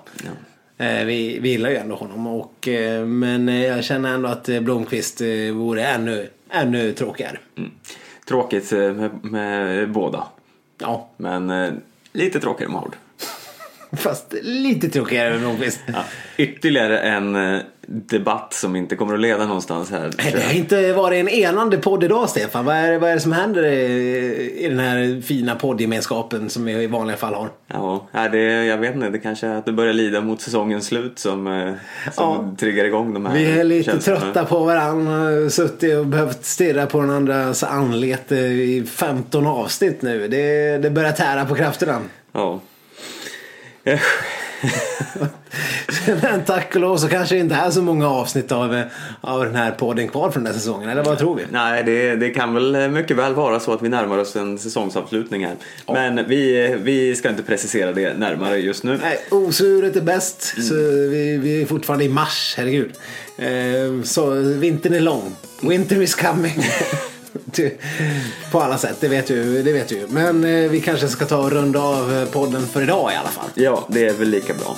Eh, 0.78 1.04
Vi, 1.04 1.38
vi 1.40 1.48
gillar 1.48 1.70
ju 1.70 1.76
ändå 1.76 1.94
honom. 1.94 2.26
Och, 2.26 2.68
eh, 2.68 3.04
men 3.06 3.48
jag 3.48 3.84
känner 3.84 4.14
ändå 4.14 4.28
att 4.28 4.44
Blomqvist 4.46 5.20
vore 5.52 5.86
ännu, 5.86 6.28
ännu 6.50 6.92
tråkigare. 6.92 7.38
Mm. 7.56 7.70
Tråkigt 8.28 8.72
med, 8.72 9.10
med 9.24 9.90
båda, 9.90 10.26
Ja, 10.78 11.10
men 11.16 11.52
lite 12.12 12.40
tråkigare 12.40 12.72
med 12.72 12.80
Hård. 12.80 12.96
fast 13.96 14.34
lite 14.42 14.88
tråkigare 14.88 15.30
med 15.30 15.40
Blomqvist. 15.40 15.80
Ja. 15.86 16.04
Ytterligare 16.36 16.98
en 17.00 17.60
debatt 17.88 18.52
som 18.54 18.76
inte 18.76 18.96
kommer 18.96 19.14
att 19.14 19.20
leda 19.20 19.46
någonstans 19.46 19.90
här. 19.90 20.10
Det 20.32 20.42
har 20.44 20.52
inte 20.52 20.92
varit 20.92 21.16
en 21.20 21.28
enande 21.28 21.78
podd 21.78 22.04
idag 22.04 22.30
Stefan. 22.30 22.64
Vad 22.64 22.76
är, 22.76 22.90
det- 22.92 22.98
vad 22.98 23.10
är 23.10 23.14
det 23.14 23.20
som 23.20 23.32
händer 23.32 23.64
i, 23.66 24.54
i 24.64 24.68
den 24.68 24.78
här 24.78 25.22
fina 25.22 25.54
poddgemenskapen 25.54 26.50
som 26.50 26.64
vi 26.64 26.72
i 26.72 26.86
vanliga 26.86 27.16
fall 27.16 27.34
har? 27.34 27.48
Ja, 27.68 28.08
det, 28.32 28.38
jag 28.64 28.78
vet 28.78 28.94
inte, 28.94 29.10
det 29.10 29.18
kanske 29.18 29.46
är 29.46 29.54
att 29.54 29.64
det 29.64 29.72
börjar 29.72 29.92
lida 29.92 30.20
mot 30.20 30.40
säsongens 30.40 30.86
slut 30.86 31.18
som, 31.18 31.46
eh, 31.46 31.72
som 32.12 32.46
Ja. 32.50 32.54
triggar 32.58 32.84
igång 32.84 33.14
de 33.14 33.26
här 33.26 33.34
Vi 33.34 33.58
är 33.60 33.64
lite 33.64 33.90
känslorna. 33.90 34.20
trötta 34.20 34.44
på 34.44 34.58
varandra. 34.64 35.50
Suttit 35.50 35.96
och 35.98 36.06
behövt 36.06 36.44
stirra 36.44 36.86
på 36.86 37.00
den 37.00 37.10
andras 37.10 37.62
anlete 37.64 38.36
i 38.36 38.84
15 38.86 39.46
avsnitt 39.46 40.02
nu. 40.02 40.28
Det, 40.28 40.78
det 40.78 40.90
börjar 40.90 41.12
tära 41.12 41.44
på 41.44 41.54
krafterna. 41.54 42.00
Ja. 42.32 42.60
Eh, 46.06 46.16
Men 46.22 46.44
tack 46.44 46.74
och 46.74 46.80
lov 46.80 46.96
så 46.96 47.08
kanske 47.08 47.34
det 47.34 47.40
inte 47.40 47.54
är 47.54 47.70
så 47.70 47.82
många 47.82 48.08
avsnitt 48.10 48.52
av, 48.52 48.82
av 49.20 49.44
den 49.44 49.54
här 49.54 49.70
podden 49.70 50.08
kvar 50.08 50.30
från 50.30 50.44
den 50.44 50.52
här 50.52 50.60
säsongen. 50.60 50.88
Eller 50.88 51.02
vad 51.02 51.18
tror 51.18 51.36
vi? 51.36 51.42
Nej, 51.50 51.82
det, 51.84 52.16
det 52.16 52.30
kan 52.30 52.54
väl 52.54 52.90
mycket 52.90 53.16
väl 53.16 53.34
vara 53.34 53.60
så 53.60 53.72
att 53.72 53.82
vi 53.82 53.88
närmar 53.88 54.18
oss 54.18 54.36
en 54.36 54.58
säsongsavslutning 54.58 55.44
här. 55.44 55.54
Ja. 55.86 55.92
Men 55.92 56.28
vi, 56.28 56.74
vi 56.82 57.16
ska 57.16 57.28
inte 57.28 57.42
precisera 57.42 57.92
det 57.92 58.18
närmare 58.18 58.58
just 58.58 58.82
nu. 58.84 58.98
Nej, 59.02 59.18
osuret 59.30 59.96
är 59.96 60.00
bäst. 60.00 60.52
Mm. 60.56 60.68
Så 60.68 60.74
vi, 61.10 61.38
vi 61.42 61.62
är 61.62 61.66
fortfarande 61.66 62.04
i 62.04 62.08
mars, 62.08 62.54
herregud. 62.56 62.92
Eh, 63.38 64.02
så 64.04 64.30
vintern 64.34 64.94
är 64.94 65.00
lång. 65.00 65.36
Winter 65.60 66.02
is 66.02 66.14
coming. 66.14 66.62
på 68.50 68.60
alla 68.60 68.78
sätt, 68.78 68.96
det 69.00 69.08
vet 69.08 69.26
du. 69.26 69.62
Det 69.62 69.72
vet 69.72 69.88
du. 69.88 70.06
Men 70.08 70.44
eh, 70.44 70.70
vi 70.70 70.80
kanske 70.80 71.08
ska 71.08 71.24
ta 71.24 71.36
och 71.36 71.52
runda 71.52 71.80
av 71.80 72.26
podden 72.26 72.66
för 72.66 72.82
idag 72.82 73.12
i 73.12 73.16
alla 73.16 73.28
fall. 73.28 73.48
Ja, 73.54 73.86
det 73.88 74.06
är 74.06 74.12
väl 74.12 74.28
lika 74.28 74.54
bra. 74.54 74.76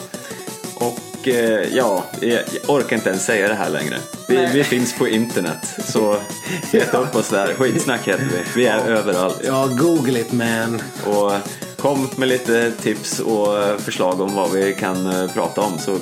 Och 0.75 0.99
eh, 1.31 1.77
ja, 1.77 2.05
jag 2.21 2.41
orkar 2.67 2.97
inte 2.97 3.11
ens 3.11 3.25
säga 3.25 3.49
det 3.49 3.55
här 3.55 3.71
längre. 3.71 3.97
Vi, 4.29 4.49
vi 4.53 4.65
finns 4.65 4.99
på 4.99 5.09
internet, 5.09 5.77
så 5.85 6.17
leta 6.73 6.99
upp 6.99 7.17
oss 7.17 7.29
där. 7.29 7.55
Skitsnack 7.55 8.09
heter 8.09 8.25
vi. 8.25 8.61
Vi 8.61 8.67
är 8.67 8.79
ja. 8.79 8.85
överallt. 8.85 9.41
Ja, 9.47 9.67
google 9.67 10.21
it 10.21 10.33
man. 10.33 10.83
Och 11.05 11.33
kom 11.79 12.09
med 12.17 12.29
lite 12.29 12.73
tips 12.83 13.21
och 13.21 13.81
förslag 13.81 14.21
om 14.21 14.35
vad 14.35 14.51
vi 14.51 14.75
kan 14.75 15.07
eh, 15.07 15.33
prata 15.33 15.61
om 15.61 15.79
så 15.79 15.99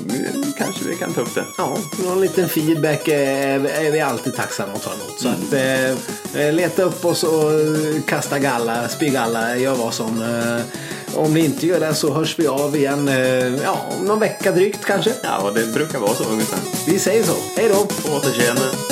kanske 0.58 0.84
vi 0.84 0.96
kan 0.96 1.12
ta 1.12 1.20
upp 1.20 1.34
det. 1.34 1.44
Ja, 1.58 1.76
någon 2.04 2.20
liten 2.20 2.48
feedback 2.48 3.08
är 3.08 3.92
vi 3.92 4.00
alltid 4.00 4.34
tacksamma 4.34 4.72
att 4.72 4.82
ta 4.82 4.90
emot. 4.90 5.20
Så 5.20 5.28
att, 5.28 5.52
eh, 6.36 6.52
leta 6.52 6.82
upp 6.82 7.04
oss 7.04 7.24
och 7.24 7.50
kasta 8.06 8.38
galla, 8.38 8.88
spy 8.88 9.08
galla, 9.08 9.56
gör 9.56 9.74
vad 9.74 9.94
som. 9.94 10.22
Eh, 10.22 10.64
om 11.16 11.34
ni 11.34 11.44
inte 11.44 11.66
gör 11.66 11.80
det 11.80 11.94
så 11.94 12.12
hörs 12.12 12.38
vi 12.38 12.46
av 12.46 12.76
igen 12.76 13.08
eh, 13.08 13.62
ja, 13.62 13.86
om 13.98 14.06
någon 14.06 14.20
vecka 14.20 14.52
drygt 14.52 14.84
kanske. 14.84 15.12
Ja, 15.22 15.50
det 15.54 15.72
brukar 15.74 15.98
vara 15.98 16.14
så 16.14 16.24
ungefär. 16.24 16.58
Vi 16.86 16.98
säger 16.98 17.22
så. 17.22 17.34
Hej 17.56 17.68
då! 17.68 17.86
På 17.86 18.16
återseende. 18.16 18.85